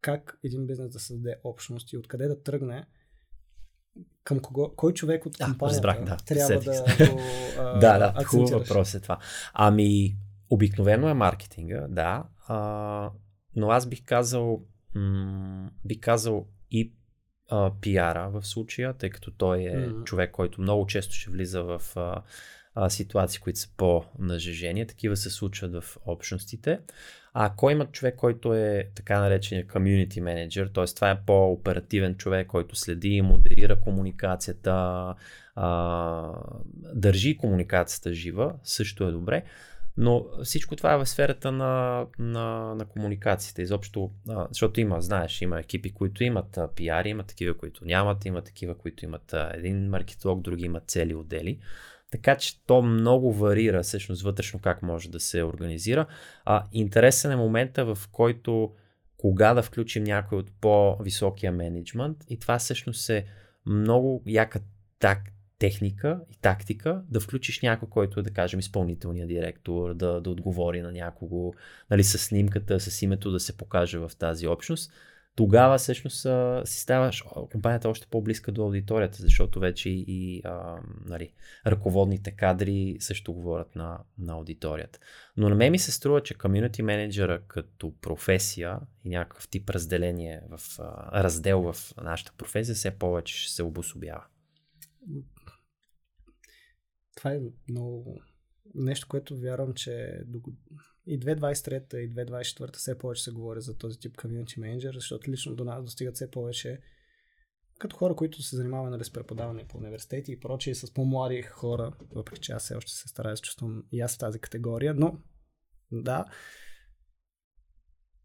как 0.00 0.38
един 0.44 0.66
бизнес 0.66 0.90
да 0.90 1.00
създаде 1.00 1.40
общност 1.44 1.92
и 1.92 1.98
откъде 1.98 2.28
да 2.28 2.42
тръгне, 2.42 2.86
към 4.24 4.40
кого, 4.40 4.72
кой 4.76 4.92
човек 4.92 5.26
от 5.26 5.36
компанията 5.38 5.64
да, 5.64 5.70
разбрах, 5.70 6.04
да, 6.04 6.16
трябва 6.16 6.60
да 6.60 6.82
го 7.10 7.20
а, 7.58 7.78
Да, 7.78 7.98
да, 7.98 8.24
хубав 8.24 8.50
въпрос 8.50 8.94
е 8.94 9.00
това. 9.00 9.18
Ами, 9.54 10.16
обикновено 10.50 11.08
е 11.08 11.14
маркетинга, 11.14 11.86
да, 11.88 12.24
а, 12.46 13.10
но 13.56 13.70
аз 13.70 13.86
бих 13.86 14.04
казал, 14.04 14.62
м- 14.94 15.70
бих 15.84 16.00
казал 16.00 16.46
и 16.70 16.92
а, 17.50 17.72
пиара 17.80 18.30
в 18.30 18.46
случая, 18.46 18.94
тъй 18.94 19.10
като 19.10 19.30
той 19.30 19.58
е 19.58 19.76
mm-hmm. 19.76 20.04
човек, 20.04 20.30
който 20.30 20.60
много 20.60 20.86
често 20.86 21.14
ще 21.14 21.30
влиза 21.30 21.62
в 21.62 21.82
а, 21.96 22.22
а, 22.80 22.90
ситуации, 22.90 23.40
които 23.40 23.58
са 23.58 23.68
по-нажежени. 23.76 24.86
Такива 24.86 25.16
се 25.16 25.30
случват 25.30 25.72
в 25.72 25.96
общностите. 26.06 26.78
А 27.34 27.46
ако 27.46 27.70
има 27.70 27.86
човек, 27.86 28.16
който 28.16 28.54
е 28.54 28.88
така 28.94 29.20
наречения 29.20 29.66
community 29.66 30.20
manager, 30.20 30.74
т.е. 30.74 30.94
това 30.94 31.10
е 31.10 31.20
по-оперативен 31.26 32.14
човек, 32.14 32.46
който 32.46 32.76
следи 32.76 33.08
и 33.08 33.22
модерира 33.22 33.80
комуникацията, 33.80 35.14
а, 35.54 36.32
държи 36.94 37.36
комуникацията 37.36 38.12
жива, 38.12 38.54
също 38.64 39.08
е 39.08 39.12
добре. 39.12 39.44
Но 39.96 40.26
всичко 40.44 40.76
това 40.76 40.92
е 40.94 40.96
в 40.96 41.06
сферата 41.06 41.52
на, 41.52 42.06
на, 42.18 42.74
на 42.74 42.84
комуникацията. 42.84 43.62
Изобщо, 43.62 44.10
защото 44.48 44.80
има, 44.80 45.00
знаеш, 45.00 45.42
има 45.42 45.60
екипи, 45.60 45.90
които 45.90 46.24
имат 46.24 46.58
а, 46.58 46.68
пиар, 46.74 47.04
има 47.04 47.22
такива, 47.22 47.54
които 47.54 47.84
нямат, 47.84 48.24
има 48.24 48.42
такива, 48.42 48.74
които 48.74 49.04
имат 49.04 49.34
един 49.52 49.88
маркетолог, 49.88 50.40
други 50.40 50.64
имат 50.64 50.84
цели 50.86 51.14
отдели. 51.14 51.58
Така 52.10 52.36
че 52.36 52.64
то 52.66 52.82
много 52.82 53.32
варира 53.32 53.82
всъщност 53.82 54.22
вътрешно 54.22 54.60
как 54.60 54.82
може 54.82 55.10
да 55.10 55.20
се 55.20 55.44
организира. 55.44 56.06
А, 56.44 56.66
интересен 56.72 57.30
е 57.30 57.36
момента, 57.36 57.94
в 57.94 57.98
който 58.12 58.72
кога 59.16 59.54
да 59.54 59.62
включим 59.62 60.04
някой 60.04 60.38
от 60.38 60.50
по-високия 60.60 61.52
менеджмент 61.52 62.16
и 62.28 62.38
това 62.38 62.58
всъщност 62.58 63.10
е 63.10 63.26
много 63.66 64.22
яка 64.26 64.60
так, 64.98 65.18
техника 65.58 66.20
и 66.30 66.36
тактика 66.36 67.02
да 67.10 67.20
включиш 67.20 67.62
някой, 67.62 67.88
който 67.88 68.20
е, 68.20 68.22
да 68.22 68.30
кажем, 68.30 68.60
изпълнителния 68.60 69.26
директор, 69.26 69.94
да, 69.94 70.20
да 70.20 70.30
отговори 70.30 70.82
на 70.82 70.92
някого, 70.92 71.54
нали, 71.90 72.04
с 72.04 72.18
снимката, 72.18 72.80
с 72.80 73.02
името 73.02 73.30
да 73.30 73.40
се 73.40 73.56
покаже 73.56 73.98
в 73.98 74.10
тази 74.18 74.46
общност. 74.46 74.92
Тогава 75.38 75.78
всъщност 75.78 76.26
а, 76.26 76.62
си 76.64 76.80
ставаш 76.80 77.24
компанията 77.52 77.88
още 77.88 78.06
по-близка 78.10 78.52
до 78.52 78.62
аудиторията, 78.62 79.18
защото 79.20 79.60
вече 79.60 79.90
и 79.90 80.42
а, 80.44 80.80
нали, 81.04 81.32
ръководните 81.66 82.30
кадри 82.30 82.96
също 83.00 83.32
говорят 83.32 83.76
на, 83.76 83.98
на 84.18 84.32
аудиторията. 84.32 84.98
Но 85.36 85.48
на 85.48 85.54
мен 85.54 85.72
ми 85.72 85.78
се 85.78 85.92
струва, 85.92 86.22
че 86.22 86.34
комьюнити 86.34 86.82
менеджера 86.82 87.42
като 87.48 87.94
професия 88.00 88.80
и 89.04 89.08
някакъв 89.08 89.48
тип 89.48 89.70
разделение 89.70 90.42
в 90.50 90.60
а, 90.78 91.22
раздел 91.22 91.72
в 91.72 91.94
нашата 92.02 92.32
професия 92.38 92.74
все 92.74 92.90
повече 92.90 93.38
ще 93.42 93.52
се 93.52 93.62
обособява. 93.62 94.24
Това 97.16 97.32
е 97.32 97.40
много 97.68 98.20
нещо, 98.74 99.06
което 99.08 99.36
вярвам, 99.36 99.74
че 99.74 100.20
и 101.08 101.20
2023 101.20 101.96
и 101.96 102.14
2024 102.14 102.76
все 102.76 102.98
повече 102.98 103.22
се 103.22 103.30
говори 103.30 103.60
за 103.60 103.78
този 103.78 103.98
тип 103.98 104.16
community 104.16 104.58
менеджер, 104.58 104.94
защото 104.94 105.30
лично 105.30 105.54
до 105.54 105.64
нас 105.64 105.84
достигат 105.84 106.14
все 106.14 106.30
повече 106.30 106.80
като 107.78 107.96
хора, 107.96 108.16
които 108.16 108.42
се 108.42 108.56
занимават 108.56 108.90
нали, 108.90 109.04
с 109.04 109.12
преподаване 109.12 109.68
по 109.68 109.78
университети 109.78 110.32
и 110.32 110.40
прочие, 110.40 110.74
с 110.74 110.94
по-млади 110.94 111.42
хора, 111.42 111.92
въпреки 112.14 112.40
че 112.40 112.52
аз 112.52 112.62
все 112.62 112.74
още 112.74 112.92
се 112.92 113.08
старая 113.08 113.34
да 113.34 113.40
чувствам 113.40 113.84
и 113.92 114.00
аз 114.00 114.14
в 114.14 114.18
тази 114.18 114.38
категория, 114.38 114.94
но 114.94 115.18
да, 115.92 116.24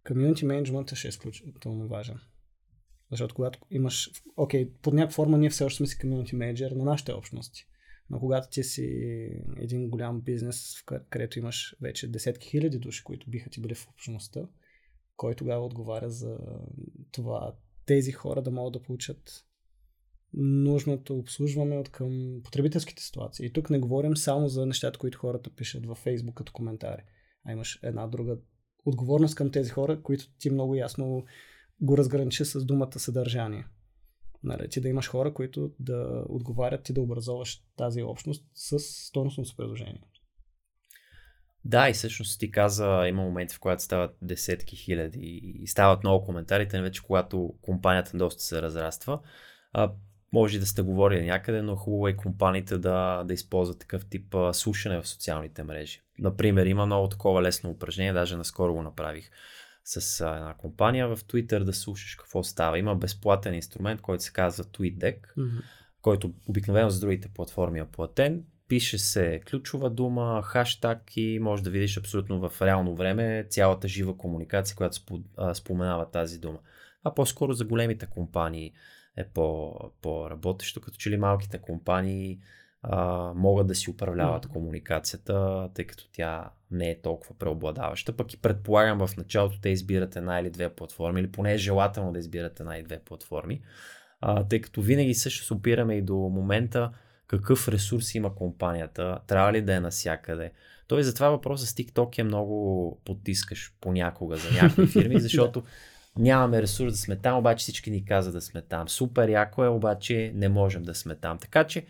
community 0.05 0.45
менеджментът 0.45 0.97
ще 0.97 1.07
е 1.07 1.09
изключително 1.09 1.87
важен. 1.87 2.19
Защото 3.11 3.35
когато 3.35 3.59
имаш, 3.69 4.11
окей, 4.37 4.65
okay, 4.65 4.71
под 4.81 4.93
някаква 4.93 5.13
форма 5.13 5.37
ние 5.37 5.49
все 5.49 5.63
още 5.63 5.77
сме 5.77 5.87
си 5.87 5.97
community 5.97 6.33
менеджер 6.33 6.71
на 6.71 6.83
нашите 6.83 7.13
общности. 7.13 7.67
Но 8.13 8.19
когато 8.19 8.49
ти 8.49 8.63
си 8.63 8.83
един 9.57 9.89
голям 9.89 10.21
бизнес, 10.21 10.83
където 11.09 11.39
имаш 11.39 11.75
вече 11.81 12.11
десетки 12.11 12.47
хиляди 12.47 12.77
души, 12.77 13.03
които 13.03 13.29
биха 13.29 13.49
ти 13.49 13.61
били 13.61 13.75
в 13.75 13.87
общността, 13.89 14.47
кой 15.15 15.35
тогава 15.35 15.65
отговаря 15.65 16.09
за 16.09 16.37
това 17.11 17.55
тези 17.85 18.11
хора 18.11 18.41
да 18.41 18.51
могат 18.51 18.73
да 18.73 18.81
получат 18.81 19.45
нужното 20.33 21.17
обслужване 21.17 21.77
от 21.77 21.89
към 21.89 22.41
потребителските 22.43 23.03
ситуации. 23.03 23.45
И 23.45 23.53
тук 23.53 23.69
не 23.69 23.79
говорим 23.79 24.17
само 24.17 24.49
за 24.49 24.65
нещата, 24.65 24.99
които 24.99 25.17
хората 25.19 25.55
пишат 25.55 25.85
във 25.85 26.05
Facebook 26.05 26.33
като 26.33 26.53
коментари, 26.53 27.01
а 27.45 27.51
имаш 27.51 27.79
една 27.83 28.07
друга 28.07 28.37
отговорност 28.85 29.35
към 29.35 29.51
тези 29.51 29.69
хора, 29.69 30.01
които 30.03 30.25
ти 30.37 30.49
много 30.49 30.75
ясно 30.75 31.25
го 31.81 31.97
разграничи 31.97 32.45
с 32.45 32.65
думата 32.65 32.99
съдържание. 32.99 33.65
Нали, 34.43 34.69
ти 34.69 34.81
да 34.81 34.89
имаш 34.89 35.09
хора, 35.09 35.33
които 35.33 35.71
да 35.79 36.23
отговарят 36.29 36.83
ти 36.83 36.93
да 36.93 37.01
образоваш 37.01 37.61
тази 37.77 38.03
общност 38.03 38.45
с 38.53 38.79
стойностното 38.79 39.55
предложение. 39.57 40.01
Да, 41.65 41.89
и 41.89 41.93
всъщност 41.93 42.39
ти 42.39 42.51
каза, 42.51 43.05
има 43.07 43.21
моменти, 43.21 43.55
в 43.55 43.59
които 43.59 43.83
стават 43.83 44.17
десетки 44.21 44.75
хиляди 44.75 45.41
и 45.61 45.67
стават 45.67 46.03
много 46.03 46.25
коментарите, 46.25 46.81
вече 46.81 47.03
когато 47.03 47.53
компанията 47.61 48.17
доста 48.17 48.43
се 48.43 48.61
разраства. 48.61 49.19
А, 49.73 49.91
може 50.33 50.59
да 50.59 50.65
сте 50.65 50.81
говорили 50.81 51.25
някъде, 51.25 51.61
но 51.61 51.75
хубаво 51.75 52.07
е 52.07 52.15
компаниите 52.15 52.77
да, 52.77 53.23
да 53.23 53.33
използват 53.33 53.79
такъв 53.79 54.05
тип 54.09 54.35
а, 54.35 54.53
слушане 54.53 55.01
в 55.01 55.07
социалните 55.07 55.63
мрежи. 55.63 56.01
Например, 56.19 56.65
има 56.65 56.85
много 56.85 57.09
такова 57.09 57.41
лесно 57.41 57.69
упражнение, 57.69 58.13
даже 58.13 58.37
наскоро 58.37 58.73
го 58.73 58.81
направих 58.81 59.29
с 59.83 60.21
а, 60.21 60.35
една 60.35 60.53
компания 60.53 61.15
в 61.15 61.17
Twitter 61.17 61.63
да 61.63 61.73
слушаш 61.73 62.15
какво 62.15 62.43
става. 62.43 62.79
Има 62.79 62.95
безплатен 62.95 63.53
инструмент, 63.53 64.01
който 64.01 64.23
се 64.23 64.33
казва 64.33 64.63
TweetDeck, 64.63 65.19
mm-hmm. 65.37 65.61
който 66.01 66.33
обикновено 66.47 66.89
за 66.89 66.99
другите 66.99 67.27
платформи 67.27 67.79
е 67.79 67.85
платен. 67.85 68.43
Пише 68.67 68.97
се 68.97 69.41
ключова 69.49 69.89
дума, 69.89 70.41
хаштаг 70.43 71.17
и 71.17 71.39
може 71.41 71.63
да 71.63 71.69
видиш 71.69 71.97
абсолютно 71.97 72.49
в 72.49 72.61
реално 72.61 72.95
време 72.95 73.47
цялата 73.49 73.87
жива 73.87 74.17
комуникация, 74.17 74.75
която 74.75 74.97
споменава 75.53 76.11
тази 76.11 76.39
дума. 76.39 76.59
А 77.03 77.13
по-скоро 77.13 77.53
за 77.53 77.65
големите 77.65 78.05
компании 78.05 78.73
е 79.17 79.27
по, 79.33 79.75
по-работещо, 80.01 80.81
като 80.81 80.97
че 80.97 81.09
ли 81.09 81.17
малките 81.17 81.61
компании 81.61 82.39
а, 82.83 83.31
могат 83.35 83.67
да 83.67 83.75
си 83.75 83.89
управляват 83.89 84.47
комуникацията, 84.47 85.69
тъй 85.73 85.85
като 85.85 86.09
тя 86.11 86.49
не 86.71 86.89
е 86.89 87.01
толкова 87.01 87.35
преобладаваща. 87.39 88.17
Пък 88.17 88.33
и 88.33 88.37
предполагам 88.37 89.07
в 89.07 89.17
началото 89.17 89.61
те 89.61 89.69
избират 89.69 90.15
една 90.15 90.39
или 90.39 90.49
две 90.49 90.69
платформи, 90.69 91.19
или 91.19 91.31
поне 91.31 91.53
е 91.53 91.57
желателно 91.57 92.13
да 92.13 92.19
избират 92.19 92.59
една 92.59 92.77
или 92.77 92.83
две 92.83 92.99
платформи, 92.99 93.61
а, 94.21 94.43
тъй 94.43 94.61
като 94.61 94.81
винаги 94.81 95.13
също 95.13 95.45
се 95.45 95.53
опираме 95.53 95.95
и 95.95 96.01
до 96.01 96.15
момента 96.15 96.91
какъв 97.27 97.67
ресурс 97.67 98.15
има 98.15 98.35
компанията, 98.35 99.19
трябва 99.27 99.53
ли 99.53 99.61
да 99.61 99.75
е 99.75 99.79
насякъде. 99.79 100.51
Той 100.87 101.03
затова 101.03 101.29
въпросът 101.29 101.69
с 101.69 101.73
TikTok 101.73 102.19
е 102.19 102.23
много 102.23 103.01
потискаш 103.05 103.73
понякога 103.81 104.37
за 104.37 104.61
някои 104.61 104.87
фирми, 104.91 105.19
защото 105.19 105.63
нямаме 106.17 106.61
ресурс 106.61 106.91
да 106.91 106.97
сме 106.97 107.15
там, 107.15 107.37
обаче 107.37 107.63
всички 107.63 107.91
ни 107.91 108.05
казват 108.05 108.33
да 108.33 108.41
сме 108.41 108.61
там. 108.61 108.89
Супер 108.89 109.29
яко 109.29 109.63
е, 109.63 109.67
обаче 109.67 110.31
не 110.35 110.49
можем 110.49 110.83
да 110.83 110.95
сме 110.95 111.15
там. 111.15 111.37
Така 111.37 111.63
че 111.63 111.85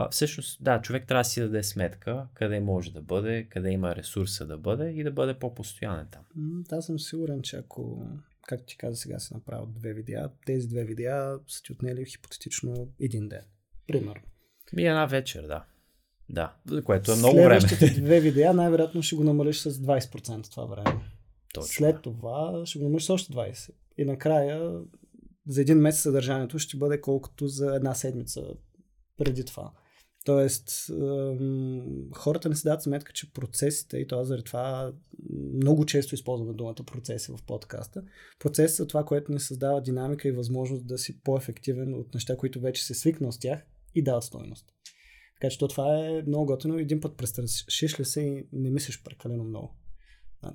а, 0.00 0.08
всъщност, 0.10 0.64
да, 0.64 0.80
човек 0.82 1.06
трябва 1.06 1.20
да 1.20 1.28
си 1.28 1.40
даде 1.40 1.62
сметка 1.62 2.26
къде 2.34 2.60
може 2.60 2.92
да 2.92 3.02
бъде, 3.02 3.46
къде 3.50 3.70
има 3.70 3.96
ресурса 3.96 4.46
да 4.46 4.58
бъде 4.58 4.90
и 4.90 5.04
да 5.04 5.10
бъде 5.10 5.34
по-постоянен 5.34 6.06
там. 6.10 6.22
Аз 6.72 6.86
съм 6.86 6.98
сигурен, 6.98 7.42
че 7.42 7.56
ако, 7.56 8.06
както 8.42 8.66
ти 8.66 8.76
каза 8.76 8.96
сега, 8.96 9.18
се 9.18 9.34
направил 9.34 9.66
две 9.66 9.92
видеа, 9.92 10.30
тези 10.46 10.68
две 10.68 10.84
видеа 10.84 11.38
са 11.48 11.62
ти 11.62 11.72
отнели 11.72 12.04
хипотетично 12.04 12.88
един 13.00 13.28
ден. 13.28 13.42
Примерно. 13.86 14.22
И 14.78 14.86
една 14.86 15.06
вечер, 15.06 15.42
да. 15.42 15.64
Да, 16.28 16.54
което 16.84 17.12
е 17.12 17.16
много 17.16 17.36
време. 17.36 17.60
Следващите 17.60 18.00
две 18.00 18.20
видеа 18.20 18.52
най-вероятно 18.52 19.02
ще 19.02 19.16
го 19.16 19.24
намалиш 19.24 19.58
с 19.58 19.70
20% 19.72 20.50
това 20.50 20.64
време. 20.64 21.00
Точно. 21.54 21.72
След 21.72 22.02
това 22.02 22.62
ще 22.64 22.78
го 22.78 22.84
намалиш 22.84 23.04
с 23.04 23.10
още 23.10 23.32
20%. 23.32 23.70
И 23.98 24.04
накрая 24.04 24.80
за 25.46 25.60
един 25.60 25.78
месец 25.78 26.02
съдържанието 26.02 26.58
ще 26.58 26.76
бъде 26.76 27.00
колкото 27.00 27.48
за 27.48 27.76
една 27.76 27.94
седмица 27.94 28.42
преди 29.16 29.44
това. 29.44 29.72
Тоест, 30.28 30.90
хората 32.14 32.48
не 32.48 32.56
си 32.56 32.62
дадат 32.64 32.82
сметка, 32.82 33.12
че 33.12 33.32
процесите, 33.32 33.98
и 33.98 34.06
това 34.06 34.24
заради 34.24 34.44
това 34.44 34.92
много 35.54 35.86
често 35.86 36.14
използваме 36.14 36.52
думата 36.52 36.74
процеси 36.74 37.32
в 37.32 37.38
подкаста, 37.46 38.02
процесът 38.38 38.76
са 38.76 38.86
това, 38.86 39.04
което 39.04 39.32
ни 39.32 39.40
създава 39.40 39.82
динамика 39.82 40.28
и 40.28 40.32
възможност 40.32 40.86
да 40.86 40.98
си 40.98 41.20
по-ефективен 41.20 41.94
от 41.94 42.14
неща, 42.14 42.36
които 42.36 42.60
вече 42.60 42.84
се 42.84 42.94
свикнал 42.94 43.32
с 43.32 43.38
тях 43.38 43.66
и 43.94 44.02
дават 44.02 44.24
стойност. 44.24 44.66
Така 45.40 45.50
че 45.50 45.58
това 45.58 46.06
е 46.06 46.22
много 46.26 46.46
готино. 46.46 46.78
Един 46.78 47.00
път 47.00 47.16
престрашиш 47.16 48.00
ли 48.00 48.04
се 48.04 48.20
и 48.20 48.46
не 48.52 48.70
мислиш 48.70 49.02
прекалено 49.02 49.44
много. 49.44 49.74
А, 50.42 50.52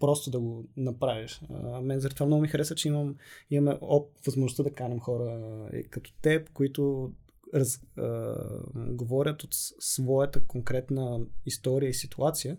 просто 0.00 0.30
да 0.30 0.40
го 0.40 0.68
направиш. 0.76 1.40
А, 1.50 1.80
мен 1.80 2.00
заради 2.00 2.14
това 2.14 2.26
много 2.26 2.42
ми 2.42 2.48
хареса, 2.48 2.74
че 2.74 2.88
имам, 2.88 3.16
имаме 3.50 3.78
оп, 3.80 4.10
възможността 4.26 4.62
да 4.62 4.70
канем 4.70 5.00
хора 5.00 5.68
като 5.90 6.12
теб, 6.22 6.52
които 6.52 7.12
раз, 7.54 7.80
а, 7.98 8.34
говорят 8.74 9.42
от 9.42 9.50
своята 9.78 10.44
конкретна 10.44 11.20
история 11.46 11.88
и 11.88 11.94
ситуация. 11.94 12.58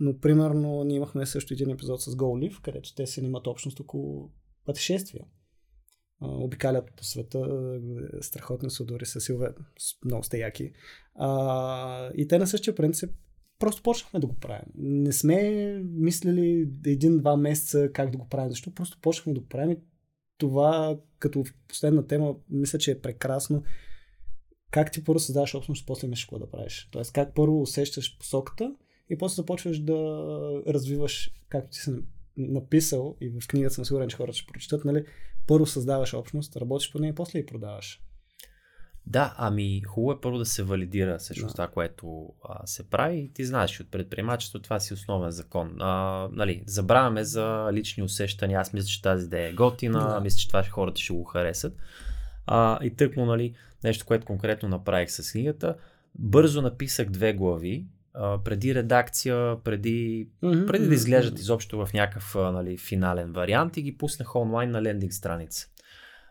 Но, 0.00 0.20
примерно, 0.20 0.84
ние 0.84 0.96
имахме 0.96 1.26
също 1.26 1.54
един 1.54 1.70
епизод 1.70 2.02
с 2.02 2.10
GoLive, 2.10 2.60
където 2.62 2.94
те 2.94 3.06
се 3.06 3.24
имат 3.24 3.46
общност 3.46 3.80
около 3.80 4.30
пътешествия. 4.64 5.24
А, 6.20 6.28
обикалят 6.28 6.92
по 6.96 7.04
света, 7.04 7.40
страхотни 8.20 8.70
судори 8.70 9.06
са 9.06 9.20
силве, 9.20 9.48
много 10.04 10.24
сте 10.24 10.38
яки. 10.38 10.72
А, 11.14 12.10
и 12.16 12.28
те 12.28 12.38
на 12.38 12.46
същия 12.46 12.74
принцип 12.74 13.10
просто 13.58 13.82
почнахме 13.82 14.20
да 14.20 14.26
го 14.26 14.34
правим. 14.34 14.66
Не 14.74 15.12
сме 15.12 15.42
мислили 15.84 16.70
един-два 16.86 17.36
месеца 17.36 17.90
как 17.92 18.10
да 18.10 18.18
го 18.18 18.28
правим, 18.28 18.50
защото 18.50 18.74
просто 18.74 18.98
почнахме 19.02 19.34
да 19.34 19.40
го 19.40 19.48
правим 19.48 19.70
и 19.70 19.80
това 20.38 20.98
като 21.18 21.44
последна 21.68 22.06
тема 22.06 22.34
мисля, 22.50 22.78
че 22.78 22.90
е 22.90 23.00
прекрасно 23.00 23.62
как 24.70 24.92
ти 24.92 25.04
първо 25.04 25.18
създаваш 25.18 25.54
общност, 25.54 25.86
после 25.86 26.08
мислиш 26.08 26.24
какво 26.24 26.38
да 26.38 26.50
правиш. 26.50 26.88
Тоест 26.90 27.12
как 27.12 27.34
първо 27.34 27.62
усещаш 27.62 28.18
посоката 28.18 28.74
и 29.10 29.18
после 29.18 29.34
започваш 29.34 29.78
да 29.78 29.94
развиваш, 30.66 31.30
както 31.48 31.70
ти 31.70 31.78
си 31.78 31.90
написал 32.36 33.16
и 33.20 33.28
в 33.28 33.48
книгата 33.48 33.74
съм 33.74 33.84
сигурен, 33.84 34.08
че 34.08 34.16
хората 34.16 34.38
ще 34.38 34.52
прочитат, 34.52 34.84
нали? 34.84 35.04
Първо 35.46 35.66
създаваш 35.66 36.14
общност, 36.14 36.56
работиш 36.56 36.92
по 36.92 36.98
нея 36.98 37.10
и 37.10 37.14
после 37.14 37.38
я 37.38 37.46
продаваш. 37.46 38.02
Да, 39.06 39.34
ами 39.38 39.82
хубаво 39.82 40.12
е 40.12 40.20
първо 40.20 40.38
да 40.38 40.46
се 40.46 40.62
валидира 40.62 41.18
всъщност 41.18 41.52
да. 41.52 41.54
това, 41.54 41.68
което 41.68 42.28
а, 42.44 42.66
се 42.66 42.90
прави. 42.90 43.18
И 43.18 43.32
ти 43.32 43.44
знаеш, 43.44 43.80
от 43.80 43.90
предприемачеството 43.90 44.62
това 44.62 44.80
си 44.80 44.94
основен 44.94 45.30
закон. 45.30 45.76
А, 45.78 46.28
нали, 46.32 46.62
забравяме 46.66 47.24
за 47.24 47.68
лични 47.72 48.02
усещания. 48.02 48.60
Аз 48.60 48.72
мисля, 48.72 48.86
че 48.86 49.02
тази 49.02 49.26
идея 49.26 49.48
е 49.48 49.52
готина, 49.52 50.08
да. 50.08 50.20
мисля, 50.20 50.36
че 50.36 50.48
това 50.48 50.62
хората 50.62 51.00
ще 51.00 51.12
го 51.12 51.24
харесат. 51.24 51.76
А, 52.50 52.78
и 52.84 52.90
тъкмо, 52.90 53.26
нали, 53.26 53.54
нещо, 53.84 54.06
което 54.06 54.26
конкретно 54.26 54.68
направих 54.68 55.10
с 55.10 55.32
книгата, 55.32 55.74
бързо 56.18 56.62
написах 56.62 57.08
две 57.10 57.32
глави, 57.32 57.86
а, 58.14 58.38
преди 58.44 58.74
редакция, 58.74 59.56
преди, 59.64 60.28
mm-hmm. 60.42 60.66
преди 60.66 60.86
да 60.86 60.94
изглеждат 60.94 61.38
изобщо 61.38 61.86
в 61.86 61.92
някакъв 61.92 62.34
нали, 62.34 62.76
финален 62.76 63.32
вариант 63.32 63.76
и 63.76 63.82
ги 63.82 63.98
пуснах 63.98 64.36
онлайн 64.36 64.70
на 64.70 64.82
лендинг 64.82 65.12
страница. 65.12 65.68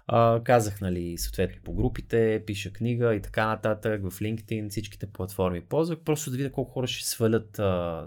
А, 0.08 0.42
казах, 0.44 0.82
нали, 0.82 1.18
съответно 1.18 1.62
по 1.64 1.74
групите, 1.74 2.44
пиша 2.46 2.74
книга 2.74 3.16
и 3.16 3.22
така 3.22 3.48
нататък, 3.48 4.02
в 4.02 4.20
LinkedIn, 4.20 4.70
всичките 4.70 5.08
платформи 5.08 5.62
ползвах, 5.62 6.00
просто 6.00 6.32
да 6.32 6.38
видя 6.38 6.52
колко 6.52 6.72
хора 6.72 6.88
ще 6.88 7.08
свалят 7.10 7.60
а, 7.60 8.06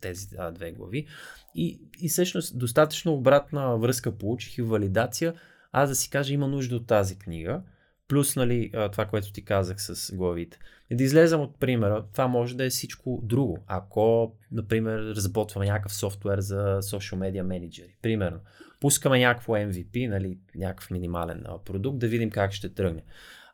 тези 0.00 0.26
а, 0.38 0.50
две 0.50 0.72
глави. 0.72 1.06
И, 1.54 1.80
и 2.00 2.08
всъщност 2.08 2.58
достатъчно 2.58 3.12
обратна 3.12 3.78
връзка 3.78 4.18
получих 4.18 4.58
и 4.58 4.62
валидация, 4.62 5.34
аз 5.72 5.88
да 5.88 5.94
си 5.94 6.10
кажа 6.10 6.34
има 6.34 6.48
нужда 6.48 6.76
от 6.76 6.86
тази 6.86 7.18
книга, 7.18 7.62
плюс 8.08 8.36
нали, 8.36 8.72
това, 8.92 9.06
което 9.06 9.32
ти 9.32 9.44
казах 9.44 9.82
с 9.82 10.16
главите. 10.16 10.58
И 10.90 10.96
да 10.96 11.04
излезам 11.04 11.40
от 11.40 11.60
примера, 11.60 12.04
това 12.12 12.28
може 12.28 12.56
да 12.56 12.64
е 12.64 12.70
всичко 12.70 13.20
друго. 13.22 13.58
Ако, 13.66 14.36
например, 14.52 14.98
разработваме 14.98 15.66
някакъв 15.66 15.94
софтуер 15.94 16.40
за 16.40 16.80
social 16.82 17.16
media 17.16 17.42
менеджери, 17.42 17.96
примерно, 18.02 18.40
пускаме 18.80 19.18
някакво 19.18 19.52
MVP, 19.52 20.08
нали, 20.08 20.38
някакъв 20.54 20.90
минимален 20.90 21.44
продукт, 21.64 21.98
да 21.98 22.08
видим 22.08 22.30
как 22.30 22.52
ще 22.52 22.74
тръгне. 22.74 23.02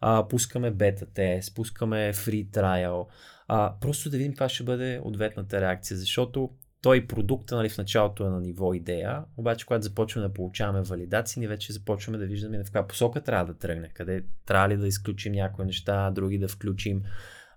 А, 0.01 0.29
пускаме 0.29 0.71
бета 0.71 1.07
тест, 1.07 1.55
пускаме 1.55 2.13
free 2.13 2.51
trial, 2.51 3.07
а, 3.49 3.75
просто 3.81 4.11
да 4.11 4.17
видим 4.17 4.33
каква 4.33 4.49
ще 4.49 4.65
бъде 4.65 5.01
ответната 5.05 5.61
реакция, 5.61 5.97
защото 5.97 6.51
той 6.83 7.07
продукта 7.07 7.57
нали, 7.57 7.69
в 7.69 7.79
началото 7.79 8.27
е 8.27 8.31
на 8.31 8.41
ниво 8.41 8.75
идея, 8.75 9.25
обаче 9.37 9.67
когато 9.67 9.83
започваме 9.83 10.29
да 10.29 10.35
получаваме 10.35 10.83
валидации, 10.83 11.41
ние 11.41 11.49
вече 11.49 11.73
започваме 11.73 12.19
да 12.19 12.27
виждаме 12.27 12.59
в 12.59 12.65
каква 12.65 12.87
посока 12.87 13.21
трябва 13.21 13.53
да 13.53 13.59
тръгне, 13.59 13.89
къде 13.95 14.25
трябва 14.47 14.69
ли 14.69 14.77
да 14.77 14.87
изключим 14.87 15.33
някои 15.33 15.65
неща, 15.65 16.11
други 16.11 16.39
да 16.39 16.49
включим. 16.49 17.03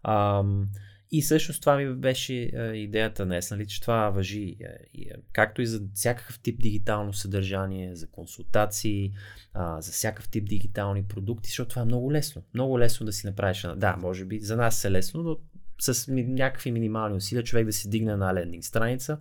Ам, 0.04 0.68
и 1.12 1.22
всъщност 1.22 1.62
това 1.62 1.78
ми 1.78 1.94
беше 1.94 2.52
е, 2.54 2.62
идеята 2.62 3.26
днес, 3.26 3.52
нали, 3.52 3.68
че 3.68 3.82
това 3.82 4.10
въжи 4.10 4.58
е, 4.60 4.66
е, 5.02 5.12
както 5.34 5.62
и 5.62 5.68
за 5.68 5.82
всякакъв 5.94 6.40
тип 6.40 6.62
дигитално 6.62 7.14
съдържание, 7.14 7.96
за 7.96 8.08
консултации, 8.08 9.12
а, 9.54 9.82
за 9.82 9.92
всякакъв 9.92 10.30
тип 10.30 10.50
дигитални 10.50 11.04
продукти, 11.04 11.50
защото 11.50 11.70
това 11.70 11.82
е 11.82 11.86
много 11.86 12.14
лесно. 12.14 12.44
Много 12.54 12.80
лесно 12.80 13.06
да 13.06 13.14
си 13.14 13.28
направиш. 13.28 13.68
Да, 13.76 13.96
може 13.98 14.26
би 14.26 14.40
за 14.40 14.56
нас 14.56 14.86
е 14.86 14.92
лесно, 14.92 15.24
но 15.24 15.38
с 15.80 16.08
някакви 16.12 16.72
минимални 16.72 17.16
усилия 17.16 17.44
човек 17.44 17.66
да 17.66 17.74
се 17.74 17.90
дигне 17.90 18.16
на 18.16 18.34
лендинг 18.34 18.64
страница. 18.64 19.18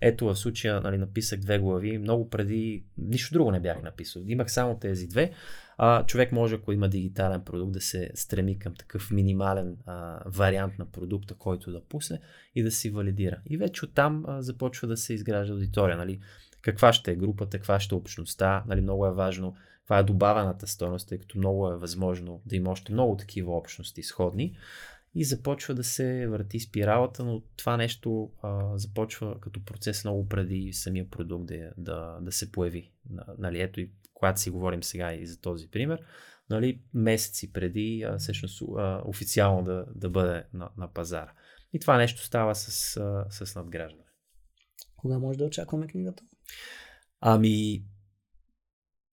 Ето 0.00 0.26
в 0.26 0.36
случая 0.36 0.80
нали, 0.80 0.98
написах 0.98 1.40
две 1.40 1.58
глави, 1.58 1.98
много 1.98 2.30
преди, 2.30 2.84
нищо 2.98 3.34
друго 3.34 3.50
не 3.50 3.60
бях 3.60 3.82
написал. 3.82 4.22
Имах 4.26 4.52
само 4.52 4.78
тези 4.78 5.06
две. 5.06 5.32
А, 5.78 6.06
човек 6.06 6.32
може, 6.32 6.54
ако 6.54 6.72
има 6.72 6.88
дигитален 6.88 7.44
продукт, 7.44 7.72
да 7.72 7.80
се 7.80 8.10
стреми 8.14 8.58
към 8.58 8.74
такъв 8.74 9.10
минимален 9.10 9.76
а, 9.86 10.20
вариант 10.26 10.78
на 10.78 10.86
продукта, 10.86 11.34
който 11.34 11.72
да 11.72 11.84
пусне 11.84 12.20
и 12.54 12.62
да 12.62 12.70
си 12.70 12.90
валидира. 12.90 13.38
И 13.50 13.56
вече 13.56 13.84
оттам 13.84 14.24
а, 14.26 14.42
започва 14.42 14.88
да 14.88 14.96
се 14.96 15.14
изгражда 15.14 15.54
аудитория. 15.54 15.96
Нали? 15.96 16.20
Каква 16.62 16.92
ще 16.92 17.12
е 17.12 17.16
групата, 17.16 17.58
каква 17.58 17.80
ще 17.80 17.94
е 17.94 17.98
общността, 17.98 18.64
нали? 18.66 18.80
много 18.80 19.06
е 19.06 19.12
важно 19.12 19.54
това 19.84 19.98
е 19.98 20.02
добавената 20.02 20.66
стойност, 20.66 21.08
тъй 21.08 21.18
като 21.18 21.38
много 21.38 21.68
е 21.68 21.76
възможно 21.76 22.42
да 22.46 22.56
има 22.56 22.70
още 22.70 22.92
много 22.92 23.16
такива 23.16 23.56
общности 23.56 24.02
сходни 24.02 24.56
и 25.14 25.24
започва 25.24 25.74
да 25.74 25.84
се 25.84 26.26
върти 26.26 26.60
спиралата, 26.60 27.24
но 27.24 27.42
това 27.56 27.76
нещо 27.76 28.32
а, 28.42 28.78
започва 28.78 29.40
като 29.40 29.64
процес 29.64 30.04
много 30.04 30.28
преди 30.28 30.72
самия 30.72 31.10
продукт 31.10 31.46
да, 31.46 31.72
да, 31.76 32.18
да 32.20 32.32
се 32.32 32.52
появи. 32.52 32.92
Нали, 33.38 33.60
ето 33.60 33.80
и 33.80 33.90
когато 34.14 34.40
си 34.40 34.50
говорим 34.50 34.82
сега 34.82 35.14
и 35.14 35.26
за 35.26 35.40
този 35.40 35.70
пример, 35.70 36.02
нали, 36.50 36.82
месеци 36.94 37.52
преди 37.52 38.02
а, 38.02 38.18
всъщност 38.18 38.62
а, 38.78 39.02
официално 39.04 39.64
да, 39.64 39.86
да 39.94 40.10
бъде 40.10 40.44
на, 40.54 40.70
на 40.76 40.92
пазара. 40.92 41.32
И 41.72 41.78
това 41.78 41.96
нещо 41.96 42.24
става 42.24 42.54
с, 42.54 42.96
а, 42.96 43.26
с 43.30 43.54
надграждане. 43.54 44.04
Кога 44.96 45.18
може 45.18 45.38
да 45.38 45.44
очакваме 45.44 45.86
книгата? 45.86 46.22
Ами, 47.20 47.84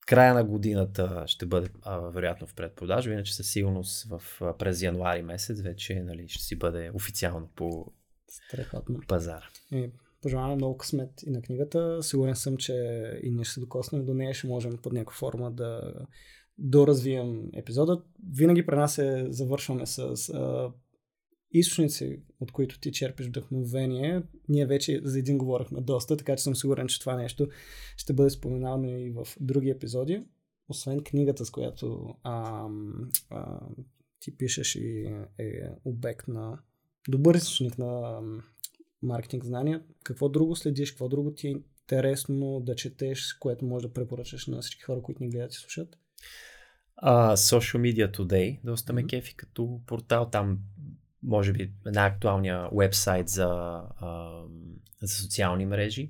края 0.09 0.33
на 0.33 0.43
годината 0.43 1.23
ще 1.27 1.45
бъде 1.45 1.69
а, 1.81 1.99
вероятно 1.99 2.47
в 2.47 2.53
предпродажа, 2.53 3.13
иначе 3.13 3.35
със 3.35 3.51
сигурност 3.51 4.09
в, 4.09 4.21
а, 4.41 4.57
през 4.57 4.81
януари 4.81 5.21
месец 5.21 5.61
вече 5.61 6.03
нали, 6.03 6.27
ще 6.27 6.43
си 6.43 6.55
бъде 6.55 6.91
официално 6.93 7.49
по 7.55 7.91
Страхотно. 8.29 8.99
пазара. 9.07 9.45
И 9.71 9.89
пожелавам 10.21 10.55
много 10.55 10.77
късмет 10.77 11.23
и 11.25 11.29
на 11.29 11.41
книгата. 11.41 12.03
Сигурен 12.03 12.35
съм, 12.35 12.57
че 12.57 12.73
и 13.23 13.31
ние 13.31 13.43
ще 13.43 13.53
се 13.53 13.59
докоснем 13.59 14.05
до 14.05 14.13
нея, 14.13 14.33
ще 14.33 14.47
можем 14.47 14.77
под 14.77 14.93
някаква 14.93 15.17
форма 15.17 15.51
да 15.51 15.93
доразвием 16.57 17.49
епизода. 17.53 18.01
Винаги 18.33 18.65
при 18.65 18.75
нас 18.75 18.97
е 18.97 19.27
завършваме 19.29 19.85
с 19.85 20.29
а, 20.29 20.71
източници, 21.51 22.21
от 22.39 22.51
които 22.51 22.79
ти 22.79 22.91
черпиш 22.91 23.27
вдъхновение. 23.27 24.21
Ние 24.49 24.65
вече 24.65 25.01
за 25.03 25.19
един 25.19 25.37
говорихме 25.37 25.81
доста, 25.81 26.17
така 26.17 26.35
че 26.35 26.43
съм 26.43 26.55
сигурен, 26.55 26.87
че 26.87 26.99
това 26.99 27.15
нещо 27.15 27.47
ще 27.97 28.13
бъде 28.13 28.29
споменавано 28.29 28.97
и 28.97 29.09
в 29.09 29.27
други 29.39 29.69
епизоди. 29.69 30.23
Освен 30.67 31.03
книгата, 31.03 31.45
с 31.45 31.51
която 31.51 32.15
а, 32.23 32.67
а, 33.29 33.59
ти 34.19 34.37
пишеш 34.37 34.75
и 34.75 35.15
е 35.39 35.71
обект 35.85 36.27
на 36.27 36.59
добър 37.09 37.35
източник 37.35 37.77
на 37.77 38.21
маркетинг 39.01 39.45
знания, 39.45 39.83
какво 40.03 40.29
друго 40.29 40.55
следиш, 40.55 40.91
какво 40.91 41.09
друго 41.09 41.33
ти 41.33 41.47
е 41.47 41.51
интересно 41.51 42.59
да 42.59 42.75
четеш, 42.75 43.33
което 43.33 43.65
може 43.65 43.87
да 43.87 43.93
препоръчаш 43.93 44.47
на 44.47 44.61
всички 44.61 44.81
хора, 44.81 45.01
които 45.01 45.23
ни 45.23 45.29
гледат 45.29 45.53
и 45.53 45.57
слушат? 45.57 45.97
Uh, 47.03 47.35
Social 47.35 47.77
Media 47.77 48.17
Today, 48.17 48.59
доста 48.63 48.93
ме 48.93 49.03
mm-hmm. 49.03 49.09
кефи 49.09 49.35
като 49.35 49.81
портал. 49.87 50.29
Там 50.29 50.59
може 51.23 51.53
би 51.53 51.71
една 51.85 52.05
актуалния 52.05 52.69
вебсайт 52.73 53.29
за, 53.29 53.81
а, 54.01 54.41
за 55.01 55.15
социални 55.15 55.65
мрежи. 55.65 56.09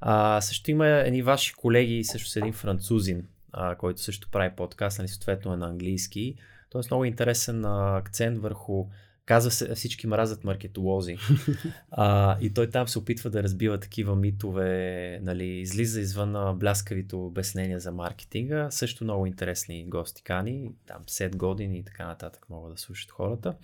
А, 0.00 0.40
също 0.40 0.70
има 0.70 0.86
едни 0.86 1.22
ваши 1.22 1.54
колеги, 1.54 2.04
също 2.04 2.28
с 2.28 2.36
един 2.36 2.52
французин, 2.52 3.26
а, 3.52 3.74
който 3.74 4.00
също 4.00 4.30
прави 4.30 4.56
подкаст, 4.56 4.98
нали, 4.98 5.08
съответно 5.08 5.52
е 5.52 5.56
на 5.56 5.66
английски. 5.68 6.34
Тоест 6.70 6.90
много 6.90 7.04
интересен 7.04 7.64
а, 7.64 7.96
акцент 7.96 8.38
върху 8.38 8.86
Казва 9.26 9.50
се, 9.50 9.74
всички 9.74 10.06
мразят 10.06 10.44
маркетолози. 10.44 11.16
а, 11.90 12.38
и 12.40 12.54
той 12.54 12.70
там 12.70 12.88
се 12.88 12.98
опитва 12.98 13.30
да 13.30 13.42
разбива 13.42 13.80
такива 13.80 14.16
митове, 14.16 15.18
нали, 15.22 15.44
излиза 15.44 16.00
извън 16.00 16.58
бляскавите 16.58 17.16
обяснения 17.16 17.80
за 17.80 17.92
маркетинга. 17.92 18.70
Също 18.70 19.04
много 19.04 19.26
интересни 19.26 19.84
гости 19.88 20.22
кани, 20.22 20.70
там 20.86 21.02
7 21.02 21.36
години 21.36 21.78
и 21.78 21.84
така 21.84 22.06
нататък 22.06 22.46
могат 22.50 22.72
да 22.72 22.80
слушат 22.80 23.10
хората. 23.10 23.54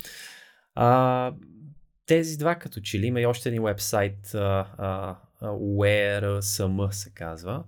А, 0.75 1.33
тези 2.05 2.37
два 2.37 2.55
като 2.55 2.81
че 2.81 2.99
ли 2.99 3.05
има 3.05 3.21
и 3.21 3.25
още 3.25 3.49
един 3.49 3.63
вебсайт, 3.63 4.27
WhereSM 5.41 6.91
се 6.91 7.09
казва, 7.09 7.63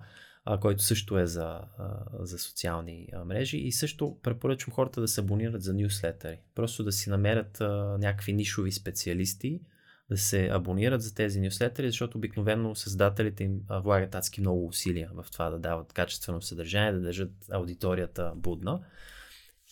а, 0.46 0.60
който 0.60 0.84
също 0.84 1.20
е 1.20 1.26
за, 1.26 1.62
а, 1.78 2.06
за 2.20 2.40
социални 2.40 3.08
а, 3.14 3.26
мрежи 3.26 3.58
и 3.58 3.72
също 3.72 4.18
препоръчвам 4.24 4.74
хората 4.74 5.02
да 5.02 5.08
се 5.08 5.22
абонират 5.22 5.62
за 5.62 5.74
нюслетери. 5.74 6.40
Просто 6.56 6.84
да 6.84 6.92
си 6.92 7.10
намерят 7.10 7.62
а, 7.62 7.98
някакви 8.00 8.34
нишови 8.34 8.72
специалисти, 8.72 9.62
да 10.10 10.18
се 10.18 10.50
абонират 10.52 11.02
за 11.02 11.16
тези 11.16 11.42
нюслетери, 11.42 11.88
защото 11.88 12.18
обикновено 12.18 12.76
създателите 12.76 13.44
им 13.44 13.60
влагат 13.70 14.16
адски 14.16 14.42
много 14.42 14.66
усилия 14.66 15.10
в 15.14 15.26
това 15.32 15.50
да 15.50 15.60
дават 15.60 15.94
качествено 15.94 16.42
съдържание, 16.42 16.92
да 16.92 17.00
държат 17.00 17.32
аудиторията 17.52 18.34
будна. 18.36 18.80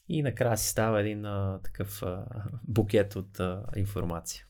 И 0.09 0.21
накрая 0.21 0.57
си 0.57 0.69
става 0.69 1.01
един 1.01 1.25
а, 1.25 1.59
такъв 1.63 2.03
а, 2.03 2.25
букет 2.67 3.15
от 3.15 3.39
а, 3.39 3.63
информация. 3.75 4.45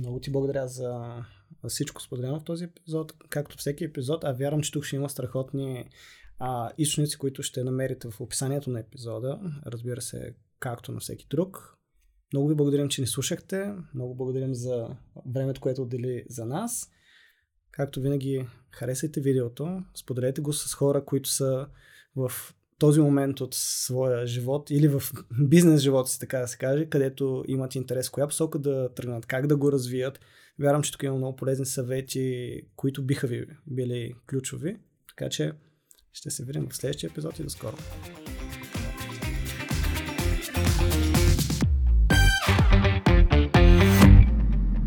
Много 0.00 0.20
ти 0.20 0.32
благодаря 0.32 0.68
за 0.68 1.14
всичко 1.68 2.02
споделено 2.02 2.40
в 2.40 2.44
този 2.44 2.64
епизод. 2.64 3.12
Както 3.28 3.56
всеки 3.56 3.84
епизод, 3.84 4.24
а 4.24 4.32
вярвам, 4.32 4.62
че 4.62 4.72
тук 4.72 4.84
ще 4.84 4.96
има 4.96 5.08
страхотни 5.08 5.90
а, 6.38 6.70
източници, 6.78 7.18
които 7.18 7.42
ще 7.42 7.64
намерите 7.64 8.10
в 8.10 8.20
описанието 8.20 8.70
на 8.70 8.80
епизода. 8.80 9.40
Разбира 9.66 10.00
се, 10.00 10.34
както 10.58 10.92
на 10.92 11.00
всеки 11.00 11.26
друг. 11.30 11.76
Много 12.32 12.48
ви 12.48 12.54
благодарим, 12.54 12.88
че 12.88 13.00
ни 13.00 13.06
слушахте. 13.06 13.74
Много 13.94 14.14
благодарим 14.14 14.54
за 14.54 14.96
времето, 15.26 15.60
което 15.60 15.82
отдели 15.82 16.24
за 16.28 16.46
нас. 16.46 16.90
Както 17.70 18.00
винаги, 18.00 18.46
харесайте 18.70 19.20
видеото, 19.20 19.82
споделете 19.94 20.40
го 20.40 20.52
с 20.52 20.74
хора, 20.74 21.04
които 21.04 21.28
са 21.28 21.68
в 22.16 22.32
този 22.80 23.00
момент 23.00 23.40
от 23.40 23.54
своя 23.54 24.26
живот 24.26 24.70
или 24.70 24.88
в 24.88 25.02
бизнес 25.40 25.80
живота 25.80 26.10
си, 26.10 26.20
така 26.20 26.38
да 26.38 26.48
се 26.48 26.58
каже, 26.58 26.86
където 26.86 27.44
имат 27.48 27.74
интерес, 27.74 28.10
коя 28.10 28.26
посока 28.26 28.58
да 28.58 28.88
тръгнат, 28.94 29.26
как 29.26 29.46
да 29.46 29.56
го 29.56 29.72
развият. 29.72 30.20
Вярвам, 30.58 30.82
че 30.82 30.92
тук 30.92 31.02
има 31.02 31.16
много 31.16 31.36
полезни 31.36 31.66
съвети, 31.66 32.60
които 32.76 33.02
биха 33.02 33.26
ви 33.26 33.46
били 33.66 34.14
ключови. 34.30 34.76
Така 35.08 35.28
че 35.28 35.52
ще 36.12 36.30
се 36.30 36.44
видим 36.44 36.68
в 36.70 36.76
следващия 36.76 37.08
епизод 37.08 37.38
и 37.38 37.42
до 37.42 37.50
скоро. 37.50 37.76